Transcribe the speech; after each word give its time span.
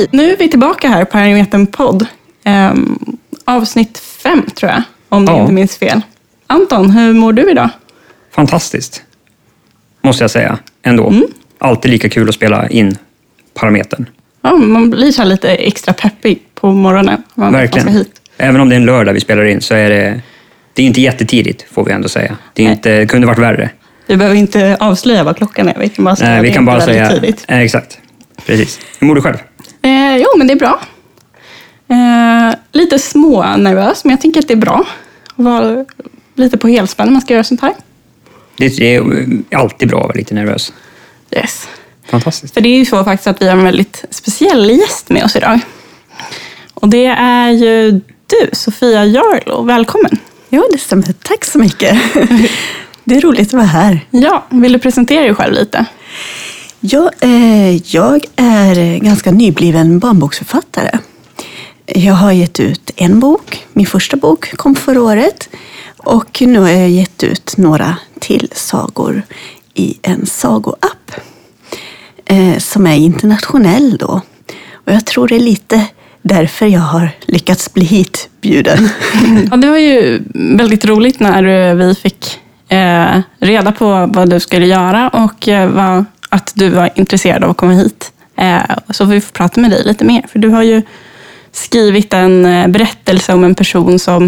Hej! 0.00 0.08
Nu 0.12 0.32
är 0.32 0.36
vi 0.36 0.48
tillbaka 0.48 0.88
här 0.88 1.04
på 1.04 1.10
Parametern 1.10 1.66
podd. 1.66 2.06
Ehm, 2.44 2.98
avsnitt 3.44 3.98
fem 3.98 4.42
tror 4.54 4.72
jag, 4.72 4.82
om 5.08 5.24
Ja. 5.24 5.32
jag 5.32 5.40
inte 5.40 5.52
minns 5.52 5.76
fel. 5.76 6.00
Anton, 6.46 6.90
hur 6.90 7.12
mår 7.12 7.32
du 7.32 7.50
idag? 7.50 7.68
Fantastiskt, 8.34 9.02
måste 10.02 10.24
jag 10.24 10.30
säga. 10.30 10.58
Ändå. 10.82 11.08
Mm. 11.08 11.26
Alltid 11.58 11.90
lika 11.90 12.08
kul 12.08 12.28
att 12.28 12.34
spela 12.34 12.68
in 12.68 12.96
parametern. 13.54 14.06
Ja, 14.42 14.56
man 14.56 14.90
blir 14.90 15.12
så 15.12 15.24
lite 15.24 15.50
extra 15.50 15.92
peppig 15.94 16.42
på 16.54 16.70
morgonen. 16.72 17.22
Man 17.34 17.52
man 17.52 17.60
Verkligen. 17.60 17.88
hit. 17.88 18.20
Även 18.36 18.60
om 18.60 18.68
det 18.68 18.74
är 18.74 18.80
en 18.80 18.86
lördag 18.86 19.12
vi 19.12 19.20
spelar 19.20 19.44
in 19.44 19.60
så 19.60 19.74
är 19.74 19.90
det, 19.90 20.20
det 20.72 20.82
är 20.82 20.86
inte 20.86 21.00
jättetidigt, 21.00 21.66
får 21.72 21.84
vi 21.84 21.92
ändå 21.92 22.08
säga. 22.08 22.36
Det, 22.52 22.66
är 22.66 22.70
inte, 22.70 22.98
det 22.98 23.06
kunde 23.06 23.26
varit 23.26 23.38
värre. 23.38 23.70
Vi 24.06 24.16
behöver 24.16 24.36
inte 24.36 24.76
avslöja 24.80 25.24
vad 25.24 25.36
klockan 25.36 25.68
är. 25.68 25.74
Vi 25.78 25.88
kan 25.88 26.04
bara 26.04 26.16
säga 26.16 26.30
Nej, 26.30 26.38
att 26.38 26.44
vi 26.44 26.52
kan 26.52 26.62
är 26.62 26.66
bara 26.72 26.80
säga... 26.80 27.10
Tidigt. 27.10 27.44
Exakt. 27.48 27.98
Precis. 28.46 28.80
Hur 28.98 29.06
mår 29.06 29.14
du 29.14 29.20
själv? 29.22 29.36
Eh, 29.82 30.16
jo, 30.16 30.26
men 30.38 30.46
det 30.46 30.52
är 30.52 30.58
bra. 30.58 30.80
Eh, 31.88 32.54
lite 32.72 32.98
små 32.98 33.56
nervös, 33.56 34.04
men 34.04 34.10
jag 34.10 34.20
tänker 34.20 34.40
att 34.40 34.48
det 34.48 34.54
är 34.54 34.56
bra. 34.56 34.86
Vara 35.34 35.84
lite 36.34 36.58
på 36.58 36.68
helspänn 36.68 37.06
när 37.06 37.12
man 37.12 37.22
ska 37.22 37.34
göra 37.34 37.44
sånt 37.44 37.60
här. 37.60 37.74
Det 38.56 38.76
det 38.76 38.96
är 38.96 39.58
alltid 39.58 39.88
bra 39.88 39.98
att 39.98 40.06
vara 40.06 40.16
lite 40.16 40.34
nervös. 40.34 40.72
Yes. 41.30 41.68
Fantastiskt. 42.10 42.54
För 42.54 42.60
det 42.60 42.68
är 42.68 42.78
ju 42.78 42.84
så 42.84 43.04
faktiskt 43.04 43.26
att 43.26 43.42
vi 43.42 43.48
har 43.48 43.56
en 43.56 43.64
väldigt 43.64 44.04
speciell 44.10 44.70
gäst 44.70 45.08
med 45.10 45.24
oss 45.24 45.36
idag. 45.36 45.60
Och 46.74 46.88
det 46.88 47.06
är 47.06 47.50
ju 47.50 47.90
du, 48.26 48.50
Sofia 48.52 49.04
Jarlo. 49.04 49.62
Välkommen! 49.62 50.18
Ja, 50.48 50.64
det 50.72 50.78
stämmer. 50.78 51.12
Tack 51.22 51.44
så 51.44 51.58
mycket. 51.58 51.98
Det 53.04 53.16
är 53.16 53.20
roligt 53.20 53.48
att 53.48 53.52
vara 53.52 53.64
här. 53.64 54.06
Ja, 54.10 54.44
vill 54.48 54.72
du 54.72 54.78
presentera 54.78 55.22
dig 55.22 55.34
själv 55.34 55.54
lite? 55.54 55.84
Ja, 56.82 57.10
eh, 57.20 57.76
jag 57.96 58.24
är 58.36 58.98
ganska 58.98 59.30
nybliven 59.30 59.98
barnboksförfattare. 59.98 60.98
Jag 61.86 62.14
har 62.14 62.32
gett 62.32 62.60
ut 62.60 62.90
en 62.96 63.20
bok. 63.20 63.66
Min 63.72 63.86
första 63.86 64.16
bok 64.16 64.56
kom 64.56 64.74
förra 64.74 65.02
året. 65.02 65.48
Och 65.96 66.42
nu 66.46 66.58
har 66.58 66.68
jag 66.68 66.90
gett 66.90 67.22
ut 67.22 67.56
några 67.56 67.96
till 68.18 68.48
sagor 68.52 69.22
i 69.74 69.98
en 70.02 70.26
sagoapp. 70.26 71.12
Eh, 72.24 72.58
som 72.58 72.86
är 72.86 72.96
internationell 72.96 73.96
då. 73.96 74.20
Och 74.72 74.92
jag 74.92 75.06
tror 75.06 75.28
det 75.28 75.36
är 75.36 75.40
lite 75.40 75.86
därför 76.22 76.66
jag 76.66 76.80
har 76.80 77.10
lyckats 77.26 77.72
bli 77.72 77.84
hitbjuden. 77.84 78.88
Ja, 79.50 79.56
det 79.56 79.70
var 79.70 79.78
ju 79.78 80.22
väldigt 80.34 80.84
roligt 80.84 81.20
när 81.20 81.74
vi 81.74 81.94
fick 81.94 82.40
eh, 82.68 83.20
reda 83.38 83.72
på 83.72 84.06
vad 84.14 84.30
du 84.30 84.40
skulle 84.40 84.66
göra 84.66 85.08
och 85.08 85.48
eh, 85.48 85.70
vad, 85.70 86.04
att 86.30 86.52
du 86.54 86.68
var 86.68 86.90
intresserad 86.94 87.44
av 87.44 87.50
att 87.50 87.56
komma 87.56 87.72
hit. 87.72 88.12
Eh, 88.36 88.62
så 88.90 89.04
vi 89.04 89.20
får 89.20 89.32
prata 89.32 89.60
med 89.60 89.70
dig 89.70 89.84
lite 89.84 90.04
mer. 90.04 90.24
För 90.28 90.38
du 90.38 90.48
har 90.48 90.62
ju 90.62 90.82
skrivit 91.52 92.14
en 92.14 92.46
eh, 92.46 92.68
berättelse 92.68 93.32
om 93.32 93.44
en 93.44 93.54
person 93.54 93.98
som 93.98 94.24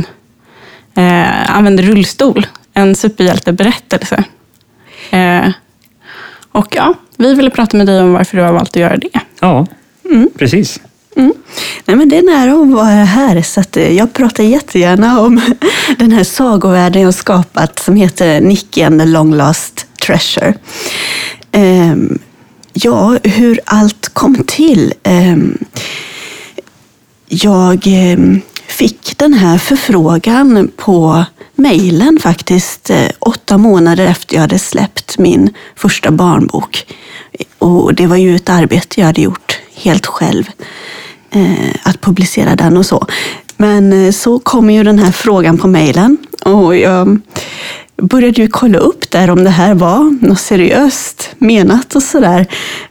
eh, 0.94 1.56
använder 1.56 1.82
rullstol. 1.82 2.46
En 2.74 2.94
superhjälteberättelse. 2.94 4.24
Och 6.52 6.76
ja, 6.76 6.94
vi 7.16 7.34
ville 7.34 7.50
prata 7.50 7.76
med 7.76 7.86
dig 7.86 8.00
om 8.00 8.12
varför 8.12 8.36
du 8.36 8.42
har 8.42 8.52
valt 8.52 8.70
att 8.70 8.76
göra 8.76 8.96
det. 8.96 9.20
Ja, 9.40 9.66
precis. 10.38 10.80
Mm. 11.16 11.32
Nej, 11.84 11.96
men 11.96 12.08
det 12.08 12.18
är 12.18 12.22
nära 12.22 12.62
att 12.62 12.68
vara 12.68 13.04
här, 13.04 13.42
så 13.42 13.60
att 13.60 13.76
jag 13.76 14.12
pratar 14.12 14.44
jättegärna 14.44 15.20
om 15.20 15.40
den 15.98 16.12
här 16.12 16.24
sagovärlden 16.24 17.02
jag 17.02 17.14
skapat 17.14 17.78
som 17.78 17.96
heter 17.96 18.40
Nicky 18.40 18.82
and 18.82 19.00
the 19.00 19.06
long 19.06 19.34
lost 19.34 19.86
treasure. 20.06 20.54
Ehm, 21.52 22.18
ja, 22.72 23.18
hur 23.22 23.60
allt 23.64 24.08
kom 24.08 24.44
till. 24.46 24.94
Ehm, 25.02 25.58
jag 27.28 27.82
ehm, 27.86 28.40
fick 28.66 29.18
den 29.18 29.34
här 29.34 29.58
förfrågan 29.58 30.70
på 30.76 31.24
mejlen 31.54 32.18
faktiskt 32.22 32.90
eh, 32.90 33.08
åtta 33.18 33.58
månader 33.58 34.06
efter 34.06 34.34
jag 34.34 34.40
hade 34.40 34.58
släppt 34.58 35.18
min 35.18 35.54
första 35.76 36.10
barnbok. 36.10 36.86
Och 37.58 37.94
det 37.94 38.06
var 38.06 38.16
ju 38.16 38.36
ett 38.36 38.48
arbete 38.48 39.00
jag 39.00 39.06
hade 39.06 39.20
gjort 39.20 39.58
helt 39.74 40.06
själv 40.06 40.44
eh, 41.30 41.74
att 41.82 42.00
publicera 42.00 42.56
den 42.56 42.76
och 42.76 42.86
så. 42.86 43.06
Men 43.56 43.92
eh, 43.92 44.12
så 44.12 44.38
kom 44.38 44.70
ju 44.70 44.84
den 44.84 44.98
här 44.98 45.12
frågan 45.12 45.58
på 45.58 45.66
mejlen 45.66 46.16
och 46.44 46.76
jag 46.76 47.20
började 47.96 48.42
ju 48.42 48.48
kolla 48.48 48.78
upp 48.78 49.10
där 49.10 49.30
om 49.30 49.44
det 49.44 49.50
här 49.50 49.74
var 49.74 50.26
något 50.26 50.40
seriöst 50.40 51.30
menat 51.38 51.96
och 51.96 52.02
sådär. 52.02 52.46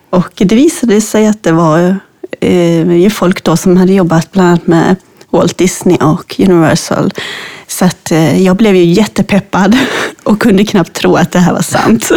Och 0.09 0.31
det 0.35 0.56
visade 0.56 1.01
sig 1.01 1.28
att 1.28 1.44
det 1.44 1.51
var 1.51 2.00
eh, 2.39 3.09
folk 3.09 3.44
då 3.44 3.57
som 3.57 3.78
hade 3.78 3.94
jobbat 3.94 4.31
bland 4.31 4.47
annat 4.50 4.67
med 4.67 4.95
Walt 5.29 5.57
Disney 5.57 5.97
och 5.97 6.35
Universal. 6.40 7.13
Så 7.67 7.85
att 7.85 8.11
eh, 8.11 8.44
jag 8.44 8.56
blev 8.56 8.75
ju 8.75 8.84
jättepeppad 8.84 9.78
och 10.23 10.41
kunde 10.41 10.66
knappt 10.66 10.94
tro 10.94 11.16
att 11.16 11.31
det 11.31 11.40
här 11.40 11.53
var 11.53 11.61
sant. 11.61 12.11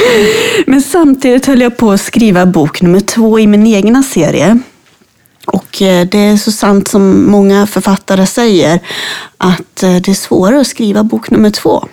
Men 0.66 0.82
samtidigt 0.82 1.46
höll 1.46 1.60
jag 1.60 1.76
på 1.76 1.90
att 1.92 2.00
skriva 2.00 2.46
bok 2.46 2.82
nummer 2.82 3.00
två 3.00 3.38
i 3.38 3.46
min 3.46 3.66
egna 3.66 4.02
serie. 4.02 4.58
Och 5.46 5.82
eh, 5.82 6.06
det 6.06 6.18
är 6.18 6.36
så 6.36 6.52
sant 6.52 6.88
som 6.88 7.30
många 7.30 7.66
författare 7.66 8.26
säger 8.26 8.80
att 9.38 9.82
eh, 9.82 9.96
det 9.96 10.08
är 10.08 10.14
svårare 10.14 10.60
att 10.60 10.66
skriva 10.66 11.04
bok 11.04 11.30
nummer 11.30 11.50
två. 11.50 11.88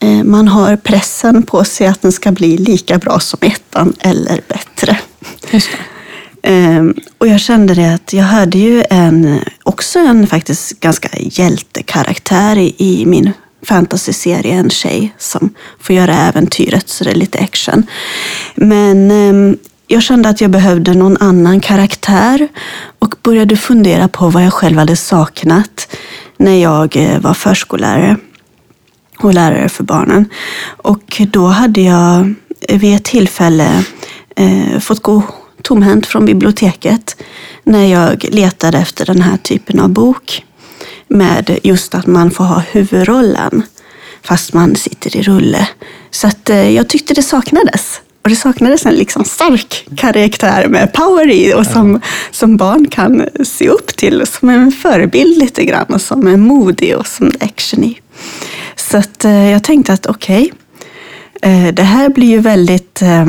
Eh, 0.00 0.24
Man 0.24 0.48
har 0.48 0.76
pressen 0.76 1.42
på 1.42 1.64
sig 1.64 1.86
att 1.86 2.02
den 2.02 2.12
ska 2.12 2.32
bli 2.32 2.56
lika 2.58 2.98
bra 2.98 3.20
som 3.20 3.38
ettan 3.42 3.92
eller 4.00 4.40
bättre. 4.48 4.98
Ehm, 6.42 6.94
Och 7.18 7.28
jag 7.28 7.40
kände 7.40 7.74
det 7.74 7.94
att 7.94 8.12
jag 8.12 8.24
hade 8.24 8.58
ju 8.58 8.84
en, 8.90 9.40
också 9.62 9.98
en 9.98 10.26
faktiskt 10.26 10.80
ganska 10.80 11.08
hjältekaraktär 11.20 12.56
i, 12.58 12.74
i 12.78 13.06
min 13.06 13.30
fantasyserie, 13.62 14.54
en 14.54 14.70
tjej 14.70 15.14
som 15.18 15.54
får 15.80 15.96
göra 15.96 16.14
äventyret, 16.14 16.88
så 16.88 17.04
det 17.04 17.10
är 17.10 17.14
lite 17.14 17.38
action. 17.38 17.86
Men 18.54 19.10
ehm, 19.10 19.56
jag 19.86 20.02
kände 20.02 20.28
att 20.28 20.40
jag 20.40 20.50
behövde 20.50 20.94
någon 20.94 21.16
annan 21.20 21.60
karaktär 21.60 22.48
och 22.98 23.14
började 23.22 23.56
fundera 23.56 24.08
på 24.08 24.28
vad 24.28 24.44
jag 24.44 24.52
själv 24.52 24.78
hade 24.78 24.96
saknat 24.96 25.96
när 26.36 26.62
jag 26.62 26.96
eh, 26.96 27.18
var 27.20 27.34
förskollärare 27.34 28.16
och 29.24 29.34
lärare 29.34 29.68
för 29.68 29.84
barnen. 29.84 30.28
Och 30.76 31.22
då 31.30 31.46
hade 31.46 31.80
jag 31.80 32.34
vid 32.68 32.96
ett 32.96 33.04
tillfälle 33.04 33.84
eh, 34.36 34.78
fått 34.80 35.02
gå 35.02 35.22
tomhänt 35.62 36.06
från 36.06 36.24
biblioteket 36.24 37.16
när 37.64 37.84
jag 37.84 38.26
letade 38.30 38.78
efter 38.78 39.06
den 39.06 39.22
här 39.22 39.36
typen 39.36 39.80
av 39.80 39.88
bok. 39.88 40.44
Med 41.08 41.58
just 41.62 41.94
att 41.94 42.06
man 42.06 42.30
får 42.30 42.44
ha 42.44 42.58
huvudrollen 42.58 43.62
fast 44.22 44.52
man 44.52 44.76
sitter 44.76 45.16
i 45.16 45.22
rulle. 45.22 45.68
Så 46.10 46.26
att, 46.26 46.50
eh, 46.50 46.70
jag 46.70 46.88
tyckte 46.88 47.14
det 47.14 47.22
saknades. 47.22 48.00
Och 48.22 48.30
det 48.30 48.36
saknades 48.36 48.86
en 48.86 48.94
liksom 48.94 49.24
stark 49.24 49.88
karaktär 49.96 50.68
med 50.68 50.92
power 50.92 51.30
i 51.30 51.54
och 51.54 51.66
som, 51.66 52.00
som 52.30 52.56
barn 52.56 52.88
kan 52.88 53.28
se 53.44 53.68
upp 53.68 53.96
till. 53.96 54.26
Som 54.26 54.48
en 54.48 54.72
förebild 54.72 55.38
lite 55.38 55.64
grann 55.64 55.86
och 55.86 56.00
som 56.00 56.26
är 56.26 56.36
modig 56.36 56.96
och 56.96 57.06
som 57.06 57.26
är 57.26 57.44
action 57.44 57.84
i. 57.84 58.00
Så 58.90 58.96
att, 58.96 59.24
eh, 59.24 59.50
jag 59.50 59.64
tänkte 59.64 59.92
att 59.92 60.06
okej, 60.06 60.52
eh, 61.42 61.74
det 61.74 61.82
här 61.82 62.08
blir 62.08 62.26
ju 62.26 62.38
väldigt 62.38 63.02
eh, 63.02 63.26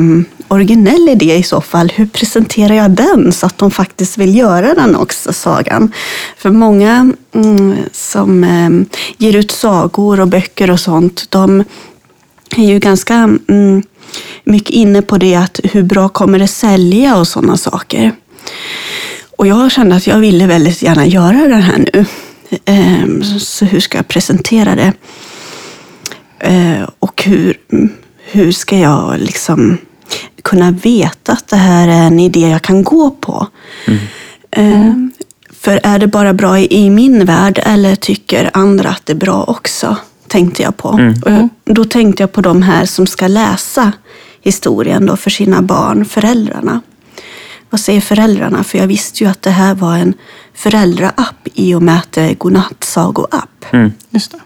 originell 0.48 1.08
idé 1.08 1.36
i 1.36 1.42
så 1.42 1.60
fall. 1.60 1.92
Hur 1.94 2.06
presenterar 2.06 2.74
jag 2.74 2.90
den 2.90 3.32
så 3.32 3.46
att 3.46 3.58
de 3.58 3.70
faktiskt 3.70 4.18
vill 4.18 4.36
göra 4.36 4.74
den 4.74 4.96
också, 4.96 5.32
sagan? 5.32 5.92
För 6.36 6.50
många 6.50 7.12
mm, 7.34 7.76
som 7.92 8.44
eh, 8.44 8.98
ger 9.16 9.36
ut 9.36 9.50
sagor 9.50 10.20
och 10.20 10.28
böcker 10.28 10.70
och 10.70 10.80
sånt, 10.80 11.26
de 11.28 11.64
är 12.56 12.66
ju 12.66 12.78
ganska 12.78 13.14
mm, 13.48 13.82
mycket 14.44 14.70
inne 14.70 15.02
på 15.02 15.18
det 15.18 15.34
att 15.34 15.60
hur 15.64 15.82
bra 15.82 16.08
kommer 16.08 16.38
det 16.38 16.48
sälja 16.48 17.16
och 17.16 17.28
sådana 17.28 17.56
saker. 17.56 18.12
Och 19.36 19.46
jag 19.46 19.72
kände 19.72 19.96
att 19.96 20.06
jag 20.06 20.18
ville 20.18 20.46
väldigt 20.46 20.82
gärna 20.82 21.06
göra 21.06 21.48
den 21.48 21.62
här 21.62 21.78
nu. 21.92 22.04
Ehm, 22.64 23.22
så 23.24 23.64
hur 23.64 23.80
ska 23.80 23.98
jag 23.98 24.08
presentera 24.08 24.74
det? 24.74 24.92
Eh, 26.42 26.88
Och 26.98 27.22
hur, 27.24 27.56
hur 28.32 28.52
ska 28.52 28.78
jag 28.78 29.18
liksom 29.20 29.78
kunna 30.42 30.70
veta 30.70 31.32
att 31.32 31.48
det 31.48 31.56
här 31.56 31.88
är 31.88 32.02
en 32.06 32.20
idé 32.20 32.48
jag 32.48 32.62
kan 32.62 32.82
gå 32.84 33.10
på? 33.10 33.46
Ehm, 34.50 35.12
För 35.60 35.80
är 35.82 35.98
det 35.98 36.06
bara 36.06 36.32
bra 36.34 36.58
i, 36.58 36.90
min 36.90 37.24
värld 37.24 37.60
eller 37.64 37.94
tycker 37.96 38.50
andra 38.52 38.88
att 38.88 39.06
det 39.06 39.12
är 39.12 39.16
bra 39.16 39.44
också? 39.44 39.96
Tänkte 40.28 40.62
jag 40.62 40.76
på. 40.76 40.88
Och 41.24 41.32
jag, 41.32 41.48
då 41.64 41.84
tänkte 41.84 42.22
jag 42.22 42.32
på 42.32 42.40
de 42.40 42.62
här 42.62 42.86
som 42.86 43.06
ska 43.06 43.26
läsa 43.28 43.92
historien 44.40 45.06
då 45.06 45.16
för 45.16 45.30
sina 45.30 45.62
barn, 45.62 46.04
föräldrarna. 46.04 46.80
Vad 47.70 47.80
säger 47.80 48.00
föräldrarna? 48.00 48.64
För 48.64 48.78
jag 48.78 48.86
visste 48.86 49.24
ju 49.24 49.30
att 49.30 49.42
det 49.42 49.50
här 49.50 49.74
var 49.74 49.96
en 49.96 50.14
föräldraapp 50.54 51.48
i 51.54 51.74
och 51.74 51.82
med 51.82 51.98
att 51.98 52.12
det 52.12 52.22
är 52.22 52.34
godnattsagoapp. 52.34 53.64
Just 54.10 54.30
det. 54.32 54.38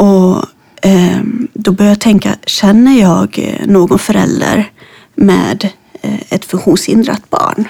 Och 0.00 0.44
eh, 0.82 1.20
då 1.54 1.72
började 1.72 1.92
jag 1.92 2.00
tänka, 2.00 2.36
känner 2.46 3.00
jag 3.00 3.38
eh, 3.38 3.66
någon 3.66 3.98
förälder 3.98 4.70
med 5.14 5.68
eh, 6.02 6.20
ett 6.28 6.44
funktionshindrat 6.44 7.30
barn? 7.30 7.68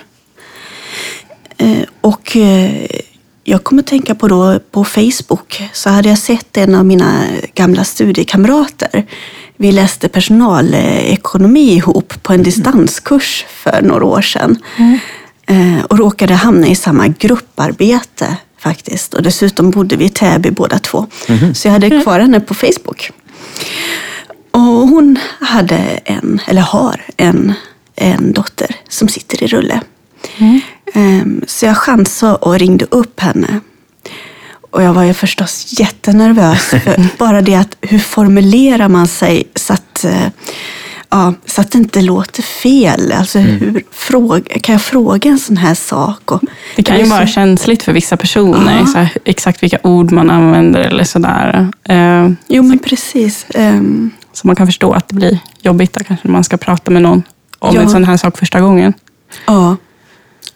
Eh, 1.58 1.82
och 2.00 2.36
jag 3.44 3.64
kommer 3.64 3.82
tänka 3.82 4.14
på 4.14 4.28
då 4.28 4.58
på 4.70 4.84
Facebook 4.84 5.62
så 5.72 5.90
hade 5.90 6.08
jag 6.08 6.18
sett 6.18 6.56
en 6.56 6.74
av 6.74 6.84
mina 6.84 7.22
gamla 7.54 7.84
studiekamrater. 7.84 9.06
Vi 9.56 9.72
läste 9.72 10.08
personalekonomi 10.08 11.72
ihop 11.74 12.14
på 12.22 12.32
en 12.32 12.42
distanskurs 12.42 13.44
för 13.48 13.82
några 13.82 14.04
år 14.04 14.22
sedan. 14.22 14.56
Eh, 15.46 15.84
Och 15.88 15.98
råkade 15.98 16.34
hamna 16.34 16.66
i 16.66 16.74
samma 16.74 17.06
grupparbete 17.08 18.36
faktiskt. 18.60 19.14
Och 19.14 19.22
dessutom 19.22 19.70
bodde 19.70 19.96
vi 19.96 20.04
i 20.04 20.08
Täby 20.08 20.50
båda 20.50 20.78
två. 20.78 21.06
Så 21.54 21.68
jag 21.68 21.72
hade 21.72 22.02
kvar 22.02 22.20
henne 22.20 22.40
på 22.40 22.54
Facebook. 22.54 23.10
Och 24.50 24.60
hon 24.60 25.18
hade 25.40 25.76
en, 26.04 26.40
eller 26.46 26.62
har 26.62 27.00
en, 27.16 27.52
en 27.96 28.32
dotter 28.32 28.76
som 28.88 29.08
sitter 29.08 29.42
i 29.42 29.46
rulle. 29.46 29.80
Ehm, 30.94 31.42
Så 31.46 31.66
jag 31.66 31.76
chansade 31.76 32.34
och 32.34 32.58
ringde 32.58 32.86
upp 32.90 33.20
henne. 33.20 33.60
Och 34.70 34.82
jag 34.82 34.92
var 34.94 35.02
ju 35.02 35.14
förstås 35.14 35.80
jättenervös. 35.80 36.64
För 36.64 37.08
bara 37.18 37.40
det 37.40 37.54
att 37.54 37.76
hur 37.80 37.98
formulerar 37.98 38.88
man 38.88 39.08
sig 39.08 39.44
så 39.54 39.72
att, 39.72 40.04
eh, 40.04 40.26
ja, 41.10 41.34
så 41.46 41.60
att 41.60 41.70
det 41.72 41.78
inte 41.78 42.02
låter 42.02 42.42
fel. 42.42 43.12
Alltså, 43.12 43.38
hur 43.38 43.82
fråga, 43.92 44.58
kan 44.60 44.72
jag 44.72 44.82
fråga 44.82 45.30
en 45.30 45.38
sån 45.38 45.56
här 45.56 45.74
sak? 45.74 46.30
Och, 46.32 46.40
Det 46.76 46.82
kan 46.82 46.96
ju 46.96 47.02
är 47.02 47.06
så- 47.06 47.14
vara 47.14 47.26
känsligt 47.26 47.82
för 47.82 47.92
vissa 47.92 48.16
personer, 48.16 48.78
Ja. 48.80 48.86
så 48.86 49.06
exakt 49.24 49.62
vilka 49.62 49.78
ord 49.82 50.12
man 50.12 50.30
använder 50.30 50.80
eller 50.80 51.04
sådär. 51.04 51.68
Eh, 51.88 52.30
Jo, 52.48 52.62
men 52.62 52.78
precis. 52.78 53.46
Ehm, 53.54 54.10
Så 54.32 54.46
man 54.46 54.56
kan 54.56 54.66
förstå 54.66 54.92
att 54.92 55.08
det 55.08 55.14
blir 55.14 55.38
jobbigt 55.62 55.92
där 55.92 56.02
kanske 56.04 56.28
när 56.28 56.32
man 56.32 56.44
ska 56.44 56.56
prata 56.56 56.90
med 56.90 57.02
någon 57.02 57.22
om 57.58 57.74
Ja. 57.74 57.80
en 57.82 57.90
sån 57.90 58.04
här 58.04 58.16
sak 58.16 58.38
första 58.38 58.60
gången. 58.60 58.92
Ja. 59.46 59.76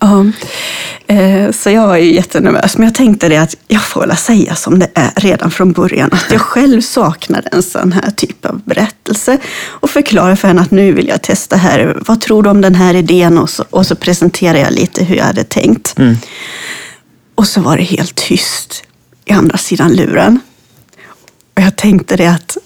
Ja. 0.05 1.15
Eh, 1.15 1.51
Så 1.53 1.71
jag 1.71 1.87
var 1.87 1.97
ju 1.97 2.15
jättenervös, 2.15 2.77
men 2.79 2.85
jag 2.85 2.95
tänkte 2.95 3.29
det 3.29 3.37
att 3.37 3.57
jag 3.69 3.83
får 3.83 4.01
väl 4.07 4.17
säga 4.17 4.55
som 4.55 4.79
det 4.79 4.89
är 4.95 5.11
redan 5.17 5.51
från 5.51 5.73
början. 5.73 6.11
Att 6.13 6.27
jag 6.31 6.41
själv 6.41 6.81
saknade 6.81 7.49
en 7.53 7.63
sån 7.63 7.93
här 7.93 8.11
typ 8.11 8.47
av 8.47 8.61
berättelse 8.65 9.39
och 9.65 9.91
förklara 9.91 10.37
för 10.37 10.49
henne 10.49 10.63
att 10.63 10.71
nu 10.71 10.93
vill 10.93 11.09
jag 11.09 11.23
testa 11.23 11.57
här. 11.57 11.97
Vad 12.07 12.21
tror 12.21 12.43
du 12.43 12.51
om 12.51 12.61
den 12.61 12.75
här 12.75 12.95
idén? 12.95 13.39
Och 13.39 13.51
så, 13.51 13.65
och 13.71 13.87
så 13.87 13.95
presenterar 13.97 14.59
jag 14.59 14.73
lite 14.73 15.05
hur 15.05 15.17
jag 15.17 15.25
hade 15.25 15.45
tänkt. 15.45 15.95
Och 17.35 17.47
så 17.47 17.61
var 17.61 17.77
det 17.77 17.83
helt 17.83 18.15
tyst 18.15 18.83
i 19.25 19.33
andra 19.33 19.59
sidan 19.59 19.97
luren. 19.97 20.41
Och 21.57 21.63
jag 21.63 21.77
tänkte 21.77 22.17
det 22.17 22.27
att 22.27 22.57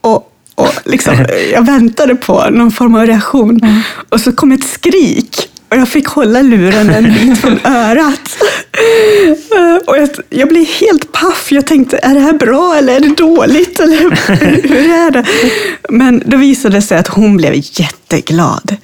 och, 0.00 0.32
och 0.54 0.72
liksom, 0.84 1.14
jag 1.52 1.66
väntade 1.66 2.14
på 2.14 2.50
någon 2.50 2.70
form 2.72 2.94
av 2.94 3.06
reaktion. 3.06 3.60
Och 4.08 4.20
så 4.20 4.32
kom 4.32 4.52
ett 4.52 4.64
skrik. 4.64 5.48
Och 5.68 5.76
jag 5.76 5.88
fick 5.88 6.06
hålla 6.06 6.42
luren 6.42 6.90
en 6.90 7.04
bit 7.14 7.38
från 7.38 7.58
örat. 7.66 8.36
Och 9.86 9.98
jag, 9.98 10.08
jag 10.30 10.48
blev 10.48 10.64
helt 10.66 11.12
paff. 11.12 11.52
Jag 11.52 11.66
tänkte, 11.66 11.98
är 12.02 12.14
det 12.14 12.20
här 12.20 12.32
bra 12.32 12.76
eller 12.78 12.96
är 12.96 13.00
det 13.00 13.14
dåligt? 13.14 13.80
Eller 13.80 13.96
hur 14.68 14.90
är 14.90 15.10
det? 15.10 15.24
Men 15.88 16.22
då 16.26 16.36
visade 16.36 16.76
det 16.76 16.82
sig 16.82 16.98
att 16.98 17.08
hon 17.08 17.36
blev 17.36 17.52
jätteglad. 17.56 18.76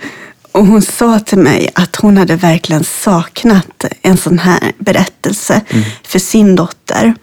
Och 0.52 0.67
hon 0.67 0.82
sa 0.82 1.19
till 1.19 1.38
mig 1.38 1.70
att 1.75 1.96
hon 1.96 2.17
hade 2.17 2.37
verkligen 2.37 2.84
saknat 2.84 3.84
en 4.02 4.17
sån 4.17 4.38
här 4.38 4.73
berättelse 4.79 5.61
för 6.02 6.19
sin 6.19 6.56
dotter. 6.56 7.14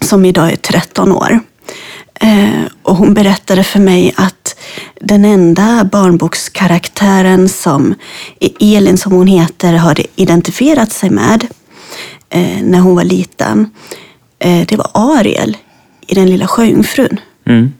Som 0.00 0.24
idag 0.24 0.52
är 0.52 0.56
13 0.56 1.12
år. 1.12 1.40
Eh, 2.20 2.64
och 2.82 2.96
hon 2.96 3.14
berättade 3.14 3.64
för 3.64 3.80
mig 3.80 4.14
att 4.16 4.43
den 5.00 5.24
enda 5.24 5.88
barnbokskaraktären 5.92 7.48
som 7.48 7.94
Elin, 8.60 8.98
som 8.98 9.12
hon 9.12 9.26
heter, 9.26 9.72
hade 9.72 10.02
identifierat 10.16 10.92
sig 10.92 11.10
med 11.10 11.46
eh, 12.30 12.62
när 12.62 12.78
hon 12.78 12.96
var 12.96 13.04
liten, 13.04 13.70
eh, 14.38 14.66
det 14.66 14.76
var 14.76 14.90
Ariel 14.94 15.56
i 16.06 16.14
Den 16.14 16.30
lilla 16.30 16.46
sjöjungfrun. 16.46 17.20
Mm. 17.46 17.72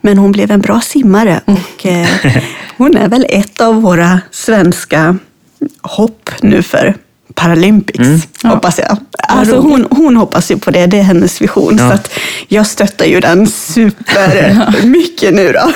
Men 0.00 0.18
hon 0.18 0.32
blev 0.32 0.50
en 0.50 0.60
bra 0.60 0.80
simmare 0.80 1.40
och 1.44 1.86
eh, 1.86 2.08
hon 2.76 2.96
är 2.96 3.08
väl 3.08 3.26
ett 3.28 3.60
av 3.60 3.82
våra 3.82 4.20
svenska 4.30 5.18
hopp 5.82 6.30
nu 6.42 6.62
för 6.62 6.96
Paralympics, 7.34 8.28
hoppas 8.42 8.78
jag. 8.78 8.96
Alltså 9.28 9.56
hon, 9.58 9.86
hon 9.90 10.16
hoppas 10.16 10.50
ju 10.50 10.58
på 10.58 10.70
det, 10.70 10.86
det 10.86 10.98
är 10.98 11.02
hennes 11.02 11.42
vision. 11.42 11.76
Ja. 11.78 11.88
Så 11.88 11.94
att 11.94 12.10
jag 12.48 12.66
stöttar 12.66 13.04
ju 13.06 13.20
den 13.20 13.46
super 13.46 14.86
mycket 14.86 15.34
nu 15.34 15.52
då. 15.52 15.72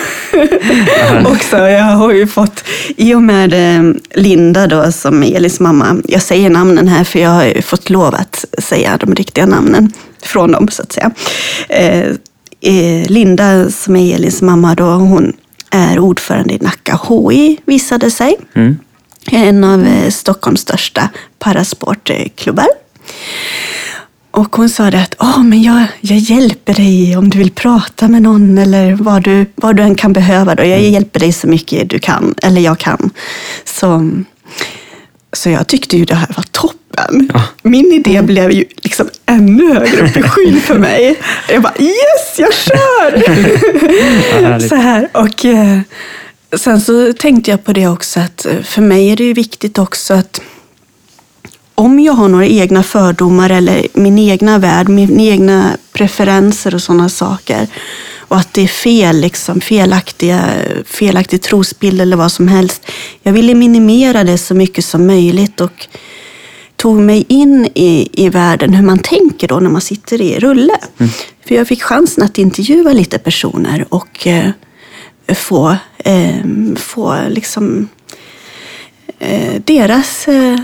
Också, 1.31 1.57
jag 1.57 1.85
har 1.85 2.13
ju 2.13 2.27
fått, 2.27 2.65
i 2.97 3.15
och 3.15 3.23
med 3.23 3.53
eh, 3.53 3.93
Linda 4.15 4.67
då, 4.67 4.93
som 4.93 5.23
är 5.23 5.37
Elis 5.37 5.61
mamma, 5.61 5.97
jag 6.09 6.23
säger 6.23 6.51
namnen 6.51 6.89
här 6.89 7.05
för 7.05 7.19
jag 7.19 7.31
har 7.31 7.45
ju 7.45 7.63
fått 7.63 7.91
lov 7.91 8.15
att 8.15 8.45
säga 8.59 8.97
de 9.01 9.15
riktiga 9.15 9.47
namnen 9.47 9.93
från 10.23 10.53
dem 10.53 10.69
så 10.69 10.83
att 10.83 10.93
säga. 10.93 11.11
Eh, 11.69 12.07
eh, 12.61 13.07
Linda 13.09 13.71
som 13.71 13.97
är 13.97 14.15
Elins 14.15 14.43
mamma 14.43 14.75
då, 14.75 14.85
hon 14.85 15.33
är 15.71 15.99
ordförande 15.99 16.55
i 16.55 16.59
Nacka 16.59 17.01
HI 17.09 17.61
visade 17.65 18.11
sig. 18.11 18.37
Mm. 18.55 18.77
En 19.31 19.65
av 19.65 19.87
eh, 19.87 20.11
Stockholms 20.11 20.61
största 20.61 21.09
parasportklubbar. 21.39 22.69
Och 24.31 24.57
hon 24.57 24.69
sa 24.69 24.91
det 24.91 25.03
att 25.03 25.15
Åh, 25.19 25.43
men 25.43 25.63
jag, 25.63 25.87
jag 26.01 26.19
hjälper 26.19 26.75
dig 26.75 27.17
om 27.17 27.31
du 27.31 27.39
vill 27.39 27.51
prata 27.51 28.09
med 28.09 28.23
någon 28.23 28.59
eller 28.59 28.93
vad 28.93 29.23
du, 29.23 29.47
vad 29.55 29.77
du 29.77 29.83
än 29.83 29.95
kan 29.95 30.13
behöva. 30.13 30.55
Då. 30.55 30.65
Jag 30.65 30.81
hjälper 30.81 31.21
dig 31.21 31.33
så 31.33 31.47
mycket 31.47 31.91
du 31.91 31.99
kan, 31.99 32.35
eller 32.43 32.61
jag 32.61 32.79
kan. 32.79 33.11
Så, 33.65 34.11
så 35.33 35.51
jag 35.51 35.67
tyckte 35.67 35.97
ju 35.97 36.05
det 36.05 36.15
här 36.15 36.29
var 36.37 36.45
toppen. 36.51 37.31
Ja. 37.35 37.43
Min 37.63 37.93
idé 37.93 38.23
blev 38.23 38.51
ju 38.53 38.65
liksom 38.83 39.09
ännu 39.27 39.75
högre 39.75 40.09
upp 40.09 40.17
i 40.17 40.23
skyn 40.29 40.61
för 40.61 40.79
mig. 40.79 41.19
Jag 41.49 41.63
bara 41.63 41.75
yes, 41.79 42.39
jag 42.39 42.55
kör! 42.55 43.21
Så 44.69 44.75
här. 44.75 45.09
Och 45.13 45.45
eh, 45.45 45.81
sen 46.57 46.81
så 46.81 47.13
tänkte 47.13 47.51
jag 47.51 47.65
på 47.65 47.73
det 47.73 47.89
också 47.89 48.21
att 48.21 48.47
eh, 48.47 48.63
för 48.63 48.83
mig 48.83 49.09
är 49.09 49.17
det 49.17 49.25
ju 49.25 49.33
viktigt 49.33 49.79
också 49.79 50.15
att 50.15 50.41
om 51.75 52.01
jag 52.01 52.13
har 52.13 52.29
några 52.29 52.47
egna 52.47 52.83
fördomar 52.83 53.51
eller 53.51 53.87
min 53.93 54.19
egna 54.19 54.59
värld, 54.59 54.89
mina 54.89 55.23
egna 55.23 55.77
preferenser 55.93 56.75
och 56.75 56.83
sådana 56.83 57.09
saker 57.09 57.67
och 58.29 58.37
att 58.37 58.55
det 58.55 58.63
är 58.63 58.69
fel, 58.69 59.21
liksom, 59.21 59.61
felaktiga, 59.61 60.45
felaktig 60.87 61.43
trosbild 61.43 62.01
eller 62.01 62.17
vad 62.17 62.33
som 62.33 62.49
helst. 62.49 62.83
Jag 63.23 63.33
ville 63.33 63.55
minimera 63.55 64.25
det 64.25 64.39
så 64.39 64.55
mycket 64.55 64.85
som 64.85 65.07
möjligt 65.07 65.61
och 65.61 65.89
tog 66.77 66.97
mig 66.97 67.25
in 67.29 67.69
i, 67.75 68.09
i 68.13 68.29
världen, 68.29 68.75
hur 68.75 68.85
man 68.85 68.99
tänker 68.99 69.49
då 69.49 69.61
när 69.61 69.71
man 69.71 69.81
sitter 69.81 70.21
i 70.21 70.39
rulle. 70.39 70.79
För 71.49 71.55
jag 71.55 71.69
fick 71.69 71.83
chansen 71.83 72.25
att 72.25 72.39
intervjua 72.39 72.93
lite 72.93 73.19
personer 73.19 73.87
och 73.89 74.27
eh, 74.27 74.51
få, 75.35 75.77
eh, 76.07 76.45
få 76.77 77.19
liksom 77.29 77.89
eh, 79.19 79.61
deras 79.65 80.29
eh, 80.29 80.59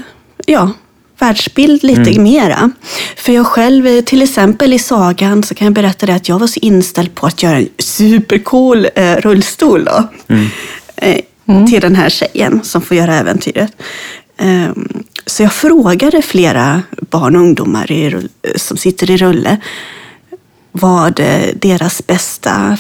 ja, 0.47 0.71
världsbild 1.19 1.83
lite 1.83 2.21
mera. 2.21 2.71
För 3.17 3.33
jag 3.33 3.47
själv, 3.47 3.87
eh, 3.87 4.05
till 4.05 4.23
exempel 4.23 4.73
i 4.73 4.79
sagan, 4.79 5.43
så 5.43 5.55
kan 5.55 5.65
jag 5.65 5.75
berätta 5.75 6.07
det 6.07 6.15
att 6.15 6.29
jag 6.29 6.39
var 6.39 6.47
så 6.47 6.61
inställd 6.63 7.15
på 7.15 7.27
att 7.27 7.43
göra 7.43 7.57
en 7.57 7.69
supercool 7.79 8.89
eh, 8.95 9.17
rullstol 9.17 9.85
då, 9.85 10.09
eh, 10.97 11.21
till 11.69 11.81
den 11.81 11.97
här 11.97 12.11
tjejen 12.11 12.61
som 12.65 12.83
får 12.83 12.97
göra 12.97 13.15
äventyret. 13.15 13.73
Ehm, 14.37 15.05
så 15.27 15.43
jag 15.43 15.53
frågade 15.53 16.23
flera 16.23 16.83
barn 17.11 17.37
och 17.37 17.43
ungdomar 17.43 17.93
i, 17.93 18.29
som 18.57 18.77
sitter 18.77 19.11
i 19.11 19.17
rulle 19.17 19.57
vad 20.73 21.21
eh, 21.21 21.49
deras 21.55 22.07
bästa 22.07 22.77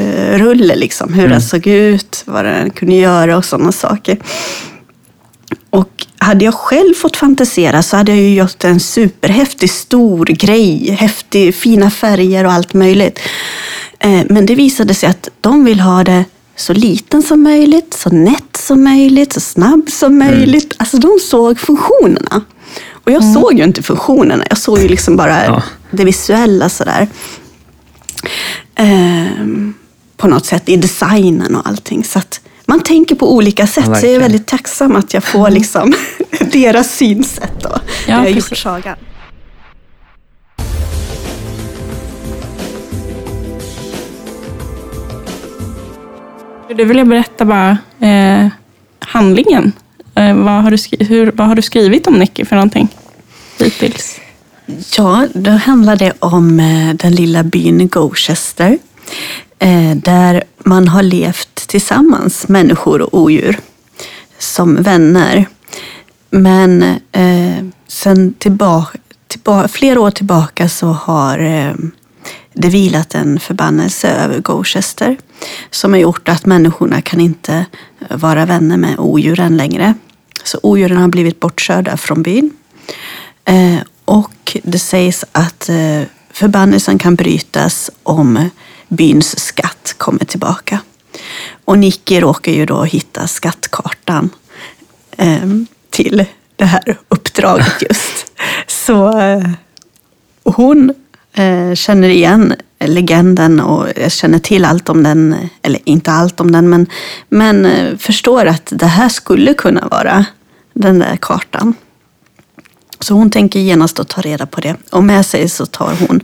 fantasirulle, 0.00 0.76
liksom, 0.76 1.12
hur 1.12 1.28
den 1.28 1.40
såg 1.42 1.66
ut, 1.66 2.22
vad 2.26 2.44
den 2.44 2.70
kunde 2.70 2.94
göra 2.94 3.36
och 3.36 3.44
sådana 3.44 3.72
saker. 3.72 4.18
Och 5.70 6.06
hade 6.18 6.44
jag 6.44 6.54
själv 6.54 6.94
fått 6.94 7.16
fantisera 7.16 7.82
så 7.82 7.96
hade 7.96 8.12
jag 8.12 8.20
ju 8.20 8.34
gjort 8.34 8.64
en 8.64 8.80
superhäftig 8.80 9.70
stor 9.70 10.26
grej, 10.26 10.90
häftig, 10.90 11.54
fina 11.54 11.90
färger 11.90 12.44
och 12.46 12.52
allt 12.52 12.74
möjligt. 12.74 13.18
Eh, 13.98 14.22
Men 14.28 14.46
det 14.46 14.54
visade 14.54 14.94
sig 14.94 15.08
att 15.08 15.28
de 15.40 15.64
vill 15.64 15.80
ha 15.80 16.04
det 16.04 16.24
så 16.56 16.72
liten 16.72 17.22
som 17.22 17.42
möjligt, 17.42 17.94
så 17.94 18.10
nätt 18.10 18.56
som 18.56 18.84
möjligt, 18.84 19.32
så 19.32 19.40
snabb 19.40 19.90
som 19.90 20.18
möjligt. 20.18 20.74
Alltså 20.76 20.96
de 20.98 21.18
såg 21.22 21.58
funktionerna. 21.58 22.42
Och 23.04 23.12
jag 23.12 23.24
såg 23.34 23.54
ju 23.58 23.64
inte 23.64 23.82
funktionerna, 23.82 24.44
jag 24.48 24.58
såg 24.58 24.78
ju 24.78 24.88
liksom 24.88 25.16
bara 25.16 25.44
Ja. 25.44 25.62
det 25.90 26.04
visuella 26.04 26.68
sådär. 26.68 27.08
Ehm, 28.74 29.74
på 30.20 30.28
något 30.28 30.46
sätt 30.46 30.68
i 30.68 30.76
designen 30.76 31.56
och 31.56 31.66
allting. 31.68 32.04
Så 32.04 32.18
att 32.18 32.40
man 32.66 32.80
tänker 32.80 33.14
på 33.14 33.34
olika 33.34 33.66
sätt. 33.66 33.84
så 33.84 34.06
jag 34.06 34.14
är 34.14 34.18
väldigt 34.20 34.46
tacksam 34.46 34.96
att 34.96 35.14
jag 35.14 35.24
får 35.24 35.50
liksom 35.50 35.92
deras 36.52 36.90
synsätt 36.96 37.62
då. 37.62 37.70
Ja, 38.08 38.14
har 38.16 38.26
gjort 38.26 38.56
sagan. 38.58 38.96
Du 46.76 46.84
vill 46.84 46.98
jag 46.98 47.08
berätta 47.08 47.44
bara 47.44 47.78
eh, 48.00 48.48
handlingen 48.98 49.72
eh, 50.14 50.34
vad, 50.34 50.62
har 50.62 50.70
du 50.70 50.78
skri- 50.78 51.04
hur, 51.04 51.32
vad 51.34 51.46
har 51.46 51.54
du 51.54 51.62
skrivit 51.62 52.06
om 52.06 52.14
Nicky 52.14 52.44
för 52.44 52.56
någonting 52.56 52.88
hittills? 53.58 54.20
Ja, 54.96 55.26
då 55.34 55.50
handlar 55.50 55.96
det 55.96 56.12
om 56.18 56.60
eh, 56.60 56.94
den 56.94 57.12
lilla 57.14 57.42
byn 57.42 57.88
Gloucester. 57.88 58.78
Eh, 59.62 59.96
där 59.96 60.44
man 60.58 60.88
har 60.88 61.02
levt 61.02 61.68
tillsammans, 61.68 62.48
människor 62.48 63.02
och 63.02 63.20
odjur, 63.20 63.58
som 64.38 64.82
vänner. 64.82 65.46
Men 66.30 66.82
eh, 67.12 67.64
sen 67.88 68.34
tillbaka, 68.38 68.98
tillbaka, 69.26 69.68
flera 69.68 70.00
år 70.00 70.10
tillbaka 70.10 70.68
så 70.68 70.86
har 70.86 71.38
eh, 71.38 71.74
det 72.52 72.68
vilat 72.68 73.14
en 73.14 73.40
förbannelse 73.40 74.08
över 74.08 74.40
Gloucester 74.40 75.16
som 75.70 75.92
har 75.92 76.00
gjort 76.00 76.28
att 76.28 76.46
människorna 76.46 77.02
kan 77.02 77.20
inte 77.20 77.66
eh, 78.08 78.16
vara 78.16 78.46
vänner 78.46 78.76
med 78.76 78.98
odjuren 78.98 79.56
längre. 79.56 79.94
Så 80.44 80.58
odjuren 80.62 80.96
har 80.96 81.08
blivit 81.08 81.40
bortkörda 81.40 81.96
från 81.96 82.22
byn. 82.22 82.50
Eh, 83.44 83.78
och 84.04 84.56
det 84.62 84.78
sägs 84.78 85.24
att 85.32 85.68
eh, 85.68 86.02
förbannelsen 86.30 86.98
kan 86.98 87.14
brytas 87.14 87.90
om 88.02 88.50
byns 88.90 89.38
skatt 89.38 89.94
kommer 89.98 90.24
tillbaka. 90.24 90.80
Och 91.64 91.78
Nicky 91.78 92.20
råkar 92.20 92.52
ju 92.52 92.66
då 92.66 92.84
hitta 92.84 93.26
skattkartan 93.26 94.30
eh, 95.16 95.48
till 95.90 96.24
det 96.56 96.64
här 96.64 96.98
uppdraget 97.08 97.82
just. 97.88 98.32
Så 98.66 99.18
eh, 99.18 99.50
hon 100.44 100.94
eh, 101.32 101.74
känner 101.74 102.08
igen 102.08 102.54
legenden 102.78 103.60
och 103.60 103.86
känner 104.08 104.38
till 104.38 104.64
allt 104.64 104.88
om 104.88 105.02
den, 105.02 105.48
eller 105.62 105.80
inte 105.84 106.10
allt 106.10 106.40
om 106.40 106.52
den, 106.52 106.70
men, 106.70 106.86
men 107.28 107.66
eh, 107.66 107.96
förstår 107.96 108.46
att 108.46 108.68
det 108.70 108.86
här 108.86 109.08
skulle 109.08 109.54
kunna 109.54 109.88
vara 109.88 110.24
den 110.74 110.98
där 110.98 111.16
kartan. 111.16 111.74
Så 113.00 113.14
hon 113.14 113.30
tänker 113.30 113.60
genast 113.60 114.00
att 114.00 114.08
ta 114.08 114.20
reda 114.20 114.46
på 114.46 114.60
det. 114.60 114.76
Och 114.90 115.04
med 115.04 115.26
sig 115.26 115.48
så 115.48 115.66
tar 115.66 115.94
hon 116.08 116.20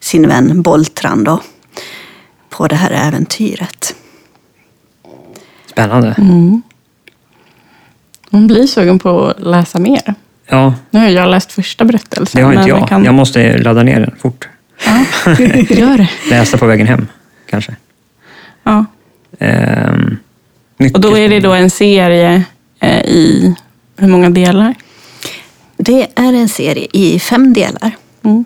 sin 0.00 0.28
vän 0.28 0.62
Boltran 0.62 1.24
då, 1.24 1.40
på 2.50 2.66
det 2.68 2.76
här 2.76 2.90
äventyret. 2.90 3.94
Spännande. 5.66 6.14
Hon 8.30 8.46
blir 8.46 8.66
sugen 8.66 8.98
på 8.98 9.26
att 9.26 9.40
läsa 9.40 9.78
mer. 9.78 10.14
Ja, 10.46 10.74
Nu 10.90 10.98
har 11.00 11.08
jag 11.08 11.28
läst 11.30 11.52
första 11.52 11.84
berättelsen. 11.84 12.40
det 12.40 12.46
har 12.46 12.52
inte 12.52 12.68
men 12.72 12.78
jag. 12.80 12.88
Kan... 12.88 13.04
Jag 13.04 13.14
måste 13.14 13.58
ladda 13.58 13.82
ner 13.82 14.00
den 14.00 14.14
fort. 14.18 14.48
Ja, 14.86 15.04
gör 15.68 15.98
det. 15.98 16.08
Läsa 16.30 16.58
på 16.58 16.66
vägen 16.66 16.86
hem, 16.86 17.06
kanske. 17.46 17.76
Ja. 18.62 18.84
Ehm, 19.38 20.16
Och 20.94 21.00
då 21.00 21.18
är 21.18 21.28
det 21.28 21.40
då 21.40 21.52
en 21.52 21.70
serie 21.70 22.42
eh, 22.80 23.00
i 23.04 23.54
hur 23.96 24.08
många 24.08 24.30
delar? 24.30 24.74
Det 25.76 26.02
är 26.14 26.32
en 26.32 26.48
serie 26.48 26.86
i 26.92 27.18
fem 27.18 27.52
delar. 27.52 27.96
Mm. 28.22 28.44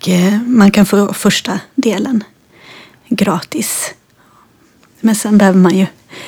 Och 0.00 0.08
eh, 0.08 0.40
man 0.42 0.70
kan 0.70 0.86
få 0.86 1.12
första 1.12 1.60
delen 1.74 2.24
gratis. 3.08 3.94
Men 5.00 5.14
sen 5.14 5.38
behöver 5.38 5.58
man 5.58 5.76
ju 5.78 5.86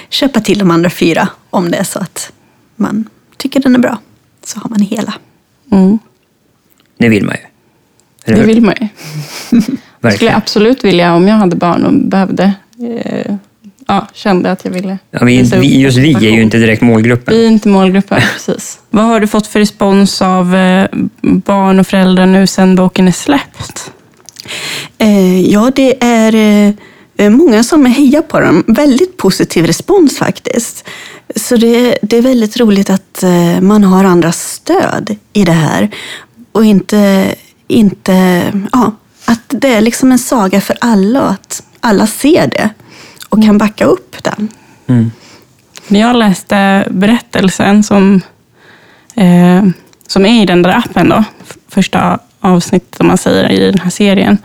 köpa 0.09 0.41
till 0.41 0.59
de 0.59 0.71
andra 0.71 0.91
fyra 0.91 1.29
om 1.51 1.71
det 1.71 1.77
är 1.77 1.85
så 1.85 1.99
att 1.99 2.33
man 2.77 3.09
tycker 3.37 3.61
den 3.61 3.75
är 3.75 3.79
bra. 3.79 3.99
Så 4.45 4.61
har 4.61 4.71
man 4.71 4.81
hela. 4.81 5.15
Mm. 5.73 5.99
Det 6.99 7.09
vill 7.09 7.25
man 7.25 7.35
ju. 7.35 7.41
Eller 8.25 8.37
Det 8.37 8.41
hur? 8.41 8.47
vill 8.55 8.63
man 8.63 8.75
ju. 8.81 8.89
skulle 10.15 10.31
jag 10.31 10.37
absolut 10.39 10.85
vilja 10.85 11.15
om 11.15 11.29
jag 11.29 11.37
hade 11.37 11.57
barn 11.57 11.85
och 11.85 11.93
behövde. 12.09 12.55
Eh, 13.05 13.37
ja, 13.91 14.07
kände 14.13 14.53
att 14.53 14.65
jag 14.65 14.73
ville. 14.73 14.99
Ja, 15.11 15.25
vi, 15.25 15.43
vi, 15.43 15.81
just 15.81 15.99
vi 15.99 16.15
är 16.15 16.21
ju 16.21 16.43
inte 16.43 16.59
direkt 16.59 16.83
målgruppen. 16.83 17.35
Vi 17.35 17.45
är 17.45 17.49
inte 17.49 17.69
målgruppen, 17.69 18.21
precis. 18.33 18.79
Vad 18.91 19.05
har 19.05 19.21
du 19.21 19.27
fått 19.27 19.47
för 19.47 19.59
respons 19.59 20.23
av 20.23 20.55
eh, 20.57 20.89
barn 21.21 21.81
och 21.81 21.87
föräldrar 21.87 22.27
nu 22.27 22.47
sedan 22.47 22.75
boken 22.75 23.09
är 23.09 23.13
släppt? 23.13 23.93
Eh, 24.99 25.41
ja, 25.41 25.73
det 25.75 26.05
är 26.05 26.35
eh, 27.17 27.31
många 27.31 27.65
som 27.65 27.87
hejar 27.87 28.23
på 28.23 28.41
den. 28.41 28.65
Väldigt 28.67 29.17
positiv 29.17 29.67
respons 29.67 30.19
faktiskt. 30.19 30.89
Så 31.37 31.57
det, 31.57 31.99
det 32.03 32.17
är 32.17 32.23
väldigt 32.23 32.57
roligt 32.57 32.91
att 32.91 33.23
eh, 33.23 33.61
man 33.61 33.85
har 33.85 34.05
andras 34.05 34.53
stöd 34.53 35.17
i 35.33 35.45
det 35.45 35.53
här. 35.53 35.91
Och 36.53 36.65
inte, 36.65 37.35
inte 37.69 38.45
ja, 38.73 38.93
att 39.25 39.45
det 39.49 39.69
är 39.69 39.81
liksom 39.81 40.13
en 40.13 40.19
saga 40.19 40.61
för 40.61 40.77
alla 40.81 41.23
och 41.23 41.31
att 41.31 41.63
alla 41.81 42.07
ser 42.07 42.47
det 42.47 42.71
och 43.31 43.43
kan 43.43 43.59
backa 43.59 43.85
upp 43.85 44.25
den. 44.25 44.49
Mm. 44.87 45.11
När 45.89 46.01
jag 46.01 46.17
läste 46.17 46.87
berättelsen 46.91 47.83
som, 47.83 48.21
eh, 49.15 49.65
som 50.07 50.27
är 50.27 50.43
i 50.43 50.47
den 50.47 50.63
där 50.63 50.79
appen, 50.79 51.09
då, 51.09 51.25
första 51.69 52.19
avsnittet 52.41 53.01
om 53.01 53.07
man 53.07 53.19
säger 53.19 53.51
i 53.51 53.71
den 53.71 53.79
här 53.79 53.91
serien, 53.91 54.39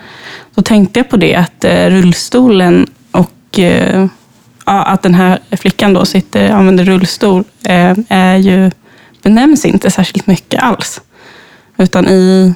då 0.56 0.62
tänkte 0.62 1.00
jag 1.00 1.10
på 1.10 1.18
det 1.18 1.36
att 1.36 1.63
eh, 1.63 1.89
rullstolen 1.89 2.88
och 3.12 3.60
eh, 3.60 4.08
ja, 4.65 4.84
att 4.84 5.01
den 5.01 5.13
här 5.13 5.39
flickan 5.51 5.94
då 5.94 6.06
sitter, 6.06 6.50
använder 6.50 6.86
rullstol 6.86 7.44
eh, 7.63 7.98
är 8.10 8.36
ju, 8.36 8.72
benämns 9.22 9.65
inte 9.65 9.92
särskilt 9.92 10.27
mycket 10.27 10.63
alls. 10.63 11.01
Utan 11.77 12.08
i, 12.08 12.54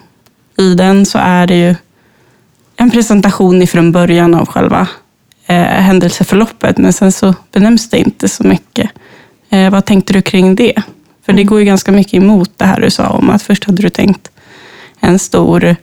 i 0.58 0.74
den 0.76 1.06
så 1.06 1.18
är 1.18 1.48
det 1.48 1.56
ju 1.56 1.76
en 2.76 2.92
presentation 2.92 3.62
ifrån 3.62 3.92
början 3.92 4.36
av 4.36 4.46
själva 4.46 4.88
eh, 5.50 5.64
händelseförloppet, 5.64 6.78
men 6.78 6.94
sen 6.94 7.12
så 7.12 7.34
benämns 7.52 7.90
det 7.90 7.98
inte 7.98 8.30
så 8.30 8.44
mycket. 8.44 8.90
Eh, 9.50 9.70
vad 9.70 9.86
tänkte 9.86 10.14
du 10.14 10.22
kring 10.22 10.56
det? 10.56 10.82
För 11.26 11.34
det 11.34 11.44
går 11.44 11.60
ju 11.60 11.66
ganska 11.66 11.92
mycket 11.92 12.14
emot 12.14 12.52
det 12.58 12.66
här 12.66 12.82
du 12.82 12.90
sa 12.90 13.08
om 13.10 13.30
att 13.30 13.42
först 13.44 13.64
hade 13.64 13.82
du 13.82 13.90
tänkt 13.90 14.32
en 15.00 15.20
stor 15.20 15.66
eh, 15.66 15.76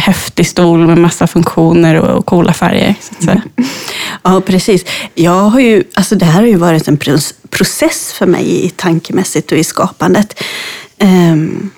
häftig 0.00 0.46
stol 0.46 0.86
med 0.86 0.98
massa 0.98 1.26
funktioner 1.26 1.94
och, 2.00 2.26
coola 2.26 2.52
färger. 2.52 2.94
Så 3.00 3.14
att 3.18 3.24
säga. 3.24 3.42
Ja, 4.22 4.40
precis. 4.40 4.84
Jag 5.14 5.42
har 5.50 5.60
ju, 5.60 5.84
alltså 5.94 6.14
det 6.14 6.24
här 6.24 6.40
har 6.40 6.46
ju 6.48 6.56
varit 6.56 6.88
en 6.88 6.98
process 7.50 8.12
för 8.12 8.26
mig 8.26 8.64
i 8.64 8.70
tankemässigt 8.70 9.52
och 9.52 9.58
i 9.58 9.64
skapandet. 9.64 10.42
Ehm, 10.98 11.70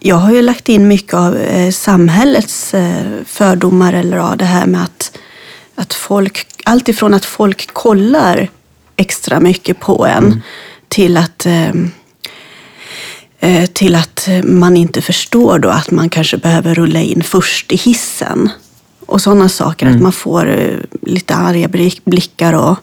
Jag 0.00 0.16
har 0.16 0.32
ju 0.32 0.42
lagt 0.42 0.68
in 0.68 0.88
mycket 0.88 1.14
av 1.14 1.36
eh, 1.36 1.70
samhällets 1.70 2.74
eh, 2.74 3.04
fördomar 3.26 3.92
eller 3.92 4.16
ja, 4.16 4.34
det 4.38 4.44
här 4.44 4.66
med 4.66 4.82
att, 4.82 5.18
att 5.74 5.94
folk, 5.94 6.46
allt 6.64 6.88
ifrån 6.88 7.14
att 7.14 7.24
folk 7.24 7.72
kollar 7.72 8.50
extra 8.96 9.40
mycket 9.40 9.80
på 9.80 10.06
en 10.06 10.42
till 10.88 11.16
att 11.16 11.46
ehm, 11.46 11.90
eh, 13.40 13.66
till 13.66 13.94
att 13.94 14.28
man 14.44 14.76
inte 14.76 15.02
förstår 15.02 15.58
då 15.58 15.68
att 15.68 15.90
man 15.90 16.08
kanske 16.08 16.36
behöver 16.36 16.74
rulla 16.74 17.00
in 17.00 17.22
först 17.22 17.72
i 17.72 17.76
hissen. 17.76 18.50
Och 19.06 19.20
sådana 19.20 19.48
saker, 19.48 19.86
att 19.86 20.00
man 20.00 20.12
får 20.12 20.50
eh, 20.50 20.78
lite 21.02 21.34
arga 21.34 21.68
blick- 21.68 22.02
blickar 22.04 22.52
och 22.52 22.78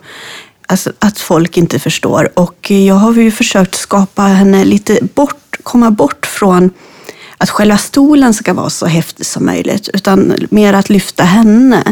alltså, 0.68 0.92
att 1.00 1.20
folk 1.20 1.58
inte 1.58 1.80
förstår. 1.80 2.40
Och 2.40 2.72
jag 2.72 2.96
har 2.96 3.14
ju 3.14 3.32
försökt 3.32 3.76
skapa 3.76 4.22
henne 4.22 4.64
lite 4.64 5.00
bort, 5.16 5.58
komma 5.64 5.92
bort 5.92 6.26
från 6.26 6.70
att 7.38 7.50
själva 7.50 7.78
stolen 7.78 8.34
ska 8.34 8.54
vara 8.54 8.70
så 8.70 8.86
häftig 8.86 9.26
som 9.26 9.46
möjligt, 9.46 9.90
utan 9.94 10.36
mer 10.50 10.74
att 10.74 10.90
lyfta 10.90 11.24
henne 11.24 11.84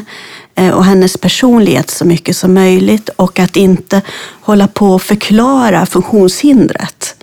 och 0.74 0.86
hennes 0.86 1.18
personlighet 1.18 1.89
så 1.89 2.06
mycket 2.06 2.38
som 2.38 2.53
möjligt 2.53 3.10
och 3.10 3.39
att 3.39 3.56
inte 3.56 4.01
hålla 4.41 4.68
på 4.68 4.88
och 4.94 5.01
förklara 5.01 5.86
funktionshindret. 5.86 7.15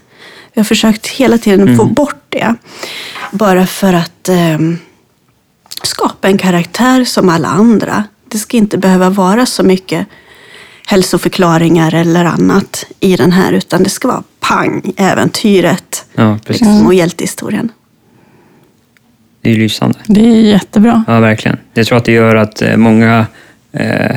Jag 0.52 0.61
har 0.61 0.64
försökt 0.64 1.06
hela 1.06 1.38
tiden 1.38 1.76
få 1.76 1.85
bort 1.85 2.25
det. 2.28 2.54
Bara 3.33 3.66
för 3.66 3.92
att 3.92 4.28
eh, 4.28 4.59
skapa 5.83 6.28
en 6.28 6.38
karaktär 6.38 7.04
som 7.04 7.28
alla 7.28 7.49
andra. 7.49 8.04
Det 8.28 8.38
ska 8.38 8.56
inte 8.56 8.78
behöva 8.78 9.11
vara 9.11 9.47
så 9.47 9.62
mycket 9.62 10.06
hälsoförklaringar 10.87 11.95
eller 11.95 12.25
annat 12.25 12.87
i 13.00 13.16
den 13.16 13.33
här, 13.33 13.52
utan 13.52 13.83
det 13.83 13.90
ska 13.90 14.09
vara 14.09 14.23
pang, 14.40 14.92
äventyret 14.97 16.04
Ja, 16.14 16.38
liksom, 16.47 16.87
och 16.87 16.95
hjältehistorien. 16.95 17.73
Det 19.46 19.52
är 19.52 19.56
lysande. 19.56 19.98
Det 20.06 20.20
är 20.20 20.40
jättebra. 20.40 21.04
Ja, 21.06 21.20
verkligen. 21.20 21.56
Jag 21.74 21.86
tror 21.86 21.98
att 21.98 22.04
det 22.04 22.12
gör 22.12 22.36
att 22.36 22.62
eh, 22.62 22.76
många 22.76 23.26
eh, 23.72 24.10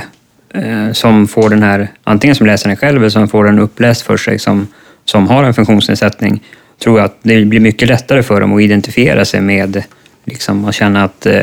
eh, 0.54 0.92
som 0.92 1.28
får 1.28 1.50
den 1.50 1.64
här, 1.64 1.88
antingen 2.04 2.36
som 2.36 2.48
läser 2.48 2.68
den 2.68 2.78
själv 2.78 2.98
eller 2.98 3.10
som 3.10 3.28
får 3.28 3.44
den 3.44 3.60
uppläst 3.60 4.02
för 4.02 4.18
sig 4.18 4.40
som, 4.40 4.68
som 5.06 5.28
har 5.28 5.44
en 5.44 5.54
funktionsnedsättning, 5.54 6.44
tror 6.84 7.00
jag 7.00 7.06
att 7.06 7.18
det 7.22 7.46
blir 7.46 7.60
mycket 7.60 7.88
lättare 7.88 8.24
för 8.24 8.42
dem 8.42 8.54
att 8.54 8.62
identifiera 8.62 9.26
sig 9.26 9.42
med 9.42 9.84
liksom, 10.26 10.66
och 10.66 10.74
känna 10.74 11.04
att 11.04 11.26
eh, 11.26 11.34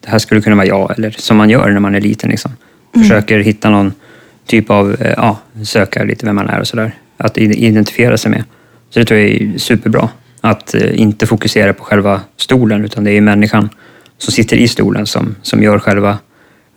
det 0.00 0.10
här 0.10 0.18
skulle 0.18 0.40
kunna 0.40 0.56
vara 0.56 0.66
jag, 0.66 0.98
eller 0.98 1.10
som 1.10 1.36
man 1.36 1.50
gör 1.50 1.70
när 1.70 1.80
man 1.80 1.94
är 1.94 2.00
liten. 2.00 2.30
Liksom. 2.30 2.50
Försöker 2.94 3.38
hitta 3.38 3.70
någon 3.70 3.92
typ 4.46 4.70
av, 4.70 4.96
eh, 5.00 5.14
ja, 5.16 5.38
söka 5.64 6.04
lite 6.04 6.26
vem 6.26 6.36
man 6.36 6.48
är 6.48 6.60
och 6.60 6.66
sådär. 6.66 6.92
Att 7.16 7.38
identifiera 7.38 8.16
sig 8.16 8.30
med. 8.30 8.44
Så 8.90 8.98
det 8.98 9.04
tror 9.04 9.20
jag 9.20 9.28
är 9.30 9.58
superbra. 9.58 10.08
Att 10.40 10.74
eh, 10.74 11.00
inte 11.00 11.26
fokusera 11.26 11.72
på 11.72 11.84
själva 11.84 12.20
stolen, 12.36 12.84
utan 12.84 13.04
det 13.04 13.10
är 13.10 13.20
människan 13.20 13.68
som 14.18 14.32
sitter 14.32 14.56
i 14.56 14.68
stolen 14.68 15.06
som, 15.06 15.34
som 15.42 15.62
gör 15.62 15.78
själva, 15.78 16.18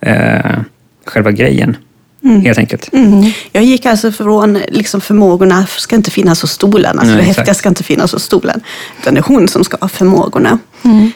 eh, 0.00 0.60
själva 1.06 1.30
grejen. 1.30 1.76
helt 2.44 2.58
enkelt. 2.58 2.92
Mm. 2.92 3.32
Jag 3.52 3.64
gick 3.64 3.86
alltså 3.86 4.12
från 4.12 4.58
liksom 4.68 5.00
förmågorna 5.00 5.66
ska 5.66 5.96
inte 5.96 6.10
finnas 6.10 6.42
hos 6.42 6.50
stolen, 6.50 6.98
alltså 6.98 7.14
Nej, 7.14 7.16
det 7.16 7.32
häftiga 7.32 7.54
ska 7.54 7.68
inte 7.68 7.82
finnas 7.82 8.12
hos 8.12 8.22
stolen. 8.22 8.60
Utan 9.00 9.14
det 9.14 9.20
är 9.20 9.24
hon 9.24 9.48
som 9.48 9.64
ska 9.64 9.76
ha 9.80 9.88
förmågorna. 9.88 10.58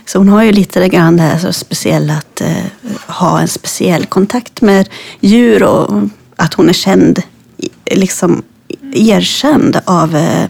Så 0.07 0.19
hon 0.19 0.29
har 0.29 0.43
ju 0.43 0.53
lite 0.53 0.81
det 0.81 0.89
grann 0.89 1.17
det 1.17 1.23
här 1.23 1.39
så 1.39 1.53
speciella 1.53 2.15
att 2.15 2.41
eh, 2.41 2.93
ha 3.07 3.41
en 3.41 3.49
speciell 3.49 4.07
kontakt 4.07 4.61
med 4.61 4.89
djur 5.21 5.63
och 5.63 6.03
att 6.37 6.55
hon 6.55 6.69
är 6.69 6.73
känd, 6.73 7.23
liksom 7.91 8.43
erkänd 8.93 9.81
av 9.85 10.17
eh, 10.17 10.45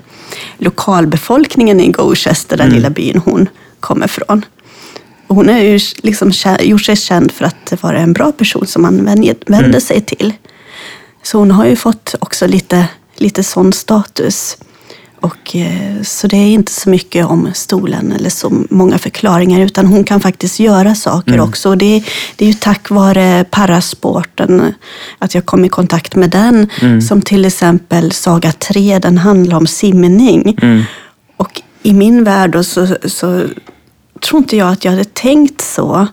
lokalbefolkningen 0.59 1.81
i 1.81 1.89
Gloucester, 1.93 2.57
den 2.57 2.71
lilla 2.71 2.91
byn 2.91 3.23
hon 3.25 3.49
kommer 3.81 4.07
från. 4.07 4.45
Och 5.27 5.37
hon 5.37 5.49
har 5.49 5.59
ju 5.59 5.81
liksom 6.03 6.33
gjort 6.61 6.83
sig 6.83 6.97
känd 6.97 7.33
för 7.33 7.45
att 7.45 7.73
vara 7.83 7.99
en 7.99 8.13
bra 8.13 8.33
person 8.33 8.67
som 8.67 8.83
man 8.83 9.05
vän- 9.05 9.35
vänder 9.47 9.81
sig 9.81 10.01
till. 10.01 10.33
Så 11.23 11.39
hon 11.39 11.51
har 11.51 11.67
ju 11.67 11.77
fått 11.77 12.15
också 12.21 12.47
lite, 12.47 12.89
lite 13.17 13.43
sån 13.43 13.73
status. 13.73 14.57
Och, 15.21 15.57
eh, 15.57 16.03
så 16.03 16.27
det 16.27 16.37
är 16.37 16.53
inte 16.53 16.73
så 16.73 16.91
mycket 16.91 17.27
om 17.27 17.49
stolen 17.55 18.13
eller 18.13 18.31
så 18.31 18.65
många 18.71 18.99
förklaringar 18.99 19.61
utan 19.61 19.87
hon 19.87 20.05
kan 20.05 20.21
faktiskt 20.21 20.61
göra 20.61 20.95
saker 20.95 21.41
också. 21.41 21.69
Och 21.69 21.79
det, 21.79 22.05
det 22.37 22.45
är 22.45 22.49
ju 22.49 22.55
tack 22.55 22.91
vare 22.91 23.45
parasporten 23.51 24.75
att 25.19 25.35
jag 25.35 25.47
kom 25.47 25.65
i 25.65 25.69
kontakt 25.69 26.15
med 26.15 26.31
den. 26.31 26.69
Som 27.03 27.23
till 27.23 27.45
exempel 27.45 28.13
Saga 28.13 28.53
3, 28.53 28.99
den 28.99 29.19
handlar 29.19 29.57
om 29.57 29.67
simning. 29.67 30.59
Och 31.37 31.63
i 31.83 31.93
min 31.93 32.25
värld 32.25 32.65
så, 32.65 32.87
så 33.05 33.47
tror 34.21 34.43
inte 34.43 34.57
jag 34.57 34.73
att 34.73 34.85
jag 34.85 34.93
hade 34.93 35.05
tänkt 35.05 35.61
så 35.61 36.07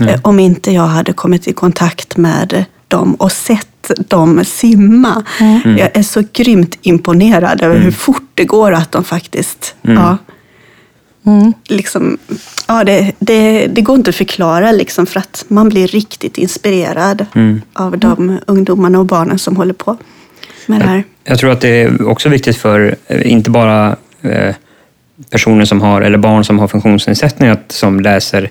eh, 0.00 0.20
om 0.22 0.38
inte 0.38 0.70
jag 0.72 0.86
hade 0.86 1.12
kommit 1.12 1.48
i 1.48 1.52
kontakt 1.52 2.16
med 2.16 2.64
dem 2.90 3.14
och 3.14 3.32
sett 3.32 3.90
dem 4.08 4.44
simma. 4.44 5.24
Jag 5.64 5.90
är 5.94 6.02
så 6.02 6.22
grymt 6.32 6.78
imponerad 6.82 7.62
över 7.62 7.78
hur 7.78 7.90
fort 7.90 8.30
det 8.34 8.44
går 8.44 8.72
att 8.72 8.92
de 8.92 9.04
faktiskt... 9.04 9.74
Ja, 9.82 10.18
liksom, 11.68 12.18
ja, 12.68 12.84
det, 12.84 13.12
det, 13.18 13.66
det 13.66 13.80
går 13.80 13.96
inte 13.96 14.10
att 14.10 14.16
förklara 14.16 14.72
liksom, 14.72 15.06
för 15.06 15.20
att 15.20 15.44
man 15.48 15.68
blir 15.68 15.86
riktigt 15.86 16.38
inspirerad 16.38 17.26
av 17.72 17.98
de 17.98 18.38
ungdomarna 18.46 18.98
och 18.98 19.06
barnen 19.06 19.38
som 19.38 19.56
håller 19.56 19.74
på 19.74 19.96
med 20.66 20.80
det 20.80 20.86
här. 20.86 21.04
Jag 21.24 21.38
tror 21.38 21.52
att 21.52 21.60
det 21.60 21.82
är 21.82 22.08
också 22.08 22.28
viktigt 22.28 22.56
för, 22.56 22.96
eh, 23.06 23.32
inte 23.32 23.50
bara 23.50 23.96
eh, 24.22 24.54
personer 25.30 25.64
som 25.64 25.80
har, 25.80 26.02
eller 26.02 26.18
barn 26.18 26.44
som 26.44 26.58
har 26.58 26.68
funktionsnedsättning 26.68 27.48
att, 27.48 27.72
som 27.72 28.00
läser 28.00 28.50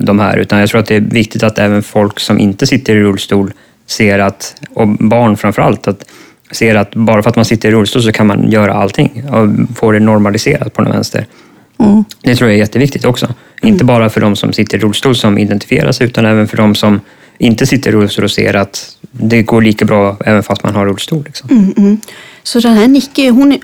de 0.00 0.18
här, 0.18 0.36
utan 0.36 0.58
jag 0.58 0.68
tror 0.68 0.80
att 0.80 0.86
det 0.86 0.96
är 0.96 1.00
viktigt 1.00 1.42
att 1.42 1.58
även 1.58 1.82
folk 1.82 2.20
som 2.20 2.38
inte 2.38 2.66
sitter 2.66 2.96
i 2.96 3.00
rullstol 3.00 3.52
ser 3.86 4.18
att, 4.18 4.54
och 4.74 4.88
barn 4.88 5.36
framför 5.36 5.62
allt, 5.62 5.88
att 5.88 6.04
ser 6.50 6.74
att 6.74 6.94
bara 6.94 7.22
för 7.22 7.30
att 7.30 7.36
man 7.36 7.44
sitter 7.44 7.68
i 7.68 7.72
rullstol 7.72 8.02
så 8.02 8.12
kan 8.12 8.26
man 8.26 8.50
göra 8.50 8.74
allting 8.74 9.24
och 9.30 9.76
få 9.76 9.92
det 9.92 10.00
normaliserat 10.00 10.74
på 10.74 10.82
den 10.82 10.92
vänster. 10.92 11.26
Det 12.22 12.36
tror 12.36 12.50
jag 12.50 12.54
är 12.54 12.60
jätteviktigt 12.60 13.04
också. 13.04 13.34
Inte 13.62 13.84
bara 13.84 14.10
för 14.10 14.20
de 14.20 14.36
som 14.36 14.52
sitter 14.52 14.78
i 14.78 14.80
rullstol 14.80 15.16
som 15.16 15.38
identifierar 15.38 15.92
sig, 15.92 16.06
utan 16.06 16.26
även 16.26 16.48
för 16.48 16.56
de 16.56 16.74
som 16.74 17.00
inte 17.38 17.66
sitter 17.66 17.90
i 17.90 17.94
rullstol 17.94 18.24
och 18.24 18.30
ser 18.30 18.54
att 18.54 18.96
det 19.10 19.42
går 19.42 19.62
lika 19.62 19.84
bra 19.84 20.16
även 20.24 20.42
fast 20.42 20.62
man 20.62 20.74
har 20.74 20.86
rullstol. 20.86 21.22
Liksom. 21.24 21.50
Mm, 21.50 21.74
mm. 21.76 22.00
Så 22.42 22.60
den 22.60 22.74
här 22.74 22.88
Nicky, 22.88 23.30
hon, 23.30 23.58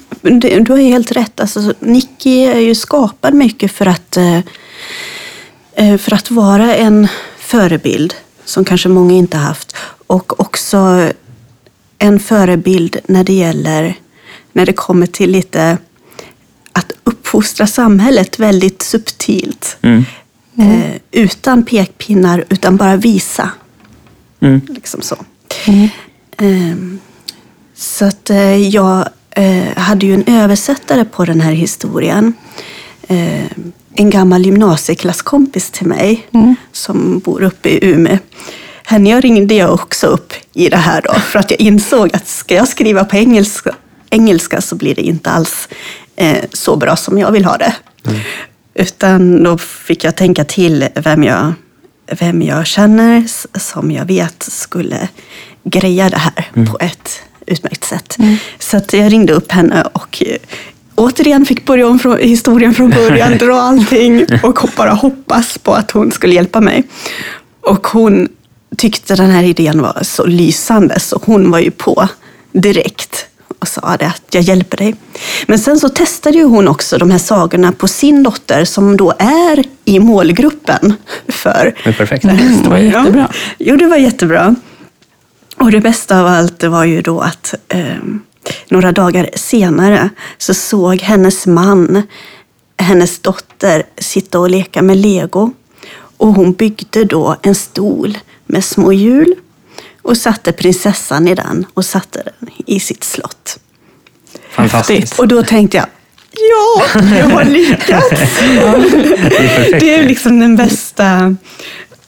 du 0.61 0.73
har 0.73 0.78
helt 0.78 1.12
rätt. 1.12 1.40
Alltså, 1.40 1.75
Nicky 1.80 2.44
är 2.44 2.61
ju 2.61 2.75
skapad 2.75 3.35
mycket 3.35 3.73
för 3.73 3.87
att, 3.87 4.16
eh, 4.16 4.37
eh, 4.37 4.42
för 5.76 6.14
att 6.14 6.31
vara 6.31 6.75
en 6.75 7.09
förebild 7.38 8.15
som 8.45 8.65
kanske 8.65 8.89
många 8.89 9.15
inte 9.15 9.37
haft. 9.37 9.76
Och 10.06 10.41
också 10.41 11.10
en 11.99 12.21
förebild 12.21 12.97
när 13.06 13.25
det 13.25 13.32
gäller, 13.32 13.95
när 14.52 14.67
det 14.67 14.73
kommer 14.73 15.06
till 15.06 15.30
lite 15.30 15.78
att 16.73 16.93
uppfostra 17.04 17.67
samhället 17.67 18.39
väldigt 18.39 18.82
subtilt. 18.82 19.76
Mm. 19.82 20.04
Eh, 20.58 20.97
utan 21.10 21.65
pekpinnar, 21.65 22.45
utan 22.49 22.76
bara 22.76 22.97
visa. 22.97 23.50
Mm. 24.41 24.60
Liksom 24.69 25.02
så. 25.02 25.17
Ehm, 26.37 27.00
så 27.75 28.04
att 28.04 28.30
eh, 28.30 28.56
jag 28.56 29.08
eh, 29.30 29.76
hade 29.76 30.06
ju 30.06 30.15
en 30.15 30.25
översättare 30.26 31.04
på 31.04 31.25
den 31.25 31.41
här 31.41 31.52
historien. 31.52 32.34
En 33.97 34.11
gammal 34.11 34.45
gymnasieklasskompis 34.47 35.71
till 35.71 35.87
mig 35.87 36.26
som 36.73 37.19
bor 37.19 37.43
uppe 37.43 37.69
i 37.69 37.78
Umeå. 37.83 38.19
Henne 38.85 39.21
ringde 39.21 39.54
jag 39.54 39.75
också 39.75 40.07
upp 40.07 40.33
i 40.52 40.69
det 40.69 40.76
här 40.76 41.02
då, 41.02 41.15
för 41.15 41.39
att 41.39 41.50
jag 41.50 41.61
insåg 41.61 42.17
att 42.17 42.28
ska 42.28 42.54
jag 42.54 42.69
skriva 42.69 43.04
på 43.04 43.17
engelska, 43.17 43.75
engelska 44.11 44.61
så 44.61 44.76
blir 44.76 44.95
det 44.95 45.02
inte 45.02 45.30
alls 45.30 45.69
eh, 46.17 46.45
så 46.52 46.76
bra 46.76 46.97
som 46.97 47.19
jag 47.19 47.33
vill 47.33 47.45
ha 47.45 47.57
det. 47.57 47.75
Utan 48.75 49.43
då 49.43 49.59
fick 49.59 50.04
jag 50.04 50.17
tänka 50.17 50.45
till 50.45 50.89
vem 50.95 51.25
jag, 51.25 51.52
vem 52.07 52.43
jag 52.43 52.67
känner 52.67 53.26
som 53.59 53.91
jag 53.91 54.04
vet 54.04 54.43
skulle 54.43 55.09
greja 55.65 56.11
det 56.11 56.19
här 56.19 56.50
på 56.67 56.78
ett 56.80 57.23
utmärkt 57.47 57.85
sätt. 57.85 58.17
Så 58.59 58.76
att 58.76 58.93
jag 58.93 59.13
ringde 59.13 59.33
upp 59.33 59.52
henne 59.52 59.83
och 59.93 60.23
återigen 60.95 61.47
fick 61.47 61.67
börja 61.67 61.87
om 61.87 61.99
från, 61.99 62.19
historien 62.19 62.75
från 62.75 62.91
början, 62.91 63.39
dra 63.39 63.61
allting 63.61 64.26
och 64.43 64.69
bara 64.76 64.91
hoppas 64.91 65.59
på 65.59 65.75
att 65.75 65.91
hon 65.91 66.13
skulle 66.13 66.35
hjälpa 66.35 66.61
mig. 66.61 66.85
Och 67.61 67.87
hon 67.87 68.28
tyckte 68.76 69.17
den 69.17 69.30
här 69.30 69.43
idén 69.43 69.83
var 69.83 69.99
så 70.02 70.26
lysande 70.26 71.00
så 71.00 71.21
hon 71.25 71.50
var 71.50 71.59
ju 71.59 71.71
på 71.71 72.09
direkt 72.52 73.26
och 73.59 73.69
sa 73.69 73.97
det 73.97 74.07
att 74.07 74.35
jag 74.35 74.43
hjälper 74.43 74.76
dig. 74.76 74.95
Men 75.47 75.59
sen 75.59 75.78
så 75.78 75.89
testade 75.89 76.39
ju 76.39 76.45
hon 76.45 76.69
också 76.69 76.99
de 76.99 77.11
här 77.11 77.19
sagorna 77.19 77.73
på 77.73 77.89
sin 77.89 78.23
dotter 78.23 78.65
som 78.65 78.97
då 78.97 79.15
är 79.19 79.65
i 79.85 79.99
målgruppen 79.99 80.95
för 81.28 81.75
Det 81.85 81.93
perfekt. 81.93 82.25
Mm, 82.25 82.63
det 82.63 82.69
var 82.69 82.78
jättebra. 82.78 83.33
Jo, 83.59 83.76
det 83.76 83.87
var 83.87 83.97
jättebra. 83.97 84.54
Och 85.57 85.71
det 85.71 85.80
bästa 85.80 86.21
av 86.21 86.26
allt 86.26 86.63
var 86.63 86.85
ju 86.85 87.02
då 87.02 87.21
att 87.21 87.54
eh, 87.69 87.97
några 88.69 88.93
dagar 88.93 89.30
senare 89.35 90.11
så 90.39 90.54
såg 90.54 91.00
hennes 91.00 91.47
man 91.47 92.02
hennes 92.76 93.19
dotter 93.19 93.83
sitta 93.99 94.39
och 94.39 94.50
leka 94.50 94.83
med 94.83 94.97
lego. 94.97 95.52
Och 96.17 96.28
hon 96.28 96.52
byggde 96.52 97.04
då 97.04 97.37
en 97.43 97.54
stol 97.54 98.19
med 98.47 98.65
små 98.65 98.93
hjul 98.93 99.35
och 100.02 100.17
satte 100.17 100.52
prinsessan 100.52 101.28
i 101.28 101.35
den 101.35 101.67
och 101.75 101.85
satte 101.85 102.23
den 102.23 102.50
i 102.67 102.80
sitt 102.80 103.04
slott. 103.04 103.59
Fantastiskt. 104.50 105.19
Och 105.19 105.28
då 105.28 105.43
tänkte 105.43 105.76
jag, 105.76 105.87
ja, 106.30 107.00
jag 107.19 107.26
har 107.26 107.45
lyckats. 107.45 108.11
Det 108.41 108.59
är. 108.59 109.80
Det 109.80 109.95
är 109.95 110.04
liksom 110.04 110.41
den 110.41 110.57
bästa, 110.57 111.37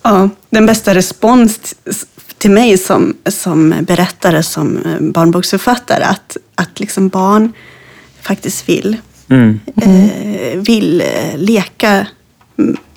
ja, 0.02 0.28
den 0.50 0.66
bästa 0.66 0.94
respons 0.94 1.74
till 2.46 2.54
mig 2.54 2.78
som, 2.78 3.14
som 3.26 3.74
berättare, 3.82 4.42
som 4.42 4.76
eh, 4.78 5.00
barnboksförfattare. 5.00 6.04
Att, 6.04 6.36
att 6.54 6.80
liksom 6.80 7.08
barn 7.08 7.52
faktiskt 8.22 8.68
vill, 8.68 8.96
Mm. 9.30 9.60
eh, 9.76 10.58
vill 10.58 11.00
eh, 11.00 11.36
leka 11.38 12.06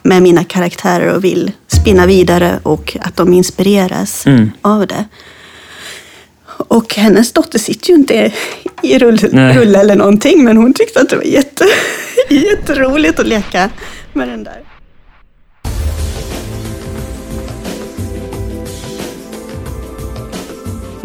med 0.03 0.21
mina 0.23 0.43
karaktärer 0.43 1.13
och 1.15 1.23
vill 1.23 1.51
spinna 1.67 2.05
vidare 2.05 2.59
och 2.63 2.97
att 3.01 3.15
de 3.15 3.33
inspireras 3.33 4.25
Mm. 4.27 4.51
av 4.61 4.87
det. 4.87 5.05
Och 6.67 6.95
hennes 6.95 7.31
dotter 7.33 7.59
sitter 7.59 7.89
ju 7.89 7.95
inte 7.95 8.31
i 8.83 8.99
rull, 8.99 9.19
Nej. 9.31 9.57
rulle 9.57 9.79
eller 9.79 9.95
någonting, 9.95 10.43
men 10.43 10.57
hon 10.57 10.73
tyckte 10.73 11.01
att 11.01 11.09
det 11.09 11.15
var 11.15 11.23
jätte, 11.23 11.65
jätteroligt 12.29 13.19
att 13.19 13.27
leka 13.27 13.69
med 14.13 14.27
den 14.27 14.43
där. 14.43 14.61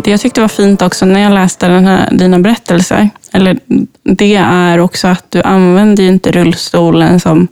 Det 0.04 0.10
jag 0.10 0.20
tyckte 0.20 0.40
var 0.40 0.48
fint 0.48 0.82
också 0.82 1.06
när 1.06 1.20
jag 1.20 1.32
läste 1.32 1.68
den 1.68 1.86
här, 1.86 2.08
dina 2.12 2.38
berättelser, 2.38 3.10
eller 3.32 3.58
det 4.02 4.34
är 4.34 4.80
också 4.80 5.08
att 5.08 5.30
du 5.30 5.42
använder 5.42 6.02
ju 6.02 6.08
inte 6.08 6.32
rullstolen 6.32 7.20
som 7.20 7.48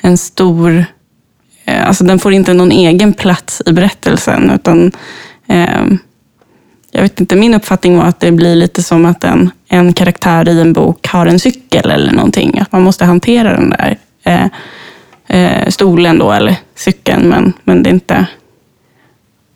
en 0.00 0.18
stor... 0.18 0.84
Eh, 1.64 1.88
alltså 1.88 2.04
den 2.04 2.18
får 2.18 2.32
inte 2.32 2.54
någon 2.54 2.72
egen 2.72 3.12
plats 3.12 3.62
i 3.66 3.72
berättelsen, 3.72 4.50
utan 4.50 4.92
eh, 5.48 5.84
jag 6.90 7.02
vet 7.02 7.20
inte, 7.20 7.36
min 7.36 7.54
uppfattning 7.54 7.96
var 7.96 8.04
att 8.04 8.20
det 8.20 8.32
blir 8.32 8.56
lite 8.56 8.82
som 8.82 9.06
att 9.06 9.24
en, 9.24 9.50
en 9.68 9.92
karaktär 9.92 10.48
i 10.48 10.60
en 10.60 10.72
bok 10.72 11.06
har 11.06 11.26
en 11.26 11.40
cykel 11.40 11.90
eller 11.90 12.12
någonting. 12.12 12.58
Att 12.58 12.72
man 12.72 12.82
måste 12.82 13.04
hantera 13.04 13.52
den 13.52 13.70
där 13.70 13.98
eh, 14.24 14.46
eh, 15.26 15.68
stolen 15.68 16.18
då, 16.18 16.32
eller 16.32 16.56
cykeln, 16.74 17.28
men, 17.28 17.52
men 17.64 17.82
det 17.82 17.90
är 17.90 17.94
inte 17.94 18.26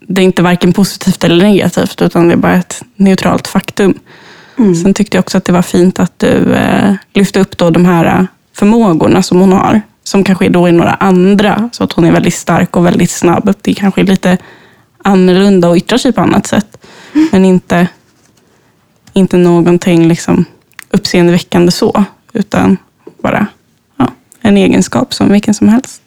det 0.08 0.22
är 0.22 0.24
inte 0.24 0.42
varken 0.42 0.72
positivt 0.72 1.24
eller 1.24 1.44
negativt, 1.44 2.02
utan 2.02 2.28
det 2.28 2.34
är 2.34 2.38
bara 2.38 2.54
ett 2.54 2.82
neutralt 2.96 3.48
faktum. 3.48 3.98
Sen 4.56 4.94
tyckte 4.94 5.16
jag 5.16 5.22
också 5.22 5.38
att 5.38 5.44
det 5.44 5.52
var 5.52 5.62
fint 5.62 6.00
att 6.00 6.18
du 6.18 6.52
eh, 6.54 6.94
lyfte 7.12 7.40
upp 7.40 7.56
då 7.56 7.70
de 7.70 7.84
här 7.84 8.06
eh, 8.06 8.24
förmågorna 8.52 9.22
som 9.22 9.40
hon 9.40 9.52
har, 9.52 9.82
som 10.04 10.24
kanske 10.24 10.48
då 10.48 10.66
är 10.66 10.72
några 10.72 10.94
andra, 10.94 11.70
så 11.72 11.84
att 11.84 11.92
hon 11.92 12.04
är 12.04 12.12
väldigt 12.12 12.34
stark 12.34 12.76
och 12.76 12.86
väldigt 12.86 13.10
snabb. 13.10 13.54
Det 13.60 13.74
kanske 13.74 14.00
är 14.00 14.04
lite 14.04 14.38
annorlunda 15.02 15.68
och 15.68 15.76
yttrar 15.76 15.98
sig 15.98 16.12
på 16.12 16.20
annat 16.20 16.46
sätt. 16.46 16.86
Men 17.32 17.44
inte, 17.44 17.88
inte 19.12 19.36
någonting 19.36 20.08
liksom 20.08 20.44
uppseendeväckande 20.90 21.72
så, 21.72 22.04
utan 22.32 22.76
bara 23.22 23.46
ja, 23.96 24.08
en 24.40 24.56
egenskap 24.56 25.14
som 25.14 25.32
vilken 25.32 25.54
som 25.54 25.68
helst. 25.68 26.02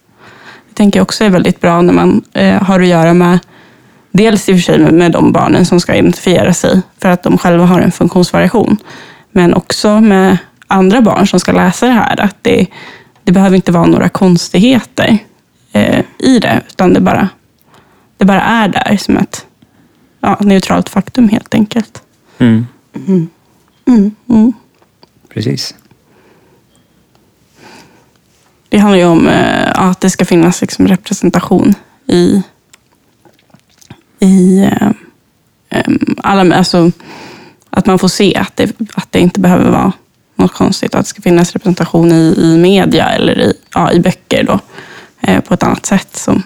Det 0.70 0.76
tänker 0.76 1.00
jag 1.00 1.04
också 1.04 1.24
är 1.24 1.30
väldigt 1.30 1.62
bra 1.62 1.82
när 1.82 1.94
man 1.94 2.22
eh, 2.34 2.64
har 2.64 2.80
att 2.80 2.88
göra 2.88 3.14
med 3.14 3.40
Dels 4.18 4.50
i 4.50 4.52
och 4.52 4.56
för 4.56 4.62
sig 4.62 4.80
med, 4.80 4.94
med 4.94 5.12
de 5.12 5.32
barnen 5.32 5.66
som 5.66 5.80
ska 5.80 5.96
identifiera 5.96 6.54
sig 6.54 6.82
för 6.98 7.10
att 7.10 7.24
de 7.24 7.38
själva 7.38 7.66
har 7.66 7.82
en 7.82 7.92
funktionsvariation. 7.92 8.78
Men 9.32 9.54
också 9.54 10.02
med 10.02 10.38
andra 10.68 11.02
barn 11.02 11.28
som 11.28 11.40
ska 11.40 11.52
läsa 11.52 11.86
det 11.86 11.92
här. 11.92 12.22
Att 12.22 12.36
det, 12.42 12.68
det 13.24 13.32
behöver 13.32 13.56
inte 13.56 13.72
vara 13.72 13.86
några 13.86 14.10
konstigheter 14.10 15.18
eh, 15.72 16.04
i 16.20 16.40
det, 16.40 16.62
utan 16.68 16.94
det 16.94 17.00
bara, 17.00 17.30
det 18.18 18.26
bara 18.26 18.42
är 18.42 18.68
där 18.68 18.98
som 18.98 19.18
ett 19.18 19.46
ja, 20.20 20.38
neutralt 20.42 20.90
faktum 20.90 21.30
helt 21.30 21.54
enkelt. 21.54 22.02
Mm. 22.38 22.68
Mm. 23.08 23.30
Mm. 24.30 24.54
Precis. 25.30 25.76
Det 28.70 28.78
handlar 28.78 28.98
ju 28.98 29.06
om 29.06 29.28
eh, 29.28 29.72
att 29.90 30.02
det 30.02 30.10
ska 30.10 30.26
finnas 30.26 30.62
liksom, 30.62 30.88
representation 30.88 31.74
i, 32.08 32.42
i 34.20 34.60
eh, 35.70 35.88
alla, 36.18 36.56
alltså, 36.56 36.92
att 37.70 37.86
man 37.86 38.00
får 38.00 38.08
se 38.08 38.36
att 38.36 38.56
det, 38.56 38.76
att 38.94 39.12
det 39.12 39.20
inte 39.20 39.40
behöver 39.40 39.72
vara 39.72 39.92
något 40.36 40.54
konstigt. 40.54 40.96
Att 40.96 41.02
det 41.06 41.10
ska 41.10 41.22
finnas 41.22 41.54
representation 41.54 42.12
i, 42.12 42.36
i 42.38 42.58
media 42.58 43.10
eller 43.10 43.40
i, 43.40 43.54
ja, 43.74 43.92
i 43.92 44.00
böcker 44.00 44.44
då, 44.44 44.60
eh, 45.22 45.40
på 45.40 45.54
ett 45.54 45.64
annat 45.64 45.86
sätt. 45.86 46.08
Som, 46.16 46.44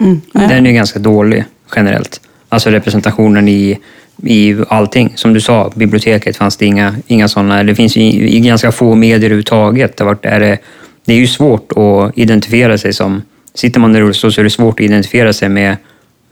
Mm. 0.00 0.20
ja. 0.32 0.40
Den 0.40 0.66
är 0.66 0.70
ju 0.70 0.76
ganska 0.76 0.98
dålig 0.98 1.44
generellt. 1.76 2.20
Alltså 2.48 2.70
representationen 2.70 3.48
i, 3.48 3.78
i 4.22 4.56
allting. 4.68 5.12
Som 5.16 5.32
du 5.34 5.40
sa, 5.40 5.72
biblioteket 5.74 6.36
fanns 6.36 6.56
det 6.56 6.66
inga, 6.66 6.96
inga 7.06 7.28
sådana. 7.28 7.62
Det 7.62 7.74
finns 7.74 7.96
ju 7.96 8.00
i, 8.02 8.36
i 8.36 8.40
ganska 8.40 8.72
få 8.72 8.94
medier 8.94 9.16
överhuvudtaget. 9.16 9.96
Det, 9.96 10.04
varit- 10.04 10.24
är 10.24 10.40
det, 10.40 10.58
det 11.04 11.12
är 11.12 11.16
ju 11.18 11.26
svårt 11.26 11.72
att 11.76 12.18
identifiera 12.18 12.78
sig 12.78 12.92
som... 12.92 13.22
Sitter 13.54 13.80
man 13.80 13.96
i 13.96 14.00
rullstol 14.00 14.32
så 14.32 14.40
är 14.40 14.44
det 14.44 14.50
svårt 14.50 14.80
att 14.80 14.84
identifiera 14.84 15.32
sig 15.32 15.48
med 15.48 15.76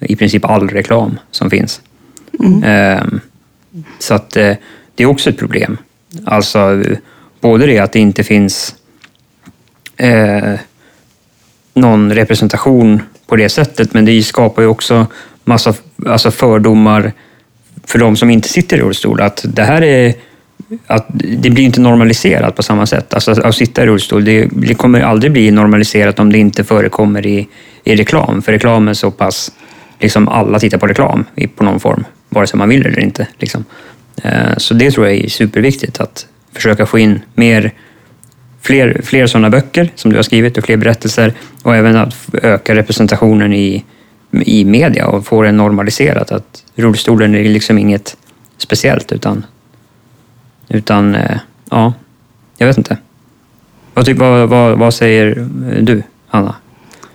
i 0.05 0.17
princip 0.17 0.45
all 0.45 0.69
reklam 0.69 1.19
som 1.31 1.51
finns. 1.51 1.81
Ehm, 2.65 3.21
så 3.99 4.15
att 4.15 4.37
eh, 4.37 4.57
det 4.95 5.03
är 5.03 5.07
också 5.07 5.31
ett 5.31 5.39
problem. 5.39 5.79
Alltså, 6.25 6.83
både 7.41 7.67
det 7.67 7.79
att 7.79 7.93
det 7.93 7.99
inte 7.99 8.25
finns 8.25 8.75
eh, 9.97 10.55
någon 11.75 12.13
representation 12.13 13.03
på 13.27 13.37
det 13.37 13.49
sättet, 13.49 13.95
men 13.95 14.05
det 14.05 14.23
skapar 14.23 14.63
ju 14.63 14.69
också 14.69 15.07
massa 15.45 15.75
alltså 16.07 16.31
fördomar 16.31 17.13
för 17.85 17.99
de 17.99 18.17
som 18.17 18.31
inte 18.31 18.49
sitter 18.49 18.77
i 18.77 18.81
rullstol. 18.81 19.21
Att 19.21 19.45
det 19.49 19.63
här 19.63 19.83
är 19.83 20.15
att 20.87 21.07
det 21.15 21.51
blir 21.51 21.65
inte 21.65 21.81
normaliserat 21.81 22.57
på 22.57 22.63
samma 22.63 22.87
sätt. 22.87 23.15
Alltså 23.15 23.31
att 23.31 23.55
sitta 23.55 23.83
i 23.83 23.87
rullstol, 23.87 24.25
det, 24.25 24.49
det 24.53 24.75
kommer 24.75 25.01
aldrig 25.01 25.33
bli 25.33 25.51
normaliserat 25.51 26.19
om 26.19 26.33
det 26.33 26.39
inte 26.39 26.65
förekommer 26.65 27.27
i, 27.27 27.49
i 27.85 27.97
reklam. 27.97 28.43
För 28.43 28.53
reklam 28.53 28.89
är 28.89 28.95
så 28.95 29.11
pass, 29.11 29.53
liksom 30.01 30.29
alla 30.29 30.59
tittar 30.59 30.79
på 30.79 30.87
reklam 30.87 31.25
i, 31.35 31.47
på 31.47 31.65
någon 31.65 31.81
form, 31.81 32.05
vare 32.29 32.47
sig 32.47 32.59
man 32.59 32.69
vill 32.69 32.87
eller 32.87 33.01
inte. 33.01 33.27
Liksom. 33.39 33.65
Eh, 34.23 34.57
Så 34.57 34.75
det 34.75 34.91
tror 34.91 35.07
jag 35.07 35.17
är 35.17 35.29
superviktigt, 35.29 36.01
att 36.01 36.27
försöka 36.53 36.87
få 36.87 36.99
in 36.99 37.21
mer 37.35 37.73
fler, 38.63 39.01
fler 39.05 39.27
sådana 39.27 39.51
böcker 39.51 39.93
som 39.95 40.11
du 40.11 40.17
har 40.17 40.23
skrivit 40.23 40.59
och 40.59 40.65
fler 40.65 40.77
berättelser 40.77 41.33
och 41.63 41.77
även 41.77 41.97
att 41.97 42.15
öka 42.43 42.75
representationen 42.75 43.53
i, 43.53 43.85
i 44.31 44.65
media 44.65 45.07
och 45.07 45.27
få 45.27 45.43
det 45.43 45.53
normaliserat. 45.53 46.33
Att 46.33 46.65
rullstolen 46.77 47.35
är 47.35 47.45
liksom 47.45 47.79
inget 47.79 48.17
speciellt 48.59 49.13
utan, 49.13 49.47
utan 50.69 51.15
eh, 51.15 51.39
ja, 51.71 51.93
jag 52.57 52.67
vet 52.67 52.79
inte. 52.79 52.97
Vad, 53.95 54.07
typ, 54.07 54.19
vad, 54.19 54.49
vad, 54.49 54.79
vad 54.79 54.95
säger 54.95 55.49
du, 55.81 56.03
Hanna? 56.27 56.55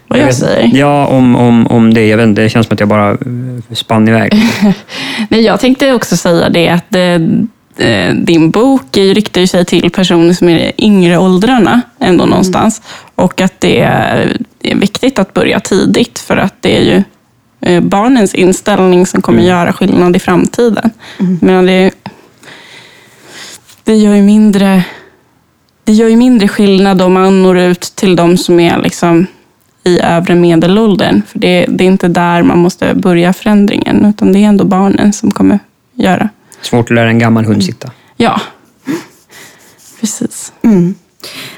Vad 0.09 0.19
jag 0.19 0.25
vet- 0.25 0.35
säger? 0.35 0.77
Ja, 0.77 1.07
om, 1.07 1.35
om, 1.35 1.67
om 1.67 1.93
det. 1.93 2.07
Jag 2.07 2.17
vet 2.17 2.23
inte, 2.27 2.41
det 2.41 2.49
känns 2.49 2.67
som 2.67 2.73
att 2.73 2.79
jag 2.79 2.89
bara 2.89 3.11
eh, 3.11 3.17
spann 3.73 4.07
iväg. 4.07 4.33
Nej, 5.29 5.41
jag 5.41 5.59
tänkte 5.59 5.93
också 5.93 6.17
säga 6.17 6.49
det 6.49 6.69
att 6.69 6.95
eh, 6.95 7.87
eh, 7.87 8.13
din 8.15 8.51
bok 8.51 8.97
riktar 8.97 9.45
sig 9.45 9.65
till 9.65 9.91
personer 9.91 10.33
som 10.33 10.49
är 10.49 10.59
i 10.59 10.73
yngre 10.77 11.17
åldrarna 11.17 11.81
ändå 11.99 12.25
någonstans. 12.25 12.81
Och 13.15 13.41
att 13.41 13.61
det 13.61 13.79
är 13.79 14.37
viktigt 14.75 15.19
att 15.19 15.33
börja 15.33 15.59
tidigt 15.59 16.19
för 16.19 16.37
att 16.37 16.61
det 16.61 16.77
är 16.77 16.81
ju 16.83 17.03
eh, 17.61 17.83
barnens 17.83 18.35
inställning 18.35 19.05
som 19.05 19.21
kommer 19.21 19.43
göra 19.43 19.73
skillnad 19.73 20.15
i 20.15 20.19
framtiden. 20.19 20.89
Men 21.41 21.65
det, 21.65 21.91
det 23.83 23.95
gör 23.95 24.15
ju 24.15 24.21
mindre 24.21 24.83
det 25.83 25.93
gör 25.93 26.07
ju 26.07 26.15
mindre 26.15 26.47
skillnad 26.47 27.01
om 27.01 27.13
man 27.13 27.43
når 27.43 27.57
ut 27.57 27.81
till 27.81 28.15
de 28.15 28.37
som 28.37 28.59
är 28.59 28.81
liksom 28.81 29.27
i 29.83 29.99
övre 29.99 30.35
medelåldern. 30.35 31.21
För 31.27 31.39
det, 31.39 31.65
det 31.69 31.83
är 31.83 31.87
inte 31.87 32.07
där 32.07 32.43
man 32.43 32.57
måste 32.57 32.95
börja 32.95 33.33
förändringen, 33.33 34.05
utan 34.05 34.33
det 34.33 34.39
är 34.39 34.47
ändå 34.47 34.65
barnen 34.65 35.13
som 35.13 35.31
kommer 35.31 35.59
göra. 35.93 36.29
Svårt 36.61 36.85
att 36.85 36.95
lära 36.95 37.09
en 37.09 37.19
gammal 37.19 37.45
hund 37.45 37.63
sitta. 37.63 37.91
Ja, 38.17 38.41
precis. 39.99 40.53
Mm. 40.61 40.95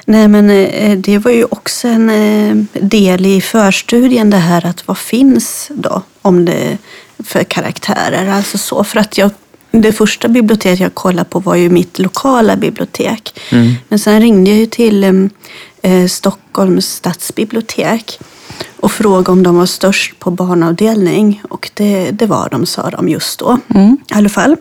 Nej, 0.04 0.28
men 0.28 0.50
eh, 0.50 0.98
det 0.98 1.18
var 1.18 1.30
ju 1.30 1.44
också 1.44 1.88
en 1.88 2.10
eh, 2.10 2.56
del 2.80 3.26
i 3.26 3.40
förstudien 3.40 4.30
det 4.30 4.36
här 4.36 4.66
att 4.66 4.88
vad 4.88 4.98
finns 4.98 5.70
då 5.74 6.02
om 6.22 6.44
det 6.44 6.78
för 7.24 7.44
karaktärer. 7.44 8.28
Alltså 8.28 8.58
så, 8.58 8.84
för 8.84 9.00
att 9.00 9.18
jag, 9.18 9.30
det 9.72 9.92
första 9.92 10.28
biblioteket 10.28 10.80
jag 10.80 10.94
kollade 10.94 11.28
på 11.28 11.38
var 11.38 11.54
ju 11.54 11.68
mitt 11.68 11.98
lokala 11.98 12.56
bibliotek. 12.56 13.40
Mm. 13.50 13.72
Men 13.88 13.98
sen 13.98 14.20
ringde 14.20 14.50
jag 14.50 14.70
till 14.70 15.04
eh, 15.04 15.92
eh, 15.92 16.06
Stockholms 16.06 16.86
stadsbibliotek 16.86 18.18
och 18.80 18.92
frågade 18.92 19.30
om 19.30 19.42
de 19.42 19.56
var 19.56 19.66
störst 19.66 20.18
på 20.18 20.30
barnavdelning. 20.30 21.42
Och 21.48 21.70
det, 21.74 22.10
det 22.10 22.26
var 22.26 22.48
de, 22.50 22.66
sa 22.66 22.90
de 22.90 23.08
just 23.08 23.38
då. 23.38 23.58
Mm. 23.74 23.96
I 24.10 24.14
alla 24.14 24.28
fall. 24.28 24.56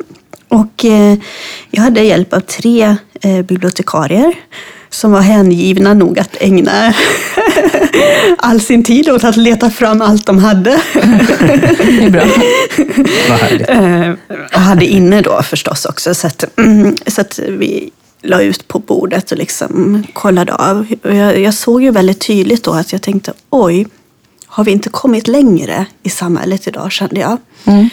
Och 0.47 0.86
eh, 0.86 1.17
jag 1.71 1.82
hade 1.82 2.04
hjälp 2.04 2.34
av 2.34 2.39
tre 2.39 2.95
eh, 3.21 3.41
bibliotekarier 3.41 4.34
som 4.89 5.12
var 5.12 5.21
hängivna 5.21 5.93
nog 5.93 6.19
att 6.19 6.38
ägna 6.39 6.93
all 8.38 8.62
sin 8.62 8.84
tid 8.84 9.10
åt 9.10 9.24
att 9.24 9.38
leta 9.38 9.70
fram 9.70 10.02
allt 10.02 10.26
de 10.26 10.38
hade. 10.38 10.82
Det 10.94 12.04
är 12.04 12.10
bra. 12.10 12.24
Vad 13.30 13.39
härligt. 13.39 13.70
Eh, 13.70 14.38
och 14.54 14.62
hade 14.62 14.86
inne 14.86 15.22
då 15.22 15.41
förstås 15.44 15.86
också. 15.86 16.15
Så 16.15 16.28
att, 16.28 16.60
mm, 16.60 16.98
så 17.08 17.22
att 17.22 17.39
vi 17.39 17.91
la 18.22 18.41
ut 18.41 18.67
på 18.67 18.80
bordet 18.80 19.32
och 19.32 19.38
liksom 19.38 20.04
kollade 20.13 20.56
av. 20.56 20.88
Jag, 21.02 21.39
jag 21.39 21.54
såg 21.54 21.84
ju 21.84 21.91
väldigt 21.91 22.28
tydligt 22.28 22.63
då 22.63 22.72
att 22.72 22.91
jag 22.91 23.02
tänkte 23.02 23.34
oj, 23.50 23.88
har 24.46 24.63
vi 24.63 24.72
inte 24.72 24.89
kommit 24.89 25.28
längre 25.28 25.86
i 26.04 26.10
samhället 26.10 26.67
idag 26.67 26.91
kände 26.91 27.20
jag. 27.20 27.38
Mm. 27.65 27.89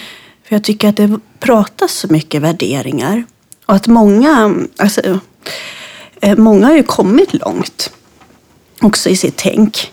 För 0.47 0.55
jag 0.55 0.63
tycker 0.63 0.89
att 0.89 0.97
det 0.97 1.19
pratas 1.39 1.91
så 1.91 2.07
mycket 2.07 2.41
värderingar. 2.41 3.23
Och 3.65 3.75
att 3.75 3.87
många, 3.87 4.55
alltså, 4.77 5.19
eh, 6.21 6.37
många 6.37 6.67
har 6.67 6.75
ju 6.75 6.83
kommit 6.83 7.33
långt. 7.33 7.91
Också 8.81 9.09
i 9.09 9.15
sitt 9.15 9.37
tänk. 9.37 9.91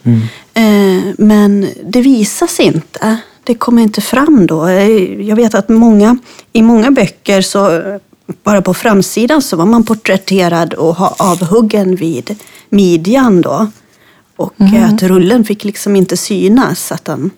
Eh, 0.55 1.13
Men 1.19 1.69
det 1.85 2.01
visas 2.01 2.61
inte. 2.61 3.17
Det 3.45 3.55
kommer 3.55 3.83
inte 3.83 4.01
fram 4.01 4.47
då. 4.47 4.67
Eh, 4.67 5.23
Jag 5.29 5.37
vet 5.37 5.55
att 5.55 5.69
många, 5.69 6.19
i 6.53 6.63
många 6.63 6.91
böcker 6.91 7.41
så 7.43 7.83
bara 8.43 8.63
på 8.63 8.75
framsidan 8.75 9.43
så 9.43 9.57
var 9.57 9.67
man 9.67 9.85
porträtterad 9.85 10.75
och 10.75 10.97
ha 10.97 11.15
avhuggen 11.19 11.97
vid 11.97 12.37
midjan 12.69 13.41
då. 13.41 13.67
Och 14.37 14.61
eh, 14.61 14.95
att 14.95 15.03
rullen 15.03 15.45
fick 15.45 15.65
liksom 15.65 15.97
inte 15.97 16.17
synas. 16.17 16.93
Att 16.93 17.05
den, 17.05 17.31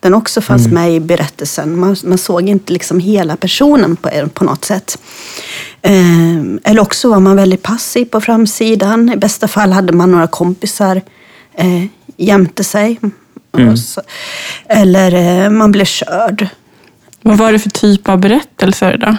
den 0.00 0.14
också 0.14 0.40
fanns 0.40 0.68
med 0.68 0.94
i 0.94 1.00
berättelsen. 1.00 1.78
Man, 1.78 1.96
man 2.04 2.18
såg 2.18 2.48
inte 2.48 2.72
liksom 2.72 3.00
hela 3.00 3.36
personen 3.36 3.96
på, 3.96 4.10
på 4.34 4.44
något 4.44 4.64
sätt. 4.64 4.98
Eh, 5.82 6.38
eller 6.64 6.80
också 6.80 7.10
var 7.10 7.20
man 7.20 7.36
väldigt 7.36 7.62
passiv 7.62 8.04
på 8.04 8.20
framsidan. 8.20 9.12
I 9.12 9.16
bästa 9.16 9.48
fall 9.48 9.72
hade 9.72 9.92
man 9.92 10.12
några 10.12 10.26
kompisar 10.26 11.02
eh, 11.54 11.84
jämte 12.16 12.64
sig. 12.64 13.00
Och 13.50 13.78
så, 13.78 14.02
eller 14.66 15.14
eh, 15.14 15.50
man 15.50 15.72
blev 15.72 15.84
körd. 15.84 16.48
Vad 17.22 17.38
var 17.38 17.52
det 17.52 17.58
för 17.58 17.70
typ 17.70 18.08
av 18.08 18.18
berättelser 18.18 18.96
då? 18.96 19.16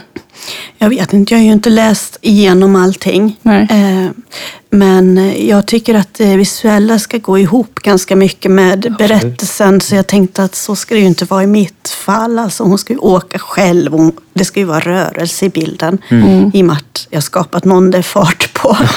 Jag 0.78 0.89
vet 0.89 1.13
inte, 1.13 1.34
jag 1.34 1.39
har 1.39 1.45
ju 1.45 1.52
inte 1.52 1.69
läst 1.69 2.17
igenom 2.21 2.75
allting. 2.75 3.38
Nej. 3.41 3.67
Eh, 3.71 4.12
Men 4.69 5.34
jag 5.47 5.65
tycker 5.67 5.95
att 5.95 6.13
det 6.13 6.36
visuella 6.38 6.99
ska 6.99 7.17
gå 7.17 7.38
ihop 7.39 7.75
ganska 7.75 8.15
mycket 8.15 8.52
med 8.52 8.95
berättelsen. 8.97 9.82
Så 9.82 9.95
jag 9.95 10.08
tänkte 10.08 10.43
att 10.43 10.56
så 10.56 10.75
ska 10.75 10.95
det 10.95 11.02
ju 11.02 11.08
inte 11.08 11.25
vara 11.25 11.43
i 11.43 11.47
mitt 11.47 11.89
fall. 11.89 12.39
Alltså 12.39 12.63
hon 12.63 12.78
ska 12.78 12.93
ju 12.93 12.99
åka 12.99 13.39
själv. 13.39 13.95
och 13.95 14.13
Det 14.34 14.45
ska 14.45 14.60
ju 14.60 14.65
vara 14.65 14.80
rörelse 14.80 15.45
i 15.45 15.49
bilden. 15.49 15.97
I 16.54 16.62
och 16.62 16.65
med 16.65 16.75
att 16.75 17.08
jag 17.10 17.23
skapat 17.23 17.65
någon 17.65 17.91
det 17.91 17.97
är 17.97 18.02
fart 18.02 18.54
på. 18.54 18.78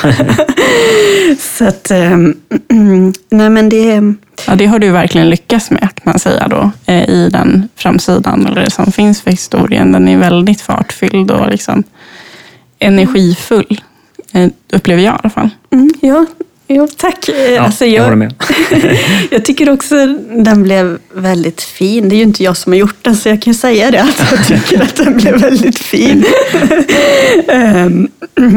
så 1.58 1.64
att, 1.64 1.90
eh, 1.90 2.16
nej 3.30 3.50
men 3.50 3.68
det, 3.68 4.00
Ja, 4.46 4.54
det 4.54 4.66
har 4.66 4.78
du 4.78 4.90
verkligen 4.90 5.30
lyckats 5.30 5.70
med, 5.70 5.80
kan 5.80 6.02
man 6.04 6.18
säga 6.18 6.48
då, 6.48 6.70
eh, 6.86 7.08
i 7.10 7.28
den 7.32 7.68
framsidan 7.76 8.46
eller 8.46 8.64
det 8.64 8.70
som 8.70 8.92
finns 8.92 9.22
för 9.22 9.30
historien. 9.30 9.92
Den 9.92 10.08
är 10.08 10.18
väldigt 10.18 10.60
fartfylld 10.60 11.30
och 11.30 11.48
liksom 11.48 11.82
energifull, 12.78 13.80
eh, 14.32 14.48
upplever 14.72 15.02
jag 15.02 15.14
i 15.14 15.18
alla 15.22 15.30
fall. 15.30 15.50
Mm, 15.72 15.94
ja, 16.00 16.26
jo, 16.68 16.88
tack. 16.96 17.28
Ja, 17.28 17.60
alltså, 17.60 17.84
jag 17.84 17.94
jag, 17.94 18.04
håller 18.04 18.16
med. 18.16 18.34
jag 19.30 19.44
tycker 19.44 19.70
också 19.70 20.06
den 20.44 20.62
blev 20.62 20.98
väldigt 21.14 21.62
fin. 21.62 22.08
Det 22.08 22.14
är 22.14 22.16
ju 22.16 22.22
inte 22.22 22.44
jag 22.44 22.56
som 22.56 22.72
har 22.72 22.78
gjort 22.78 23.04
den, 23.04 23.16
så 23.16 23.28
jag 23.28 23.42
kan 23.42 23.52
ju 23.52 23.58
säga 23.58 23.90
det, 23.90 24.02
att 24.02 24.30
jag 24.30 24.46
tycker 24.46 24.82
att 24.82 24.96
den 24.96 25.16
blev 25.16 25.40
väldigt 25.40 25.78
fin. 25.78 26.24
Ehm, 27.48 28.08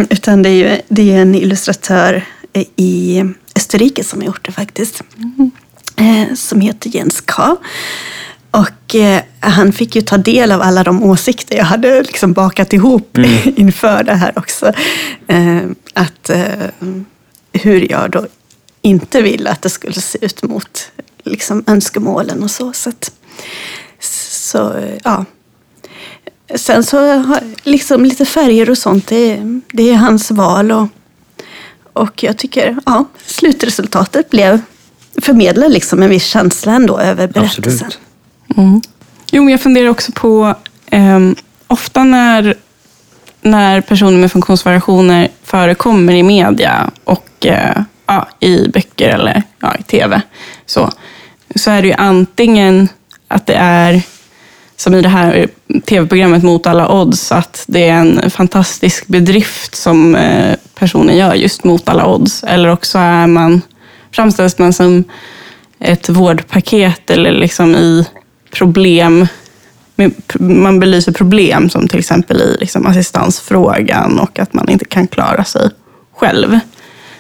utan 0.10 0.44
det 0.44 0.50
är 0.50 0.54
ju 0.54 0.78
det 0.88 1.16
är 1.16 1.22
en 1.22 1.36
illustratör 1.36 2.24
i 2.76 3.24
Österrike 3.56 4.04
som 4.04 4.20
har 4.20 4.26
gjort 4.26 4.46
det 4.46 4.52
faktiskt. 4.52 5.04
Eh, 5.18 5.48
som 6.36 6.62
heter 6.62 6.90
Jens 6.90 7.22
K. 7.22 7.58
Och 8.56 8.96
eh, 8.96 9.22
han 9.40 9.74
fick 9.74 9.96
ju 9.96 10.02
ta 10.02 10.18
del 10.18 10.52
av 10.52 10.62
alla 10.62 10.84
de 10.84 11.04
åsikter 11.04 11.58
jag 11.58 11.66
hade 11.66 12.04
liksom 12.04 12.34
bakat 12.34 12.74
ihop 12.74 13.18
inför 13.46 14.04
det 14.04 14.14
här 14.14 14.34
också. 14.40 14.74
Eh, 15.28 15.62
att 15.94 16.30
eh, 16.30 16.70
hur 17.54 17.92
jag 17.92 18.12
då 18.12 18.28
inte 18.82 19.22
ville 19.22 19.50
att 19.50 19.62
det 19.62 19.70
skulle 19.70 20.02
se 20.02 20.26
ut 20.26 20.44
mot 20.44 20.92
liksom, 21.24 21.64
önskemålen 21.68 22.44
och 22.44 22.52
så. 22.52 22.74
Så, 22.74 22.90
att, 22.90 23.12
så 24.00 24.74
eh, 24.78 24.98
ja. 25.04 25.26
Sen 26.56 26.84
så 26.84 27.24
liksom 27.64 28.06
lite 28.06 28.26
färger 28.26 28.70
och 28.70 28.78
sånt, 28.78 29.08
det, 29.08 29.40
det 29.72 29.90
är 29.90 29.96
hans 29.96 30.32
val. 30.32 30.72
Och, 30.72 30.88
och 31.94 32.24
jag 32.24 32.38
tycker 32.38 32.78
ja, 32.86 33.06
slutresultatet 33.26 34.30
blev 34.30 34.60
förmedlar 35.22 35.70
liksom 35.70 36.04
en 36.04 36.10
viss 36.10 36.26
känsla 36.26 36.74
ändå 36.74 37.00
över 37.00 37.28
berättelsen. 37.28 37.92
Mm. 38.58 38.82
Jo, 39.32 39.44
men 39.44 39.52
jag 39.52 39.62
funderar 39.62 39.90
också 39.90 40.12
på, 40.12 40.56
ehm, 40.92 41.36
ofta 41.68 42.04
när, 42.04 42.56
när 43.42 43.82
personer 43.82 44.18
med 44.18 44.32
funktionsvariationer 44.32 45.30
förekommer 45.44 46.14
i 46.14 46.24
media 46.24 46.92
och 47.04 47.46
eh, 47.46 47.82
ja, 48.06 48.28
i 48.40 48.68
böcker 48.68 49.10
eller 49.10 49.44
ja, 49.60 49.76
i 49.80 49.84
tv, 49.84 50.22
så, 50.66 50.92
så 51.56 51.72
är 51.72 51.82
det 51.82 51.88
ju 51.88 51.94
antingen 51.94 52.90
att 53.28 53.46
det 53.46 53.56
är, 53.56 54.02
som 54.76 54.96
i 54.96 55.02
det 55.02 55.10
här 55.10 55.48
tv-programmet 55.86 56.44
Mot 56.44 56.68
alla 56.68 56.92
odds, 56.92 57.32
att 57.32 57.64
det 57.68 57.90
är 57.90 58.00
en 58.00 58.30
fantastisk 58.32 59.08
bedrift 59.08 59.76
som 59.76 60.16
eh, 60.16 60.56
personen 60.76 61.18
gör 61.18 61.34
just 61.34 61.64
mot 61.64 61.90
alla 61.90 62.08
odds. 62.08 62.44
Eller 62.44 62.70
också 62.72 62.98
är 62.98 63.28
man, 63.28 63.62
framställs 64.16 64.58
man 64.58 64.74
som 64.74 65.04
ett 65.80 66.10
vårdpaket 66.10 67.10
eller 67.10 67.32
liksom 67.32 67.76
i 67.76 68.06
problem. 68.52 69.28
Man 70.40 70.80
belyser 70.80 71.12
problem 71.12 71.70
som 71.70 71.88
till 71.88 72.00
exempel 72.00 72.42
i 72.42 72.58
liksom 72.60 72.86
assistansfrågan 72.86 74.20
och 74.20 74.40
att 74.40 74.54
man 74.54 74.70
inte 74.70 74.86
kan 74.86 75.08
klara 75.08 75.44
sig 75.44 75.70
själv. 76.16 76.60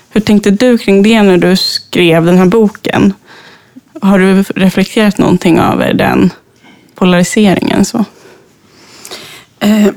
Hur 0.09 0.21
tänkte 0.21 0.51
du 0.51 0.77
kring 0.77 1.03
det 1.03 1.21
när 1.21 1.37
du 1.37 1.55
skrev 1.55 2.25
den 2.25 2.37
här 2.37 2.45
boken? 2.45 3.13
Har 4.01 4.19
du 4.19 4.43
reflekterat 4.43 5.17
någonting 5.17 5.57
över 5.57 5.93
den 5.93 6.33
polariseringen? 6.95 7.85
Så? 7.85 8.05
Eh, 9.59 9.87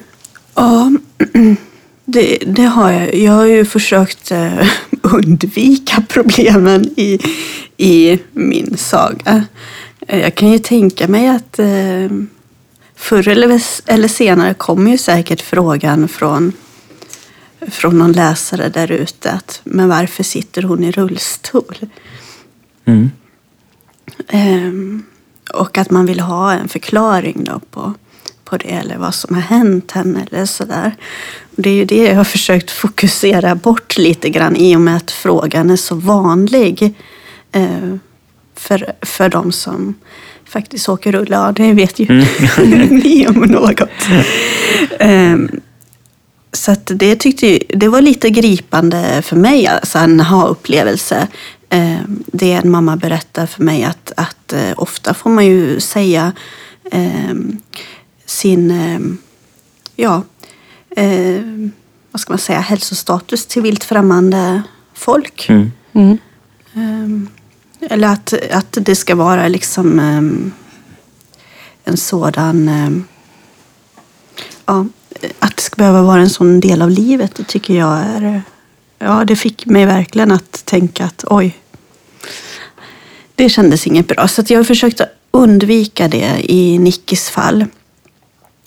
ja, 0.55 0.93
det, 2.05 2.39
det 2.47 2.65
har 2.65 2.91
jag. 2.91 3.15
Jag 3.15 3.33
har 3.33 3.45
ju 3.47 3.65
försökt 3.65 4.31
eh, 4.31 4.67
undvika 5.15 6.03
problemen 6.09 6.85
i, 6.97 7.19
i 7.77 8.19
min 8.33 8.77
saga. 8.77 9.45
Eh, 10.07 10.21
Jag 10.21 10.35
kan 10.35 10.53
ju 10.53 10.59
tänka 10.59 11.09
mig 11.09 11.29
att 11.29 11.59
eh, 11.59 12.11
förr 12.97 13.29
eller, 13.29 13.63
eller 13.87 14.09
senare 14.09 14.55
kommer 14.55 14.91
ju 14.91 14.99
säkert 14.99 15.41
frågan 15.41 16.09
från, 16.09 16.53
från 17.71 17.99
någon 17.99 18.13
läsare 18.13 18.69
där 18.69 18.93
ute 18.93 19.31
att 19.33 19.61
men 19.65 19.89
varför 19.89 20.23
sitter 20.25 20.63
hon 20.63 20.85
i 20.85 20.91
rullstol? 20.93 21.77
Mm. 22.85 23.11
Ehm, 24.29 25.05
och 25.55 25.79
att 25.79 25.91
man 25.91 26.07
vill 26.07 26.21
ha 26.21 26.53
en 26.53 26.69
förklaring 26.69 27.45
då 27.45 27.61
på, 27.71 27.95
på 28.49 28.57
det 28.57 28.69
eller 28.71 28.97
vad 28.97 29.15
som 29.15 29.35
har 29.35 29.43
hänt 29.43 29.93
henne 29.93 30.27
eller 30.31 30.47
sådär. 30.47 30.97
Det 31.51 31.71
är 31.71 31.75
ju 31.75 31.85
det 31.85 32.05
jag 32.05 32.15
har 32.15 32.25
försökt 32.25 32.71
fokusera 32.71 33.55
bort 33.55 33.99
lite 33.99 34.31
grann 34.31 34.57
i 34.57 34.77
och 34.77 34.81
med 34.81 34.97
att 34.97 35.11
frågan 35.11 35.71
är 35.71 35.77
så 35.77 35.95
vanlig 35.95 36.95
eh, 37.53 37.95
för, 38.57 38.93
för 39.03 39.29
de 39.29 39.53
som 39.53 39.95
faktiskt 40.45 40.89
åker 40.89 41.13
rulla. 41.13 41.53
Det 41.53 41.73
vet 41.73 41.99
ju 41.99 42.07
ni 42.91 43.27
om 43.29 43.35
något. 43.41 43.89
Ehm, 44.99 45.61
så 46.53 46.77
det 46.85 47.17
tyckte 47.17 47.47
ju, 47.47 47.59
det 47.69 47.89
var 47.89 48.01
lite 48.01 48.31
gripande 48.31 49.23
för 49.23 49.37
mig, 49.37 49.67
alltså 49.67 49.99
en 49.99 50.21
ha-upplevelse. 50.21 51.29
Eh, 51.71 51.97
Det 52.27 52.53
en 52.53 52.71
mamma 52.71 52.97
berättar 52.97 53.47
för 53.47 53.63
mig 53.63 53.85
att, 53.85 54.13
att 54.17 54.53
eh, 54.53 54.73
ofta 54.77 55.15
får 55.15 55.31
man 55.31 55.47
ju 55.47 55.81
säga 55.81 56.33
eh, 56.93 57.35
sin, 58.29 58.71
eh, 58.71 59.01
ja, 59.97 60.23
eh, 60.91 61.43
vad 62.11 62.21
ska 62.21 62.33
man 62.33 62.39
säga, 62.39 62.61
hälsostatus 62.61 63.47
till 63.47 63.63
vilt 63.63 63.85
främmande 63.85 64.63
folk. 64.95 65.49
Mm. 65.49 65.71
Mm. 65.93 66.19
Eh, 67.81 67.91
Eller 67.93 68.09
att, 68.09 68.35
att 68.51 68.79
det 68.81 68.97
ska 68.97 69.15
vara 69.15 69.49
liksom 69.49 69.99
eh, 69.99 70.23
en 71.85 71.97
sådan... 71.97 72.69
eh, 72.69 72.91
Ja, 74.67 74.87
att 75.39 75.57
det 75.57 75.63
ska 75.63 75.77
behöva 75.77 76.03
vara 76.03 76.21
en 76.21 76.31
sån 76.31 76.61
del 76.61 76.83
av 76.83 76.91
livet, 76.91 77.35
det 77.35 77.45
tycker 77.45 77.75
jag 77.75 77.99
är... 77.99 78.43
Ja, 78.99 79.25
det 79.25 79.37
fick 79.37 79.67
mig 79.67 79.87
verkligen 79.87 80.33
att 80.33 80.65
tänka 80.65 81.05
att 81.05 81.25
oj, 81.27 81.57
det 83.35 83.49
kändes 83.49 83.87
inget 83.87 84.07
bra. 84.07 84.29
Så 84.29 84.41
att 84.41 84.51
jag 84.51 84.59
har 84.59 84.65
försökt 84.65 85.01
undvika 85.31 86.09
det 86.09 86.41
i 86.53 86.79
Nickis 86.79 87.31
fall. 87.31 87.67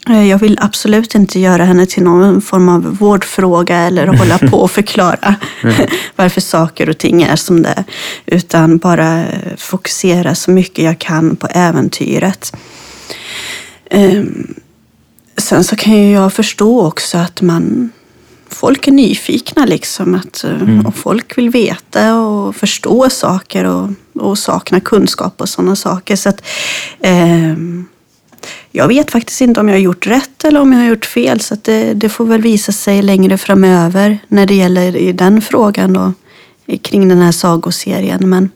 Eh, 0.09 0.27
Jag 0.29 0.37
vill 0.39 0.57
absolut 0.61 1.15
inte 1.15 1.39
göra 1.39 1.63
henne 1.65 1.85
till 1.85 2.03
någon 2.03 2.41
form 2.41 2.69
av 2.69 2.97
vårdfråga 2.97 3.77
eller 3.77 4.07
hålla 4.07 4.37
på 4.37 4.57
och 4.57 4.71
förklara 4.81 5.35
varför 6.15 6.41
saker 6.41 6.89
och 6.89 6.97
ting 6.97 7.21
är 7.21 7.35
som 7.35 7.61
det 7.61 7.69
är. 7.69 7.83
Utan 8.25 8.77
bara 8.77 9.19
eh, 9.19 9.55
fokusera 9.57 10.35
så 10.35 10.51
mycket 10.51 10.85
jag 10.85 10.99
kan 10.99 11.35
på 11.35 11.47
äventyret. 11.47 12.53
Ehm, 13.89 14.53
Sen 15.37 15.63
så 15.63 15.75
kan 15.75 15.93
ju 15.93 16.11
jag 16.11 16.33
förstå 16.33 16.85
också 16.87 17.17
att 17.17 17.41
man 17.41 17.89
folk 18.49 18.87
är 18.87 18.91
nyfikna 18.91 19.65
liksom. 19.65 20.15
Att, 20.15 20.43
eh, 20.43 20.85
och 20.87 20.95
folk 20.95 21.37
vill 21.37 21.49
veta 21.49 22.15
och 22.15 22.55
förstå 22.55 23.09
saker 23.09 23.65
och, 23.65 23.89
och 24.15 24.37
sakna 24.37 24.79
kunskap 24.79 25.41
och 25.41 25.49
sådana 25.49 25.75
saker. 25.75 26.15
Så 26.15 26.29
att, 26.29 26.43
ehm, 27.01 27.85
jag 28.71 28.87
vet 28.87 29.11
faktiskt 29.11 29.41
inte 29.41 29.59
om 29.59 29.67
jag 29.67 29.75
har 29.75 29.81
gjort 29.81 30.07
rätt 30.07 30.43
eller 30.43 30.59
om 30.59 30.73
jag 30.73 30.79
har 30.79 30.87
gjort 30.87 31.05
fel. 31.05 31.39
Så 31.39 31.55
det, 31.61 31.93
det 31.93 32.09
får 32.09 32.25
väl 32.25 32.41
visa 32.41 32.71
sig 32.71 33.01
längre 33.01 33.37
framöver 33.37 34.19
när 34.27 34.45
det 34.45 34.55
gäller 34.55 34.95
i 34.95 35.13
den 35.13 35.41
frågan 35.41 35.93
då, 35.93 36.13
kring 36.81 37.07
den 37.07 37.17
här 37.17 37.31
sagoserien. 37.31 38.29
Men, 38.29 38.49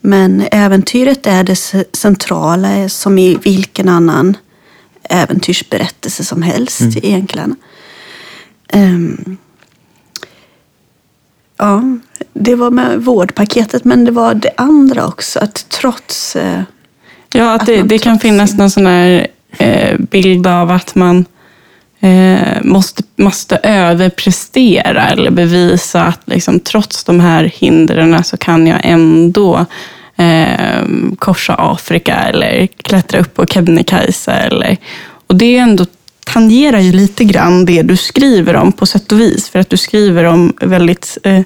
men 0.00 0.44
äventyret 0.52 1.26
är 1.26 1.44
det 1.44 1.56
centrala 1.92 2.76
eh, 2.76 2.88
som 2.88 3.18
i 3.18 3.38
vilken 3.42 3.88
annan 3.88 4.36
äventyrsberättelse 5.02 6.24
som 6.24 6.42
helst 6.42 6.82
egentligen. 6.96 7.56
Ehm, 8.68 9.36
ja, 11.56 11.82
det 12.32 12.54
var 12.54 12.70
med 12.70 13.04
vårdpaketet 13.04 13.84
men 13.84 14.04
det 14.04 14.10
var 14.10 14.34
det 14.34 14.52
andra 14.56 15.06
också. 15.06 15.38
Att 15.38 15.68
trots... 15.68 16.36
eh, 16.36 16.62
Ja, 17.34 17.54
att 17.54 17.68
Att 17.68 17.88
det, 17.88 17.98
kan 17.98 18.18
finnas 18.18 18.54
någon 18.54 18.70
sån 18.70 18.86
här 18.86 19.26
eh, 19.58 19.98
bild 19.98 20.46
av 20.46 20.70
att 20.70 20.94
man 20.94 21.24
eh, 22.00 22.62
måste, 22.62 23.02
måste 23.16 23.56
överprestera 23.62 25.08
eller 25.08 25.30
bevisa 25.30 26.02
att 26.02 26.20
liksom, 26.24 26.60
trots 26.60 27.04
de 27.04 27.20
här 27.20 27.44
hindren 27.44 28.24
så 28.24 28.36
kan 28.36 28.66
jag 28.66 28.80
ändå 28.82 29.66
eh, 30.16 30.84
korsa 31.18 31.54
Afrika 31.54 32.14
eller 32.14 32.66
klättra 32.66 33.20
upp 33.20 33.34
på 33.34 33.46
Kebnekaise. 33.46 34.32
Eller, 34.32 34.76
och 35.26 35.36
det 35.36 35.56
är 35.56 35.62
ändå 35.62 35.86
tangerar 36.24 36.80
ju 36.80 36.92
lite 36.92 37.24
grann 37.24 37.64
det 37.64 37.82
du 37.82 37.96
skriver 37.96 38.56
om 38.56 38.72
på 38.72 38.86
sätt 38.86 39.12
och 39.12 39.20
vis. 39.20 39.48
För 39.48 39.58
att 39.58 39.70
du 39.70 39.76
skriver 39.76 40.24
om 40.24 40.52
väldigt 40.60 41.18
eh, 41.22 41.40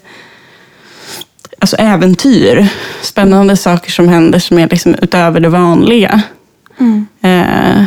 alltså 1.66 1.76
äventyr. 1.76 2.68
Spännande 3.02 3.56
saker 3.56 3.90
som 3.90 4.08
händer 4.08 4.38
som 4.38 4.58
är 4.58 4.68
liksom 4.68 4.94
utöver 5.02 5.40
det 5.40 5.48
vanliga. 5.48 6.22
Eh, 7.20 7.84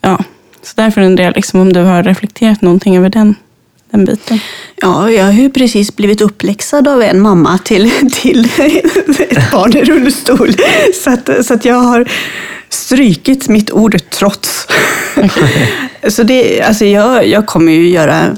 ja, 0.00 0.24
så 0.62 0.72
därför 0.74 1.00
undrar 1.00 1.24
jag 1.24 1.36
liksom 1.36 1.60
om 1.60 1.72
du 1.72 1.80
har 1.80 2.02
reflekterat 2.02 2.62
någonting 2.62 2.96
över 2.96 3.08
den, 3.08 3.34
den 3.90 4.04
biten. 4.04 4.40
Ja, 4.76 5.10
jag 5.10 5.24
har 5.24 5.32
ju 5.32 5.50
precis 5.50 5.96
blivit 5.96 6.20
uppläxad 6.20 6.88
av 6.88 7.02
en 7.02 7.20
mamma 7.20 7.58
till, 7.58 7.90
till 8.12 8.44
ett 9.18 9.50
barn 9.52 9.76
i 9.76 9.84
rullstol. 9.84 10.52
Så 11.04 11.10
att, 11.10 11.46
så 11.46 11.54
att 11.54 11.64
jag 11.64 11.74
har 11.74 12.08
strykit 12.68 13.48
mitt 13.48 13.70
ord 13.70 13.96
trots. 14.10 14.66
så 16.08 16.22
det, 16.22 16.62
alltså 16.62 16.84
jag, 16.84 17.26
jag 17.26 17.46
kommer 17.46 17.72
ju 17.72 17.88
göra 17.88 18.36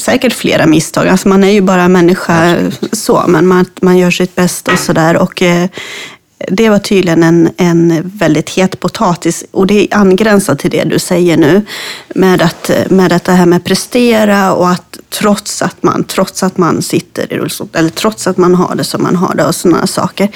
säkert 0.00 0.32
flera 0.32 0.66
misstag. 0.66 1.08
Alltså 1.08 1.28
man 1.28 1.44
är 1.44 1.50
ju 1.50 1.60
bara 1.60 1.88
människa 1.88 2.56
så, 2.92 3.24
men 3.28 3.46
man, 3.46 3.66
man 3.82 3.98
gör 3.98 4.10
sitt 4.10 4.34
bästa 4.34 4.72
och 4.72 4.78
sådär. 4.78 5.16
Och 5.16 5.42
eh, 5.42 5.68
det 6.48 6.68
var 6.68 6.78
tydligen 6.78 7.22
en, 7.22 7.50
en 7.56 8.10
väldigt 8.14 8.50
het 8.50 8.80
potatis 8.80 9.44
och 9.50 9.66
det 9.66 9.88
angränsar 9.90 10.54
till 10.54 10.70
det 10.70 10.84
du 10.84 10.98
säger 10.98 11.36
nu 11.36 11.62
med, 12.14 12.42
att, 12.42 12.70
med 12.90 13.12
att 13.12 13.24
det 13.24 13.32
här 13.32 13.46
med 13.46 13.64
prestera 13.64 14.54
och 14.54 14.70
att 14.70 14.98
trots 15.08 15.62
att 15.62 15.82
man, 15.82 16.04
trots 16.04 16.42
att 16.42 16.58
man 16.58 16.82
sitter 16.82 17.32
i 17.32 17.36
rullstol 17.36 17.68
eller 17.72 17.90
trots 17.90 18.26
att 18.26 18.36
man 18.36 18.54
har 18.54 18.74
det 18.74 18.84
som 18.84 19.02
man 19.02 19.16
har 19.16 19.34
det 19.34 19.46
och 19.46 19.54
sådana 19.54 19.86
saker. 19.86 20.28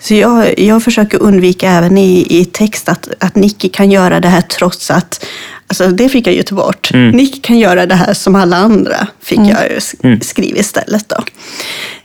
Så 0.00 0.14
jag, 0.14 0.58
jag 0.60 0.82
försöker 0.82 1.22
undvika 1.22 1.70
även 1.70 1.98
i, 1.98 2.40
i 2.40 2.44
text 2.44 2.88
att, 2.88 3.08
att 3.20 3.34
Nicky 3.34 3.68
kan 3.68 3.90
göra 3.90 4.20
det 4.20 4.28
här 4.28 4.40
trots 4.40 4.90
att 4.90 5.24
Alltså 5.66 5.88
det 5.88 6.08
fick 6.08 6.26
jag 6.26 6.34
ju 6.34 6.42
ta 6.42 6.54
bort. 6.54 6.90
Mm. 6.94 7.10
Nick 7.10 7.44
kan 7.44 7.58
göra 7.58 7.86
det 7.86 7.94
här 7.94 8.14
som 8.14 8.34
alla 8.34 8.56
andra, 8.56 9.06
fick 9.20 9.38
mm. 9.38 9.50
jag 9.50 9.80
mm. 10.02 10.20
skriva 10.20 10.58
istället. 10.58 11.08
Då. 11.08 11.24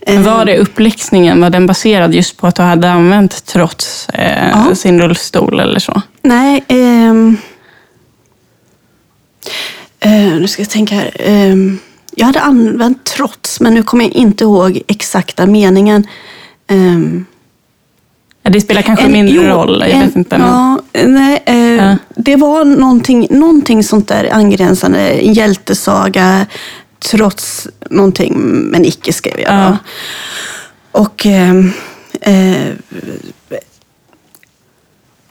Men 0.06 0.22
var 0.22 0.44
det 0.44 0.58
uppläxningen, 0.58 1.40
var 1.40 1.50
den 1.50 1.66
baserad 1.66 2.14
just 2.14 2.36
på 2.36 2.46
att 2.46 2.54
du 2.54 2.62
hade 2.62 2.90
använt 2.90 3.44
trots 3.44 4.08
eh, 4.08 4.48
ja. 4.48 4.74
sin 4.74 5.00
rullstol 5.00 5.60
eller 5.60 5.78
så? 5.78 6.02
Nej, 6.22 6.64
ehm, 6.68 7.36
eh, 10.00 10.10
nu 10.12 10.48
ska 10.48 10.62
jag 10.62 10.70
tänka 10.70 10.94
här. 10.94 11.10
Eh, 11.18 11.56
jag 12.14 12.26
hade 12.26 12.40
använt 12.40 13.04
trots, 13.04 13.60
men 13.60 13.74
nu 13.74 13.82
kommer 13.82 14.04
jag 14.04 14.12
inte 14.12 14.44
ihåg 14.44 14.82
exakta 14.88 15.46
meningen. 15.46 16.06
Det 18.42 18.60
spelar 18.60 18.82
kanske 18.82 19.04
en, 19.04 19.12
mindre 19.12 19.34
jo, 19.34 19.42
roll. 19.42 19.80
Jag 19.80 19.90
en, 19.90 20.06
vet 20.06 20.16
inte. 20.16 20.36
Ja, 20.36 20.80
nej, 21.04 21.42
eh, 21.46 21.56
ja. 21.56 21.96
Det 22.16 22.36
var 22.36 22.64
någonting, 22.64 23.26
någonting 23.30 23.84
sånt 23.84 24.08
där 24.08 24.28
angränsande, 24.32 24.98
en 24.98 25.32
hjältesaga 25.32 26.46
trots 27.10 27.68
någonting, 27.90 28.34
men 28.44 28.84
icke 28.84 29.12
skrev 29.12 29.40
jag. 29.40 29.52
Ja. 29.52 29.76
Och 30.92 31.26
eh, 31.26 31.54
eh, 32.20 32.68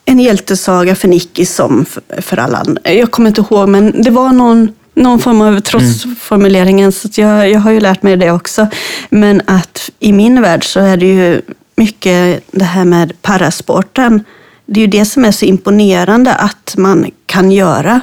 en 0.06 0.20
hjältesaga 0.20 0.96
för 0.96 1.08
Nicky 1.08 1.46
som 1.46 1.86
för, 1.86 2.22
för 2.22 2.38
alla 2.38 2.58
andra. 2.58 2.94
Jag 2.94 3.12
kommer 3.12 3.28
inte 3.30 3.42
ihåg, 3.42 3.70
men 3.70 4.02
det 4.02 4.10
var 4.10 4.32
någon 4.32 4.74
någon 4.94 5.20
form 5.20 5.42
av 5.42 5.60
trotsformuleringen, 5.60 6.84
mm. 6.84 6.92
så 6.92 7.22
jag, 7.22 7.50
jag 7.50 7.60
har 7.60 7.72
ju 7.72 7.80
lärt 7.80 8.04
mig 8.04 8.18
det 8.18 8.32
också. 8.32 8.68
Men 9.10 9.42
att 9.46 9.90
i 10.00 10.12
min 10.12 10.42
värld 10.42 10.66
så 10.66 10.80
är 10.80 10.98
det 10.98 11.06
ju 11.06 11.42
mycket 11.80 12.44
det 12.52 12.66
här 12.66 12.86
med 12.86 13.22
parasporten. 13.22 14.24
Det 14.66 14.80
är 14.80 14.82
ju 14.82 14.88
det 14.88 15.06
som 15.06 15.26
är 15.26 15.32
så 15.32 15.46
imponerande, 15.46 16.34
att 16.34 16.76
man 16.78 17.12
kan 17.26 17.52
göra 17.52 18.02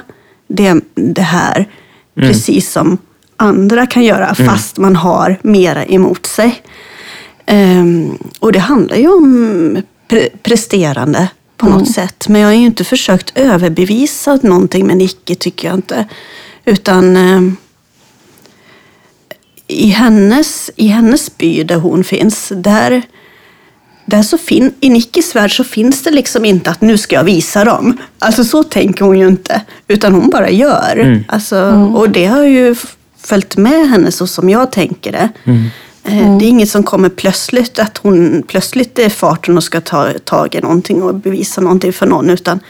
det, 0.48 0.80
det 0.94 1.22
här 1.22 1.56
mm. 1.56 1.68
precis 2.28 2.72
som 2.72 2.98
andra 3.36 3.86
kan 3.86 4.04
göra, 4.04 4.28
mm. 4.28 4.50
fast 4.50 4.78
man 4.78 4.96
har 4.96 5.38
mera 5.42 5.84
emot 5.84 6.26
sig. 6.26 6.62
Um, 7.50 8.18
och 8.40 8.52
det 8.52 8.58
handlar 8.58 8.96
ju 8.96 9.08
om 9.08 9.82
pre 10.08 10.28
presterande 10.42 11.28
på 11.56 11.66
mm. 11.66 11.78
något 11.78 11.90
sätt. 11.90 12.28
Men 12.28 12.40
jag 12.40 12.48
har 12.48 12.54
ju 12.54 12.66
inte 12.66 12.84
försökt 12.84 13.32
överbevisa 13.34 14.38
någonting 14.42 14.86
med 14.86 14.96
Nicke, 14.96 15.34
tycker 15.34 15.68
jag 15.68 15.74
inte. 15.74 16.08
Utan 16.64 17.16
um, 17.16 17.56
i, 19.66 19.88
hennes, 19.88 20.70
i 20.76 20.86
hennes 20.86 21.38
by 21.38 21.64
där 21.64 21.76
hon 21.76 22.04
finns, 22.04 22.52
där 22.54 23.02
där 24.06 24.22
så 24.22 24.38
fin 24.38 24.74
I 24.80 24.90
Nickis 24.90 25.36
värld 25.36 25.56
så 25.56 25.64
finns 25.64 26.02
det 26.02 26.10
liksom 26.10 26.44
inte 26.44 26.70
att 26.70 26.80
nu 26.80 26.98
ska 26.98 27.16
jag 27.16 27.24
visa 27.24 27.64
dem. 27.64 27.98
Alltså 28.18 28.44
så 28.44 28.62
tänker 28.62 29.04
hon 29.04 29.18
ju 29.18 29.28
inte. 29.28 29.62
Utan 29.88 30.14
hon 30.14 30.30
bara 30.30 30.50
gör. 30.50 30.96
Mm. 30.96 31.24
Alltså, 31.28 31.56
mm. 31.56 31.96
Och 31.96 32.10
det 32.10 32.26
har 32.26 32.44
ju 32.44 32.74
följt 33.20 33.56
med 33.56 33.88
henne 33.88 34.12
så 34.12 34.26
som 34.26 34.50
jag 34.50 34.72
tänker 34.72 35.12
det. 35.12 35.28
Mm. 35.44 35.64
Eh, 36.04 36.38
det 36.38 36.44
är 36.44 36.48
inget 36.48 36.70
som 36.70 36.82
kommer 36.82 37.08
plötsligt, 37.08 37.78
att 37.78 37.98
hon 37.98 38.42
plötsligt 38.48 38.98
är 38.98 39.08
farten 39.08 39.56
och 39.56 39.64
ska 39.64 39.80
ta 39.80 40.12
tag 40.24 40.54
i 40.54 40.60
någonting 40.60 41.02
och 41.02 41.14
bevisa 41.14 41.60
någonting 41.60 41.92
för 41.92 42.06
någon. 42.06 42.30
Utan, 42.30 42.60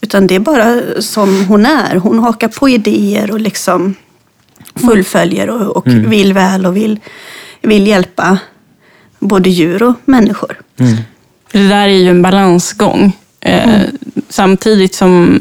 utan 0.00 0.26
det 0.26 0.34
är 0.34 0.40
bara 0.40 0.80
som 0.98 1.44
hon 1.44 1.66
är. 1.66 1.96
Hon 1.96 2.18
hakar 2.18 2.48
på 2.48 2.68
idéer 2.68 3.30
och 3.30 3.40
liksom 3.40 3.94
fullföljer 4.74 5.50
och, 5.50 5.76
och 5.76 5.86
mm. 5.86 6.10
vill 6.10 6.32
väl 6.32 6.66
och 6.66 6.76
vill, 6.76 7.00
vill 7.62 7.86
hjälpa 7.86 8.38
både 9.18 9.50
djur 9.50 9.82
och 9.82 9.94
människor. 10.04 10.60
Mm. 10.78 10.96
Det 11.52 11.68
där 11.68 11.88
är 11.88 11.98
ju 11.98 12.10
en 12.10 12.22
balansgång. 12.22 13.16
Eh, 13.40 13.74
mm. 13.74 13.98
Samtidigt 14.28 14.94
som 14.94 15.40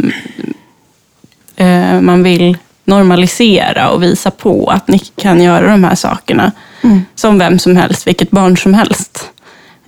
eh, 1.56 2.02
man 2.02 2.24
vill 2.24 2.58
normalisera 2.84 3.90
och 3.90 4.04
visa 4.04 4.32
på 4.32 4.70
att 4.70 4.88
ni 4.88 5.00
kan 5.00 5.44
göra 5.44 5.68
de 5.68 5.84
här 5.84 5.96
sakerna 5.96 6.52
mm. 6.82 7.02
som 7.16 7.40
vem 7.40 7.60
som 7.60 7.76
helst, 7.76 8.08
vilket 8.08 8.32
barn 8.32 8.58
som 8.58 8.74
helst. 8.74 9.32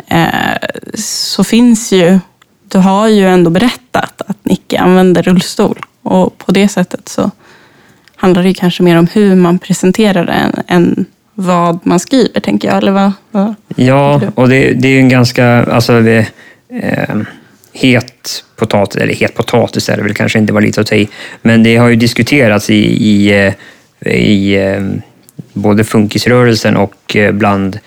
Eh, 0.08 0.58
så 0.94 1.44
finns 1.44 1.92
ju, 1.92 2.20
du 2.68 2.78
har 2.78 3.08
ju 3.08 3.28
ändå 3.28 3.50
berättat 3.50 4.22
att 4.28 4.46
Nicke 4.46 4.80
använder 4.80 5.24
rullstol 5.24 5.80
och 6.02 6.38
på 6.38 6.52
det 6.52 6.68
sättet 6.68 7.10
så 7.10 7.32
handlar 8.16 8.44
det 8.44 8.54
kanske 8.54 8.84
mer 8.84 8.98
om 8.98 9.08
hur 9.08 9.36
man 9.36 9.60
presenterar 9.60 10.26
det 10.26 10.32
än, 10.32 10.64
än 10.68 11.06
vad 11.40 11.80
man 11.84 12.00
skriver, 12.00 12.40
tänker 12.40 12.68
jag. 12.68 12.78
Eller 12.78 12.92
vad, 12.92 13.12
vad 13.32 13.56
ja, 13.76 14.22
och 14.36 14.50
det, 14.50 14.74
det 14.74 14.88
är 14.88 14.92
ju 14.92 15.00
en 15.00 15.10
ganska 15.10 15.64
alltså, 15.64 16.02
det, 16.02 16.28
eh, 16.70 17.16
het 17.74 18.44
potatis, 18.56 19.02
eller 19.02 19.14
het 19.14 19.36
potatis 19.36 19.90
är 19.90 19.98
det 19.98 20.04
väl 20.04 20.14
kanske 20.14 20.40
inte, 20.40 20.54
var 20.54 20.62
lite 20.62 20.82
att 20.82 20.88
ta 20.88 20.96
i. 20.96 21.10
Men 21.42 21.64
det 21.64 21.78
har 21.78 21.88
ju 21.88 21.96
diskuterats 21.96 22.70
i, 22.70 22.84
i, 23.10 23.46
eh, 24.00 24.14
i 24.14 24.56
eh, 24.56 24.82
både 25.54 25.84
funkisrörelsen 25.84 26.78
och 26.78 27.16
eh, 27.16 27.32
bland 27.32 27.80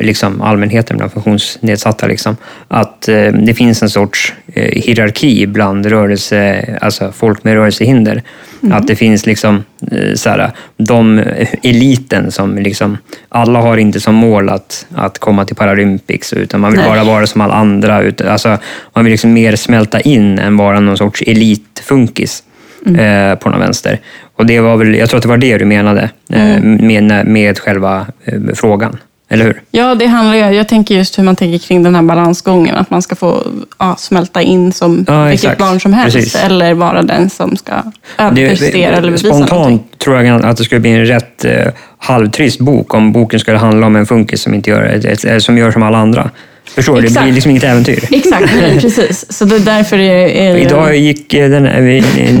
liksom 0.00 0.42
allmänheten, 0.42 0.96
bland 0.96 1.12
funktionsnedsatta, 1.12 2.06
liksom, 2.06 2.36
att 2.68 3.08
eh, 3.08 3.26
det 3.26 3.54
finns 3.54 3.82
en 3.82 3.90
sorts 3.90 4.34
eh, 4.46 4.82
hierarki 4.82 5.46
bland 5.46 5.86
rörelse, 5.86 6.64
alltså 6.80 7.12
folk 7.12 7.44
med 7.44 7.54
rörelsehinder. 7.54 8.22
Mm. 8.62 8.76
Att 8.76 8.86
det 8.86 8.96
finns 8.96 9.26
liksom, 9.26 9.64
eh, 9.92 10.14
så 10.14 10.46
de 10.76 11.22
eliten 11.62 12.30
som 12.30 12.58
liksom, 12.58 12.98
alla 13.28 13.60
har 13.60 13.76
inte 13.76 14.00
som 14.00 14.14
mål 14.14 14.48
att, 14.48 14.86
att 14.94 15.18
komma 15.18 15.44
till 15.44 15.56
Paralympics, 15.56 16.32
utan 16.32 16.60
man 16.60 16.70
vill 16.70 16.80
Nej. 16.80 16.88
bara 16.88 17.04
vara 17.04 17.26
som 17.26 17.40
alla 17.40 17.54
andra. 17.54 18.12
Alltså, 18.28 18.58
man 18.94 19.04
vill 19.04 19.10
liksom 19.10 19.32
mer 19.32 19.56
smälta 19.56 20.00
in 20.00 20.38
än 20.38 20.56
vara 20.56 20.80
någon 20.80 20.96
sorts 20.96 21.22
elitfunkis. 21.26 22.42
Mm. 22.86 23.30
Eh, 23.30 23.38
på 23.38 23.50
någon 23.50 23.60
vänster. 23.60 24.00
Och 24.36 24.46
det 24.46 24.60
var 24.60 24.76
väl, 24.76 24.94
jag 24.94 25.08
tror 25.08 25.18
att 25.18 25.22
det 25.22 25.28
var 25.28 25.36
det 25.36 25.58
du 25.58 25.64
menade 25.64 26.10
eh, 26.30 26.56
mm. 26.56 26.86
med, 26.86 27.26
med 27.26 27.58
själva 27.58 28.06
eh, 28.24 28.40
frågan. 28.54 28.96
Eller 29.34 29.44
hur? 29.44 29.62
Ja, 29.70 29.94
det 29.94 30.06
handlar 30.06 30.34
ju, 30.34 30.56
jag 30.56 30.68
tänker 30.68 30.94
just 30.94 31.18
hur 31.18 31.24
man 31.24 31.36
tänker 31.36 31.58
kring 31.58 31.82
den 31.82 31.94
här 31.94 32.02
balansgången. 32.02 32.76
Att 32.76 32.90
man 32.90 33.02
ska 33.02 33.14
få 33.14 33.42
ja, 33.78 33.96
smälta 33.98 34.42
in 34.42 34.72
som 34.72 35.04
ja, 35.08 35.24
vilket 35.24 35.44
exakt. 35.44 35.58
barn 35.58 35.80
som 35.80 35.92
helst. 35.92 36.16
Precis. 36.16 36.34
Eller 36.34 36.74
vara 36.74 37.02
den 37.02 37.30
som 37.30 37.56
ska 37.56 37.72
överprestera 38.18 38.96
eller 38.96 39.08
bevisa 39.08 39.26
Spontant 39.26 39.50
någonting. 39.50 39.84
tror 39.98 40.22
jag 40.22 40.44
att 40.44 40.56
det 40.56 40.64
skulle 40.64 40.80
bli 40.80 40.90
en 40.90 41.06
rätt 41.06 41.44
eh, 41.44 41.52
halvtrist 41.98 42.60
bok 42.60 42.94
om 42.94 43.12
boken 43.12 43.40
skulle 43.40 43.58
handla 43.58 43.86
om 43.86 43.96
en 43.96 44.06
funkis 44.06 44.42
som, 44.42 44.54
inte 44.54 44.70
gör, 44.70 45.38
som 45.38 45.58
gör 45.58 45.70
som 45.70 45.82
alla 45.82 45.98
andra. 45.98 46.30
Förstår 46.74 47.00
du? 47.00 47.08
Det 47.08 47.22
blir 47.22 47.32
liksom 47.32 47.50
inget 47.50 47.64
äventyr. 47.64 48.04
Exakt, 48.10 48.52
precis. 48.80 49.32
Så 49.32 49.44
det 49.44 49.56
är 49.56 49.60
därför 49.60 49.98
det 49.98 50.46
är... 50.46 50.56
Idag 50.56 50.96
gick 50.96 51.34
eh, 51.34 51.50
den, 51.50 51.62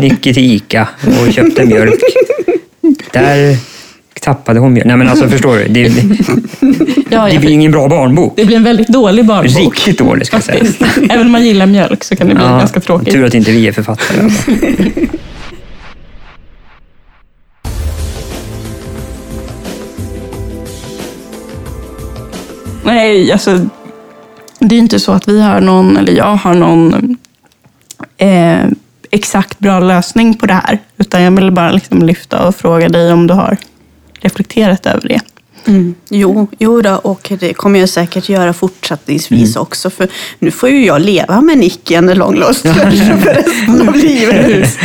Nicky 0.00 0.34
till 0.34 0.52
Ica 0.52 0.88
och 1.04 1.32
köpte 1.32 1.64
mjölk. 1.64 2.00
Där 3.12 3.56
tappade 4.20 4.60
hon. 4.60 4.74
Nej 4.74 4.96
men 4.96 5.08
alltså 5.08 5.28
förstår 5.34 5.56
du? 5.56 5.68
Det, 5.68 5.92
ja, 7.10 7.28
det 7.30 7.38
blir 7.38 7.50
ingen 7.50 7.72
bra 7.72 7.88
barnbok. 7.88 8.32
Det 8.36 8.44
blir 8.44 8.56
en 8.56 8.64
väldigt 8.64 8.88
dålig 8.88 9.26
barnbok. 9.26 9.56
Riktigt 9.56 9.98
dålig 9.98 10.26
ska 10.26 10.36
jag 10.36 10.44
säga. 10.44 10.64
Även 11.10 11.26
om 11.26 11.32
man 11.32 11.44
gillar 11.44 11.66
mjölk 11.66 12.04
så 12.04 12.16
kan 12.16 12.28
det 12.28 12.34
bli 12.34 12.44
ja, 12.44 12.58
ganska 12.58 12.80
tråkigt. 12.80 13.14
Tur 13.14 13.24
att 13.24 13.34
inte 13.34 13.50
vi 13.50 13.68
är 13.68 13.72
författare. 13.72 14.22
Alltså. 14.22 14.50
Nej, 22.84 23.32
alltså 23.32 23.66
det 24.58 24.74
är 24.74 24.78
inte 24.78 25.00
så 25.00 25.12
att 25.12 25.28
vi 25.28 25.40
har 25.40 25.60
någon, 25.60 25.96
eller 25.96 26.12
jag 26.12 26.36
har 26.36 26.54
någon 26.54 27.16
eh, 28.16 28.64
exakt 29.10 29.58
bra 29.58 29.80
lösning 29.80 30.34
på 30.34 30.46
det 30.46 30.54
här. 30.54 30.78
Utan 30.96 31.22
jag 31.22 31.30
vill 31.30 31.50
bara 31.50 31.72
liksom 31.72 32.02
lyfta 32.02 32.46
och 32.48 32.56
fråga 32.56 32.88
dig 32.88 33.12
om 33.12 33.26
du 33.26 33.34
har 33.34 33.56
reflekterat 34.24 34.86
över 34.86 35.08
det. 35.08 35.20
Mm. 35.66 35.94
Jo, 36.08 36.48
jo 36.58 36.82
då, 36.82 36.94
och 36.94 37.32
det 37.40 37.54
kommer 37.54 37.80
jag 37.80 37.88
säkert 37.88 38.28
göra 38.28 38.52
fortsättningsvis 38.52 39.56
också. 39.56 39.90
För 39.90 40.08
nu 40.38 40.50
får 40.50 40.68
ju 40.68 40.86
jag 40.86 41.00
leva 41.00 41.40
med 41.40 41.58
the 42.08 42.14
long 42.14 42.34
lost 42.34 42.60
för 42.60 42.90
resten 43.34 43.88
av 43.88 43.94
livet. 43.96 44.78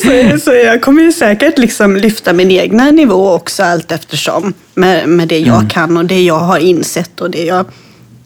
så, 0.00 0.38
så 0.44 0.54
jag 0.54 0.82
kommer 0.82 1.02
ju 1.02 1.12
säkert 1.12 1.58
liksom 1.58 1.96
lyfta 1.96 2.32
min 2.32 2.50
egna 2.50 2.90
nivå 2.90 3.32
också 3.32 3.62
allt 3.62 3.92
eftersom. 3.92 4.54
Med, 4.74 5.08
med 5.08 5.28
det 5.28 5.38
jag 5.38 5.70
kan 5.70 5.96
och 5.96 6.04
det 6.04 6.22
jag 6.22 6.38
har 6.38 6.58
insett 6.58 7.20
och 7.20 7.30
det 7.30 7.44
jag 7.44 7.66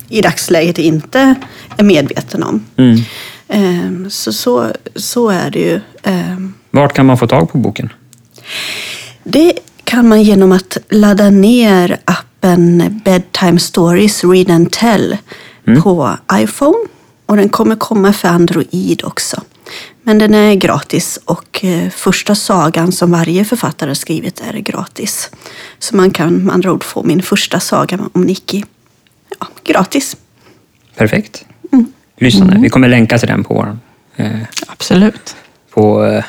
i 0.08 0.20
dagsläget 0.20 0.78
inte 0.78 1.34
är 1.76 1.84
medveten 1.84 2.42
om. 2.42 2.64
Mm. 2.76 3.00
Ehm, 3.48 4.10
så, 4.10 4.32
så, 4.32 4.66
så 4.94 5.28
är 5.28 5.50
det 5.50 5.58
ju. 5.58 5.80
Ehm, 6.02 6.54
Vart 6.70 6.94
kan 6.94 7.06
man 7.06 7.18
få 7.18 7.26
tag 7.26 7.52
på 7.52 7.58
boken? 7.58 7.92
Det 9.24 9.52
kan 9.92 10.08
man 10.08 10.22
genom 10.22 10.52
att 10.52 10.76
ladda 10.88 11.30
ner 11.30 11.98
appen 12.04 13.00
Bedtime 13.04 13.58
Stories 13.58 14.24
Read 14.24 14.50
and 14.50 14.70
Tell 14.70 15.16
på 15.82 16.16
iPhone. 16.32 16.78
Och 17.26 17.36
den 17.36 17.48
kommer 17.48 17.76
komma 17.76 18.12
för 18.12 18.28
Android 18.28 19.04
också. 19.04 19.42
Men 20.02 20.18
den 20.18 20.34
är 20.34 20.54
gratis 20.54 21.18
och 21.24 21.64
eh, 21.64 21.90
första 21.90 22.34
sagan 22.34 22.92
som 22.92 23.10
varje 23.10 23.44
författare 23.44 23.90
har 23.90 23.94
skrivit 23.94 24.40
är 24.40 24.52
gratis. 24.52 25.30
Så 25.78 25.96
man 25.96 26.10
kan 26.10 26.44
med 26.44 26.54
andra 26.54 26.72
ord 26.72 26.84
få 26.84 27.02
min 27.02 27.22
första 27.22 27.60
saga 27.60 27.98
om 28.12 28.22
Nicky 28.22 28.62
ja, 29.40 29.46
gratis. 29.64 30.16
Perfekt. 30.96 31.44
Lyssnande. 32.16 32.58
Vi 32.62 32.68
kommer 32.68 32.88
länka 32.88 33.18
till 33.18 33.28
den 33.28 33.44
på 33.44 33.54
vår, 33.54 33.78
eh, 34.16 34.40
Absolut. 34.66 35.36
på 35.70 36.04
eh, 36.04 36.24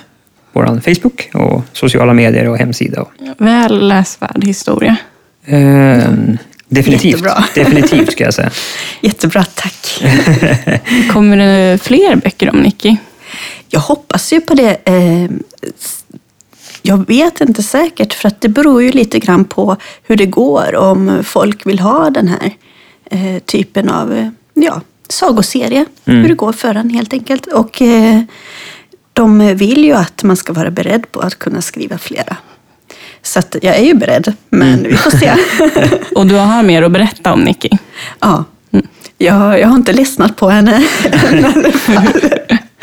vår 0.53 0.65
Facebook 0.93 1.29
och 1.33 1.61
sociala 1.73 2.13
medier 2.13 2.49
och 2.49 2.57
hemsida. 2.57 3.01
Och, 3.01 3.11
Väl 3.37 3.87
läsvärd 3.87 4.43
historia. 4.43 4.95
eh, 5.45 6.03
definitivt. 6.67 7.03
Jättebra. 7.11 7.43
definitivt 7.55 8.11
ska 8.11 8.23
jag 8.23 8.33
säga. 8.33 8.51
Jättebra, 9.01 9.43
tack. 9.55 10.03
Kommer 11.11 11.37
det 11.37 11.77
fler 11.83 12.15
böcker 12.15 12.49
om 12.49 12.57
Nicky? 12.59 12.95
Jag 13.69 13.79
hoppas 13.79 14.33
ju 14.33 14.41
på 14.41 14.53
det. 14.53 14.77
Eh, 14.85 15.29
Jag 16.81 17.07
vet 17.07 17.41
inte 17.41 17.63
säkert, 17.63 18.13
för 18.13 18.27
att 18.27 18.41
det 18.41 18.49
beror 18.49 18.83
ju 18.83 18.91
lite 18.91 19.19
grann 19.19 19.45
på 19.45 19.77
hur 20.03 20.15
det 20.15 20.25
går. 20.25 20.75
Om 20.75 21.23
folk 21.23 21.65
vill 21.65 21.79
ha 21.79 22.09
den 22.09 22.27
här 22.27 22.51
eh, 23.11 23.39
typen 23.39 23.89
av 23.89 24.29
ja, 24.53 24.81
sagoserie. 25.09 25.85
Hur 26.05 26.27
det 26.27 26.35
går 26.35 26.53
för 26.53 26.75
en 26.75 26.89
helt 26.89 27.13
enkelt. 27.13 27.45
Och 27.47 27.81
eh, 27.81 28.21
de 29.13 29.55
vill 29.55 29.83
ju 29.83 29.93
att 29.93 30.23
man 30.23 30.37
ska 30.37 30.53
vara 30.53 30.71
beredd 30.71 31.11
på 31.11 31.19
att 31.19 31.39
kunna 31.39 31.61
skriva 31.61 31.97
flera. 31.97 32.37
Så 33.21 33.41
jag 33.61 33.75
är 33.75 33.83
ju 33.83 33.93
beredd, 33.93 34.33
men 34.49 34.83
vi 34.83 34.97
får 34.97 35.11
se. 35.11 35.33
Och 36.15 36.27
du 36.27 36.35
har 36.35 36.63
mer 36.63 36.83
att 36.83 36.91
berätta 36.91 37.33
om 37.33 37.39
Nicky. 37.39 37.69
Ja. 38.19 38.43
Jag, 39.17 39.59
jag 39.59 39.67
har 39.67 39.75
inte 39.75 39.93
lyssnat 39.93 40.35
på 40.35 40.49
henne 40.49 40.83
än. 41.11 41.45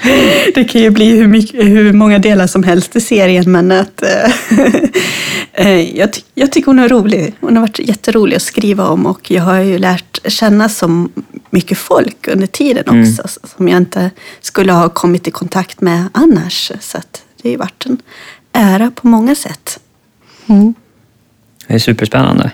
Det 0.55 0.64
kan 0.64 0.80
ju 0.80 0.90
bli 0.90 1.18
hur, 1.18 1.28
mycket, 1.28 1.64
hur 1.64 1.92
många 1.92 2.18
delar 2.18 2.46
som 2.46 2.62
helst 2.62 2.96
i 2.96 3.01
serien, 3.01 3.53
men 3.53 3.72
att, 3.72 4.03
eh, 5.53 5.96
jag, 5.98 6.12
ty, 6.12 6.20
jag 6.34 6.53
tycker 6.53 6.66
hon 6.66 6.78
är 6.78 6.88
rolig. 6.88 7.34
Hon 7.40 7.57
har 7.57 7.61
varit 7.61 7.78
jätterolig 7.78 8.36
att 8.36 8.42
skriva 8.42 8.88
om 8.88 9.07
och 9.07 9.30
jag 9.30 9.42
har 9.42 9.59
ju 9.59 9.78
lärt 9.78 10.32
känna 10.32 10.68
så 10.68 11.09
mycket 11.51 11.78
folk 11.78 12.28
under 12.28 12.46
tiden 12.46 12.84
också, 13.01 13.22
som 13.57 13.68
jag 13.68 13.76
inte 13.76 14.11
skulle 14.40 14.72
ha 14.72 14.88
kommit 14.88 15.28
i 15.28 15.30
kontakt 15.30 15.80
med 15.80 16.09
annars. 16.12 16.72
Så 16.80 16.98
det 17.42 17.48
har 17.48 17.51
ju 17.51 17.57
varit 17.57 17.86
en 17.86 17.98
ära 18.53 18.90
på 18.90 19.07
många 19.07 19.34
sätt. 19.34 19.80
Det 21.66 21.74
är 21.74 21.78
superspännande. 21.78 22.51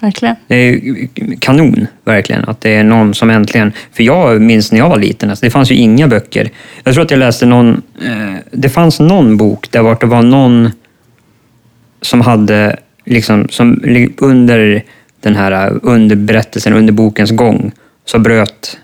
Verkligen. 0.00 0.36
Det 0.46 0.54
är 0.54 1.08
kanon, 1.38 1.86
verkligen. 2.04 2.44
Att 2.44 2.60
det 2.60 2.74
är 2.74 2.84
någon 2.84 3.14
som 3.14 3.30
äntligen... 3.30 3.72
För 3.92 4.02
jag 4.02 4.40
minns 4.40 4.72
när 4.72 4.78
jag 4.78 4.88
var 4.88 4.98
liten, 4.98 5.30
alltså 5.30 5.46
det 5.46 5.50
fanns 5.50 5.70
ju 5.70 5.74
inga 5.74 6.08
böcker. 6.08 6.50
Jag 6.84 6.94
tror 6.94 7.04
att 7.04 7.10
jag 7.10 7.18
läste 7.18 7.46
någon... 7.46 7.82
Eh, 8.02 8.36
det 8.50 8.68
fanns 8.68 9.00
någon 9.00 9.36
bok 9.36 9.70
där 9.70 9.82
vart 9.82 10.00
det 10.00 10.06
var 10.06 10.22
någon 10.22 10.70
som 12.02 12.20
hade, 12.20 12.76
liksom, 13.04 13.48
som 13.50 13.82
under 14.18 14.82
den 15.20 15.36
här 15.36 15.66
eh, 15.66 15.72
under 15.82 16.16
berättelsen, 16.16 16.72
under 16.72 16.92
bokens 16.92 17.30
gång, 17.30 17.72
så 18.04 18.18
bröt 18.18 18.78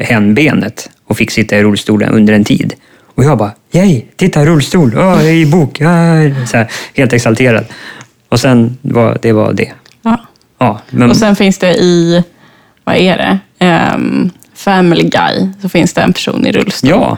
hen 0.00 0.34
benet 0.34 0.90
och 1.04 1.16
fick 1.16 1.30
sitta 1.30 1.58
i 1.58 1.62
rullstolen 1.62 2.08
under 2.08 2.32
en 2.34 2.44
tid. 2.44 2.74
Och 3.14 3.24
jag 3.24 3.38
bara, 3.38 3.52
yay, 3.72 4.02
titta 4.16 4.44
rullstol, 4.44 4.94
oh, 4.94 5.26
i 5.26 5.46
bok, 5.46 5.80
oh. 5.80 6.44
så 6.44 6.56
här, 6.56 6.70
helt 6.94 7.12
exalterad. 7.12 7.64
Och 8.28 8.40
sen 8.40 8.78
var 8.82 9.18
det 9.22 9.32
var 9.32 9.52
det. 9.52 9.72
Ja. 10.62 10.80
Men, 10.90 11.10
Och 11.10 11.16
sen 11.16 11.36
finns 11.36 11.58
det 11.58 11.74
i, 11.74 12.22
vad 12.84 12.96
är 12.96 13.16
det? 13.16 13.38
Ehm, 13.58 14.30
Family 14.54 15.02
Guy, 15.08 15.48
så 15.62 15.68
finns 15.68 15.92
det 15.92 16.00
en 16.00 16.12
person 16.12 16.46
i 16.46 16.52
rullstol. 16.52 16.90
ja, 16.90 17.16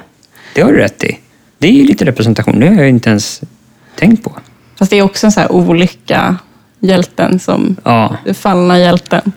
det 0.55 0.61
har 0.63 0.73
du 0.73 0.79
rätt 0.79 1.05
i. 1.05 1.19
Det 1.59 1.69
är 1.69 1.73
ju 1.73 1.85
lite 1.85 2.05
representation, 2.05 2.61
det 2.61 2.67
har 2.69 2.75
jag 2.75 2.89
inte 2.89 3.11
ens 3.11 3.41
tänkt 3.99 4.25
på. 4.25 4.33
Fast 4.79 4.91
det 4.91 4.99
är 4.99 5.03
också 5.03 5.27
en 5.27 5.33
så 5.33 5.41
här 5.41 5.53
olycka, 5.53 6.37
hjälten 6.81 7.39
som, 7.39 7.77
Ja, 7.85 8.17
fallna 8.35 8.79
hjälten. 8.79 9.33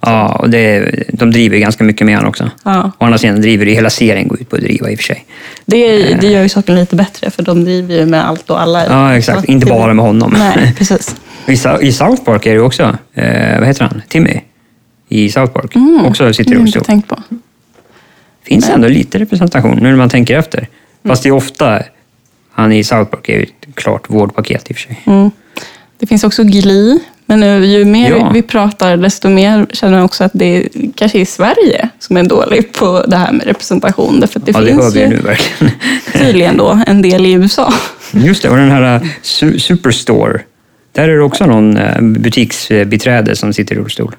ja 0.00 0.32
och 0.34 0.50
det, 0.50 0.90
de 1.12 1.30
driver 1.32 1.58
ganska 1.58 1.84
mycket 1.84 2.06
med 2.06 2.16
honom 2.16 2.28
också. 2.28 2.50
Ja. 2.64 2.90
Å 2.98 3.04
andra 3.04 3.18
sidan 3.18 3.40
driver 3.40 3.66
det 3.66 3.72
hela 3.72 3.90
serien 3.90 4.28
går 4.28 4.40
ut 4.40 4.50
på 4.50 4.56
att 4.56 4.62
driva 4.62 4.90
i 4.90 4.94
och 4.94 4.98
för 4.98 5.04
sig. 5.04 5.26
Det, 5.66 6.14
det 6.20 6.26
gör 6.28 6.42
ju 6.42 6.48
saken 6.48 6.74
lite 6.76 6.96
bättre, 6.96 7.30
för 7.30 7.42
de 7.42 7.64
driver 7.64 7.94
ju 7.94 8.06
med 8.06 8.26
allt 8.28 8.50
och 8.50 8.60
alla. 8.60 8.86
Ja, 8.86 9.16
exakt. 9.16 9.44
Inte 9.44 9.66
bara 9.66 9.94
med 9.94 10.04
honom. 10.04 10.34
Nej, 10.38 10.74
precis. 10.78 11.16
I, 11.48 11.56
Sou- 11.56 11.80
I 11.82 11.92
South 11.92 12.22
Park 12.24 12.46
är 12.46 12.54
det 12.54 12.60
också, 12.60 12.98
eh, 13.14 13.58
vad 13.58 13.66
heter 13.68 13.84
han? 13.84 14.02
Timmy? 14.08 14.40
I 15.08 15.30
South 15.30 15.52
Park. 15.52 15.72
Också 16.06 16.32
sitter 16.32 16.50
i 16.52 16.54
Det 16.54 16.60
rullstol. 16.60 16.84
tänkt 16.84 17.08
på. 17.08 17.16
finns 18.42 18.68
ändå 18.68 18.88
lite 18.88 19.18
representation 19.18 19.76
nu 19.82 19.88
när 19.88 19.96
man 19.96 20.08
tänker 20.10 20.38
efter. 20.38 20.68
Fast 21.06 21.22
det 21.22 21.28
är 21.28 21.32
ofta, 21.32 21.82
han 22.52 22.72
i 22.72 22.84
South 22.84 23.10
Park 23.10 23.28
är 23.28 23.36
ju 23.36 23.42
ett 23.42 23.74
klart 23.74 24.10
vårdpaket 24.10 24.70
i 24.70 24.72
och 24.72 24.76
för 24.76 24.82
sig. 24.82 25.02
Mm. 25.06 25.30
Det 25.98 26.06
finns 26.06 26.24
också 26.24 26.44
Glee, 26.44 26.98
men 27.26 27.40
nu, 27.40 27.66
ju 27.66 27.84
mer 27.84 28.10
Ja. 28.10 28.30
vi 28.34 28.42
pratar, 28.42 28.96
desto 28.96 29.28
mer 29.28 29.66
känner 29.72 29.96
jag 29.96 30.04
också 30.04 30.24
att 30.24 30.30
det 30.34 30.44
är, 30.56 30.68
kanske 30.94 31.18
är 31.20 31.24
Sverige 31.24 31.88
som 31.98 32.16
är 32.16 32.22
dålig 32.22 32.72
på 32.72 33.04
det 33.08 33.16
här 33.16 33.32
med 33.32 33.46
representation. 33.46 34.20
Därför 34.20 34.40
att 34.40 34.46
det 34.46 34.52
ja, 34.52 34.60
det 34.60 34.66
finns 34.66 34.94
vi 34.96 35.00
ju 35.00 35.08
nu 35.08 35.16
verkligen. 35.16 35.72
tydligen 36.12 36.56
då 36.56 36.80
en 36.86 37.02
del 37.02 37.26
i 37.26 37.32
USA. 37.32 37.72
Just 38.12 38.42
det, 38.42 38.48
och 38.48 38.56
den 38.56 38.70
här 38.70 39.00
su- 39.22 39.58
Superstore. 39.58 40.40
Där 40.98 41.08
är 41.08 41.16
det 41.16 41.22
också 41.22 41.46
någon 41.46 41.76
uh, 41.76 42.00
butiksbiträde 42.00 43.36
som 43.36 43.52
sitter 43.52 43.74
i 43.74 43.78
rullstol. 43.78 44.16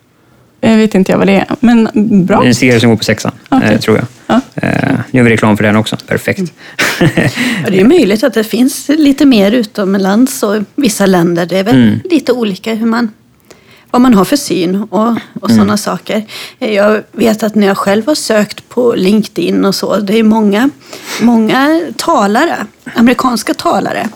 Jag 0.61 0.77
vet 0.77 0.95
inte 0.95 1.11
jag 1.11 1.17
vad 1.17 1.27
det 1.27 1.33
är, 1.33 1.55
men 1.59 1.89
bra. 2.25 2.45
En 2.45 2.55
serie 2.55 2.79
som 2.79 2.89
går 2.89 2.97
på 2.97 3.03
sexan, 3.03 3.31
eh, 3.51 3.79
tror 3.79 3.97
jag. 3.97 4.05
Ja. 4.27 4.41
Eh, 4.55 4.95
nu 5.11 5.19
gör 5.19 5.23
vi 5.23 5.31
reklam 5.31 5.57
för 5.57 5.63
den 5.63 5.75
också. 5.75 5.97
Perfekt. 6.07 6.39
Ja, 7.63 7.69
det 7.69 7.79
är 7.79 7.85
möjligt 7.85 8.23
att 8.23 8.33
det 8.33 8.43
finns 8.43 8.89
lite 8.89 9.25
mer 9.25 9.51
utomlands 9.51 10.43
och 10.43 10.55
vissa 10.75 11.05
länder. 11.05 11.45
Det 11.45 11.57
är 11.57 11.63
väl 11.63 11.75
Mm. 11.75 11.99
lite 12.03 12.31
olika 12.33 12.73
hur 12.73 12.85
man, 12.85 13.11
vad 13.91 14.01
man 14.01 14.13
har 14.13 14.25
för 14.25 14.37
syn 14.37 14.75
och, 14.75 15.15
och 15.41 15.51
sådana 15.51 15.77
saker. 15.77 16.23
Jag 16.59 17.03
vet 17.11 17.43
att 17.43 17.55
när 17.55 17.67
jag 17.67 17.77
själv 17.77 18.07
har 18.07 18.15
sökt 18.15 18.69
på 18.69 18.93
LinkedIn 18.97 19.65
och 19.65 19.75
så, 19.75 19.97
det 19.97 20.19
är 20.19 20.23
många, 20.23 20.69
många 21.21 21.81
talare, 21.97 22.65
amerikanska 22.95 23.53
talare, 23.53 23.99
eh, 24.01 24.07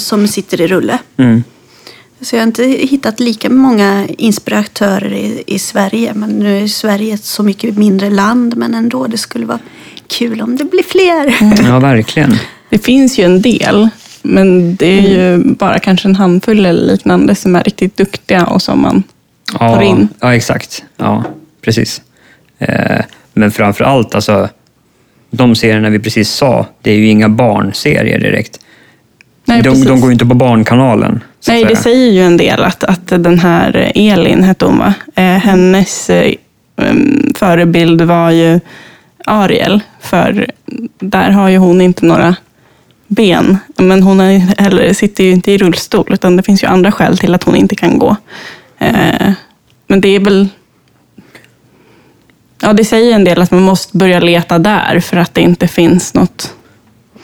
som 0.00 0.28
sitter 0.28 0.60
i 0.60 0.66
rulle. 0.66 0.98
Mm. 1.16 1.44
Så 2.20 2.36
jag 2.36 2.40
har 2.40 2.46
inte 2.46 2.64
hittat 2.64 3.20
lika 3.20 3.50
många 3.50 4.06
inspiratörer 4.18 5.12
i, 5.12 5.42
i 5.46 5.58
Sverige. 5.58 6.14
Men 6.14 6.30
nu 6.30 6.62
är 6.62 6.66
Sverige 6.66 7.14
ett 7.14 7.24
så 7.24 7.42
mycket 7.42 7.76
mindre 7.78 8.10
land. 8.10 8.56
Men 8.56 8.74
ändå, 8.74 9.06
det 9.06 9.18
skulle 9.18 9.46
vara 9.46 9.58
kul 10.08 10.40
om 10.40 10.56
det 10.56 10.64
blir 10.64 10.82
fler. 10.82 11.36
Ja, 11.70 11.78
verkligen. 11.78 12.34
Det 12.70 12.78
finns 12.78 13.18
ju 13.18 13.24
en 13.24 13.42
del, 13.42 13.88
men 14.22 14.76
det 14.76 14.86
är 14.98 15.02
ju 15.02 15.44
bara 15.54 15.78
kanske 15.78 16.08
en 16.08 16.14
handfull 16.16 16.66
eller 16.66 16.92
liknande 16.92 17.34
som 17.34 17.56
är 17.56 17.64
riktigt 17.64 17.96
duktiga 17.96 18.46
och 18.46 18.62
som 18.62 18.82
man 18.82 19.02
tar 19.58 19.66
Ja, 19.66 19.82
in. 19.82 20.08
ja 20.20 20.34
exakt. 20.34 20.84
Ja, 20.96 21.24
precis. 21.62 22.02
Eh, 22.58 23.00
men 23.32 23.50
framför 23.50 23.84
allt, 23.84 24.14
alltså, 24.14 24.48
de 25.30 25.54
serierna 25.54 25.88
vi 25.90 25.98
precis 25.98 26.30
sa, 26.30 26.66
det 26.82 26.90
är 26.90 26.96
ju 26.96 27.08
inga 27.08 27.28
barnserier 27.28 28.18
direkt. 28.18 28.60
Nej, 29.46 29.62
de, 29.62 29.70
precis. 29.70 29.86
de 29.86 30.00
går 30.00 30.10
ju 30.10 30.12
inte 30.12 30.26
på 30.26 30.34
Barnkanalen. 30.34 31.24
Nej, 31.48 31.64
det 31.64 31.76
säger 31.76 32.10
ju 32.10 32.20
en 32.20 32.36
del 32.36 32.64
att, 32.64 32.84
att 32.84 33.06
den 33.06 33.38
här 33.38 33.92
Elin, 33.94 34.44
hette 34.44 34.64
hon 34.64 34.78
va? 34.78 34.94
Eh, 35.14 35.24
hennes 35.24 36.10
eh, 36.10 36.34
em, 36.76 37.32
förebild 37.34 38.00
var 38.00 38.30
ju 38.30 38.60
Ariel. 39.24 39.80
För 40.00 40.50
där 40.98 41.30
har 41.30 41.48
ju 41.48 41.58
hon 41.58 41.80
inte 41.80 42.06
några 42.06 42.36
ben. 43.06 43.58
Men 43.76 44.02
hon 44.02 44.20
är, 44.20 44.62
heller, 44.62 44.92
sitter 44.92 45.24
ju 45.24 45.30
inte 45.30 45.52
i 45.52 45.58
rullstol, 45.58 46.06
utan 46.12 46.36
det 46.36 46.42
finns 46.42 46.62
ju 46.62 46.66
andra 46.66 46.92
skäl 46.92 47.18
till 47.18 47.34
att 47.34 47.42
hon 47.42 47.56
inte 47.56 47.76
kan 47.76 47.98
gå. 47.98 48.16
Eh, 48.78 49.32
men 49.86 50.00
det 50.00 50.08
är 50.08 50.20
väl... 50.20 50.48
Ja, 52.60 52.72
det 52.72 52.84
säger 52.84 53.14
en 53.14 53.24
del 53.24 53.42
att 53.42 53.50
man 53.50 53.62
måste 53.62 53.96
börja 53.96 54.20
leta 54.20 54.58
där 54.58 55.00
för 55.00 55.16
att 55.16 55.34
det 55.34 55.40
inte 55.40 55.68
finns 55.68 56.14
något, 56.14 56.54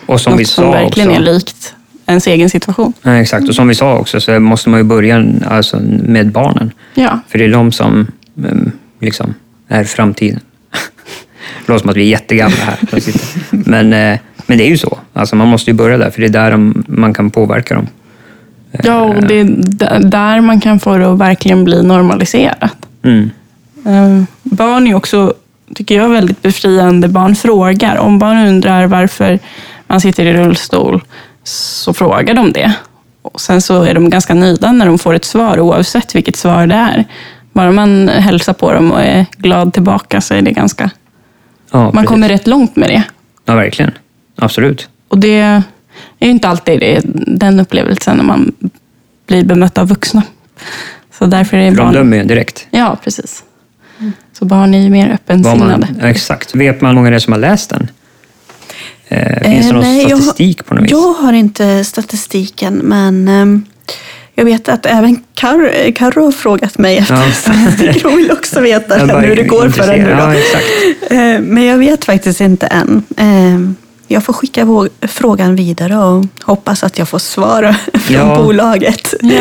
Och 0.07 0.21
som 0.21 0.37
vi 0.37 0.43
något 0.43 0.49
som 0.49 0.65
sa 0.65 0.71
verkligen 0.71 1.11
också, 1.11 1.21
är 1.21 1.25
likt 1.25 1.75
ens 2.07 2.27
egen 2.27 2.51
situation. 2.51 2.93
Ja, 3.03 3.15
exakt, 3.17 3.49
och 3.49 3.55
som 3.55 3.69
vi 3.69 3.75
sa 3.75 3.99
också 3.99 4.21
så 4.21 4.41
måste 4.41 4.69
man 4.69 4.81
ju 4.81 4.85
börja 4.85 5.25
alltså, 5.47 5.81
med 6.03 6.33
barnen. 6.33 6.71
Ja, 6.95 7.19
För 7.29 7.39
det 7.39 7.45
är 7.45 7.51
de 7.51 7.73
som 7.73 8.07
mm, 8.39 8.73
liksom, 9.01 9.35
är 9.69 9.85
framtiden. 9.85 10.41
Det 11.67 11.67
låter 11.73 11.81
som 11.81 11.91
att 11.91 11.97
vi 11.97 12.03
är 12.03 12.11
jättegamla 12.11 12.57
här. 12.57 12.79
Men, 13.51 13.93
eh, 13.93 14.19
men 14.47 14.59
det 14.59 14.65
är 14.65 14.69
ju 14.69 14.79
så. 14.79 14.99
Alltså, 15.13 15.37
man 15.37 15.49
måste 15.49 15.71
ju 15.71 15.75
börja 15.75 15.99
där, 15.99 16.11
för 16.11 16.21
det 16.21 16.27
är 16.27 16.33
där 16.33 16.51
de, 16.51 16.85
man 16.89 17.15
kan 17.15 17.31
påverka 17.31 17.75
dem. 17.75 17.87
ja 18.83 19.01
och 19.01 19.23
det 19.23 19.41
är 19.41 19.45
där 20.01 20.41
man 20.41 20.61
kan 20.61 20.81
få 20.81 20.97
det 20.97 21.13
att 21.13 21.19
verkligen 21.19 21.65
bli 21.65 21.83
normaliserat. 21.83 22.77
Mm. 23.03 23.31
Eh, 23.87 24.25
Barn 24.43 24.87
är 24.87 24.95
också, 24.95 25.35
tycker 25.75 25.97
jag, 25.97 26.09
väldigt 26.09 26.43
befriande. 26.43 27.09
Barn 27.09 27.35
frågar. 27.35 27.97
Om 27.97 28.19
barn 28.19 28.47
undrar 28.47 28.87
varför 28.87 29.39
man 29.87 30.01
sitter 30.01 30.25
i 30.27 30.33
rullstol 30.33 31.03
så 31.45 31.93
frågar 31.93 32.35
de 32.35 32.53
det. 32.53 32.73
Och 33.23 33.41
sen 33.41 33.63
så 33.63 33.83
är 33.83 33.95
de 33.95 34.11
ganska 34.11 34.35
nöjda 34.35 34.73
när 34.73 34.87
de 34.87 34.99
får 34.99 35.15
ett 35.15 35.25
svar 35.25 35.61
oavsett 35.61 36.15
vilket 36.15 36.37
svar 36.37 36.67
det 36.67 36.75
är. 36.75 37.05
Bara 37.53 37.73
man 37.73 38.09
hälsar 38.09 38.53
på 38.53 38.73
dem 38.73 38.93
och 38.93 39.01
är 39.01 39.27
glad 39.37 39.75
tillbaka 39.75 40.21
så 40.21 40.35
är 40.35 40.43
det 40.43 40.51
ganska... 40.51 40.91
Ja, 41.71 41.93
Man 41.93 42.05
kommer 42.07 42.29
rätt 42.29 42.47
långt 42.47 42.77
med 42.77 42.89
det. 42.89 43.03
Ja, 43.45 43.55
verkligen. 43.55 43.91
Absolut. 44.37 44.89
Och 45.09 45.19
det 45.19 45.41
är 45.41 45.63
ju 46.21 46.31
inte 46.31 46.49
alltid 46.49 46.81
det, 46.81 47.01
den 47.27 47.61
upplevelsen 47.61 48.17
när 48.17 48.25
man 48.25 48.53
blir 49.27 49.45
bemött 49.45 49.79
av 49.79 49.89
vuxna. 49.89 50.23
Så 51.19 51.27
därför 51.27 51.57
är 51.57 51.71
För 51.71 51.77
de 51.77 51.83
barn... 51.85 51.95
dömer 51.95 52.17
ju 52.17 52.25
direkt. 52.25 52.67
Ja, 52.71 52.97
precis. 53.05 53.45
Så 54.33 54.45
barn 54.45 54.75
är 54.75 54.79
ju 54.79 54.91
mer 54.91 55.11
öppensinnade. 55.13 55.87
man, 55.99 56.01
exakt. 56.11 56.55
Vet 56.55 56.81
man 56.81 56.89
hur 56.91 56.95
många 56.95 57.11
det 57.11 57.17
är 57.17 57.21
som 57.21 57.33
har 57.33 57.41
läst 57.41 57.71
den? 57.71 57.89
Eh, 59.09 59.51
finns 59.51 59.65
det 59.67 59.69
Eh, 59.69 59.73
någon 59.73 59.81
nej, 59.83 60.07
jag- 60.09 60.19
statistik 60.23 60.67
på 60.67 60.75
något 60.75 60.85
vis? 60.85 60.91
Jag 60.91 61.13
har 61.13 61.33
inte 61.33 61.85
statistiken, 61.85 62.75
men 62.75 63.29
ehm, 63.29 63.65
jag 64.35 64.45
vet 64.45 64.69
att 64.69 64.87
även 64.87 65.17
Kar- 65.35 65.93
Karro 65.93 66.25
har 66.25 66.33
frågat 66.33 66.79
mig 66.79 66.99
efter 66.99 67.15
Ja. 67.87 67.93
Hon 68.05 68.17
vill 68.17 68.31
också 68.33 68.61
veta 68.61 69.07
Jag 69.07 69.21
hur 69.21 69.37
det 69.37 69.43
går 69.43 69.69
för 69.69 69.93
henne. 69.93 70.35
Ja. 71.11 71.17
Eh, 71.17 71.41
Men 71.41 71.65
jag 71.65 71.79
vet 71.79 72.05
faktiskt 72.05 72.41
inte 72.41 72.67
än. 72.67 73.03
Eh, 73.17 73.73
Jag 74.09 74.25
får 74.25 74.33
skicka 74.33 74.67
frågan 75.03 75.57
vidare 75.57 75.97
och 75.99 76.25
hoppas 76.43 76.83
att 76.85 76.99
jag 76.99 77.09
får 77.09 77.19
svar 77.19 77.75
från 77.95 78.17
Ja. 78.17 78.43
bolaget. 78.43 79.15
Ja, 79.21 79.41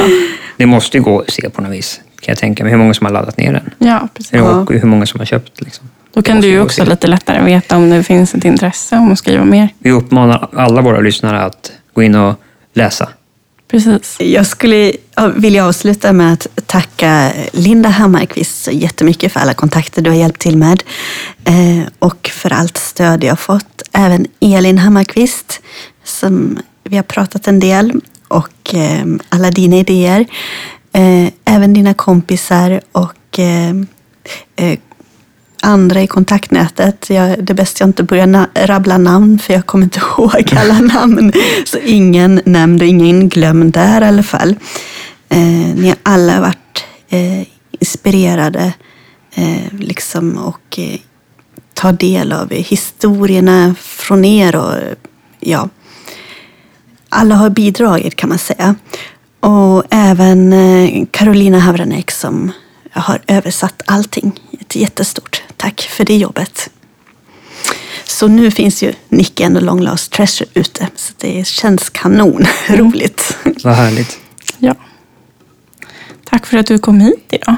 Det 0.57 0.65
måste 0.65 0.97
ju 0.97 1.03
gå 1.03 1.19
att 1.19 1.31
se 1.31 1.49
på 1.49 1.61
något 1.61 1.71
vis, 1.71 2.01
kan 2.21 2.31
jag 2.31 2.37
tänka 2.37 2.63
mig. 2.63 2.71
Hur 2.71 2.77
många 2.79 2.93
som 2.93 3.05
har 3.05 3.13
laddat 3.13 3.37
ner 3.37 3.53
den. 3.53 3.69
ja 3.89 4.07
precis. 4.13 4.33
Och 4.41 4.71
hur 4.73 4.83
många 4.87 5.05
som 5.05 5.19
har 5.19 5.25
köpt. 5.25 5.61
Liksom. 5.61 5.89
Då 6.13 6.21
kan 6.21 6.41
du 6.41 6.47
ju 6.47 6.61
också 6.61 6.85
lite 6.85 7.07
lättare 7.07 7.43
veta 7.43 7.77
om 7.77 7.89
det 7.89 8.03
finns 8.03 8.35
ett 8.35 8.45
intresse 8.45 8.97
om 8.97 9.11
att 9.11 9.17
skriva 9.17 9.45
mer. 9.45 9.69
Vi 9.79 9.91
uppmanar 9.91 10.49
alla 10.53 10.81
våra 10.81 10.99
lyssnare 10.99 11.41
att 11.41 11.71
gå 11.93 12.03
in 12.03 12.15
och 12.15 12.35
läsa. 12.73 13.09
Precis. 13.71 14.17
Jag 14.19 14.45
skulle 14.45 14.93
ja, 15.15 15.27
vilja 15.27 15.65
avsluta 15.65 16.13
med 16.13 16.33
att 16.33 16.47
tacka 16.65 17.31
Linda 17.53 17.89
Hammarkvist 17.89 18.63
så 18.63 18.71
jättemycket 18.71 19.33
för 19.33 19.39
alla 19.39 19.53
kontakter 19.53 20.01
du 20.01 20.09
har 20.09 20.17
hjälpt 20.17 20.41
till 20.41 20.57
med 20.57 20.83
eh, 21.43 21.87
och 21.99 22.31
för 22.33 22.53
allt 22.53 22.77
stöd 22.77 23.23
jag 23.23 23.31
har 23.31 23.35
fått. 23.35 23.81
Även 23.91 24.27
Elin 24.39 24.77
Hammarkvist 24.77 25.61
som 26.03 26.59
vi 26.83 26.95
har 26.95 27.03
pratat 27.03 27.47
en 27.47 27.59
del 27.59 28.01
och 28.27 28.75
eh, 28.75 29.05
alla 29.29 29.51
dina 29.51 29.77
idéer. 29.77 30.25
Eh, 30.93 31.27
även 31.45 31.73
dina 31.73 31.93
kompisar 31.93 32.81
och 32.91 33.39
andra 35.61 36.01
i 36.01 36.07
kontaktnätet. 36.07 37.09
Jag, 37.09 37.43
det 37.43 37.53
är 37.53 37.55
bäst 37.55 37.79
jag 37.79 37.89
inte 37.89 38.03
börjar 38.03 38.27
na- 38.27 38.65
rabbla 38.65 38.97
namn 38.97 39.39
för 39.39 39.53
jag 39.53 39.65
kommer 39.65 39.83
inte 39.83 39.99
ihåg 40.17 40.53
alla 40.57 40.79
namn. 40.93 41.33
Så 41.65 41.77
ingen 41.77 42.41
nämnd 42.45 42.81
och 42.81 42.87
ingen 42.87 43.29
glömd 43.29 43.73
där 43.73 44.01
i 44.01 44.05
alla 44.05 44.23
fall. 44.23 44.55
Eh, 45.29 45.39
ni 45.75 45.87
har 45.87 45.97
alla 46.03 46.41
varit 46.41 46.83
eh, 47.09 47.47
inspirerade 47.79 48.73
eh, 49.35 49.73
liksom, 49.79 50.37
och 50.37 50.79
eh, 50.79 50.99
ta 51.73 51.91
del 51.91 52.31
av 52.33 52.51
historierna 52.51 53.75
från 53.79 54.25
er. 54.25 54.55
Och, 54.55 54.75
ja, 55.39 55.69
alla 57.09 57.35
har 57.35 57.49
bidragit 57.49 58.15
kan 58.15 58.29
man 58.29 58.37
säga. 58.39 58.75
Och 59.39 59.83
även 59.89 60.53
eh, 60.53 61.05
Carolina 61.11 61.59
Havranek 61.59 62.11
som 62.11 62.51
har 62.99 63.21
översatt 63.27 63.81
allting. 63.85 64.39
Ett 64.61 64.75
jättestort 64.75 65.43
tack 65.57 65.81
för 65.81 66.05
det 66.05 66.17
jobbet. 66.17 66.69
Så 68.03 68.27
nu 68.27 68.51
finns 68.51 68.83
ju 68.83 68.93
Nicky 69.09 69.43
and 69.43 69.55
the 69.55 69.61
Long 69.61 69.81
Lost 69.81 70.11
Treasure 70.11 70.49
ute. 70.53 70.87
Så 70.95 71.13
det 71.17 71.47
känns 71.47 71.89
kanon. 71.89 72.45
Roligt. 72.69 73.37
Vad 73.63 73.73
härligt. 73.75 74.19
Ja. 74.59 74.75
Tack 76.29 76.45
för 76.45 76.57
att 76.57 76.65
du 76.67 76.79
kom 76.79 76.99
hit 76.99 77.25
idag. 77.29 77.55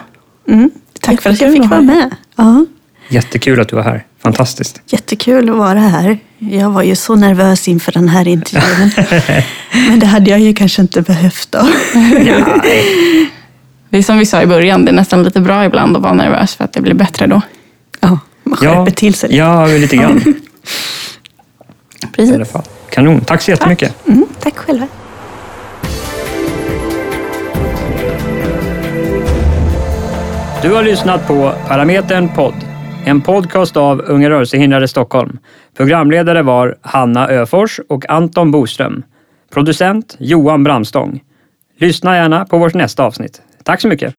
Mm. 0.47 0.71
Tack 1.01 1.21
för 1.21 1.29
att 1.29 1.41
jag 1.41 1.53
fick 1.53 1.65
vara 1.69 1.81
med. 1.81 2.15
Ja, 2.36 2.65
Jättekul 3.09 3.59
att 3.59 3.69
du 3.69 3.75
var 3.75 3.84
här. 3.84 4.05
Fantastiskt. 4.23 4.81
jättekul 4.86 5.49
att 5.49 5.55
vara 5.57 5.79
här. 5.79 6.19
Jag 6.38 6.69
var 6.69 6.84
ju 6.84 6.95
så 6.95 7.15
nervös 7.15 7.67
inför 7.67 7.91
den 7.91 8.09
här 8.09 8.27
intervjun. 8.27 8.91
Men 9.89 9.99
det 9.99 10.05
hade 10.05 10.29
jag 10.31 10.39
ju 10.39 10.53
kanske 10.53 10.81
inte 10.81 11.01
behövt 11.01 11.51
då. 11.51 11.59
Det 13.93 13.97
är 13.97 14.03
som 14.03 14.17
vi 14.17 14.25
sa 14.25 14.41
i 14.41 14.45
början, 14.45 14.85
det 14.85 14.91
är 14.91 14.95
nästan 14.95 15.23
lite 15.23 15.39
bra 15.39 15.65
ibland 15.65 15.97
att 15.97 16.03
vara 16.03 16.13
nervös 16.13 16.55
för 16.55 16.63
att 16.63 16.73
det 16.73 16.81
blir 16.81 16.93
bättre 16.93 17.27
då. 17.27 17.41
Ja, 17.99 18.19
man 18.43 18.57
skärper 18.57 18.91
till 18.91 19.13
sig 19.13 19.29
lite. 19.29 19.39
Ja, 19.39 19.65
lite 19.65 19.95
grann. 19.95 20.17
I 20.17 20.21
alla 22.01 22.11
Precis. 22.15 22.51
fall. 22.51 22.61
Kanon. 22.89 23.21
Tack 23.21 23.41
så 23.41 23.51
jättemycket. 23.51 24.07
Mm, 24.07 24.25
tack 24.39 24.57
själva. 24.57 24.87
Du 30.61 30.73
har 30.73 30.83
lyssnat 30.83 31.27
på 31.27 31.53
Parametern 31.67 32.29
podd. 32.29 32.55
En 33.05 33.21
podcast 33.21 33.77
av 33.77 34.01
Unga 34.07 34.29
rörelsehindrade 34.29 34.87
Stockholm. 34.87 35.39
Programledare 35.77 36.41
var 36.41 36.77
Hanna 36.81 37.27
Öfors 37.27 37.79
och 37.89 38.09
Anton 38.09 38.51
Boström. 38.51 39.03
Producent 39.53 40.15
Johan 40.19 40.63
Bramstång. 40.63 41.23
Lyssna 41.79 42.15
gärna 42.15 42.45
på 42.45 42.57
vårt 42.57 42.73
nästa 42.73 43.03
avsnitt. 43.03 43.41
Tack 43.64 43.82
så 43.82 43.88
mycket. 43.88 44.16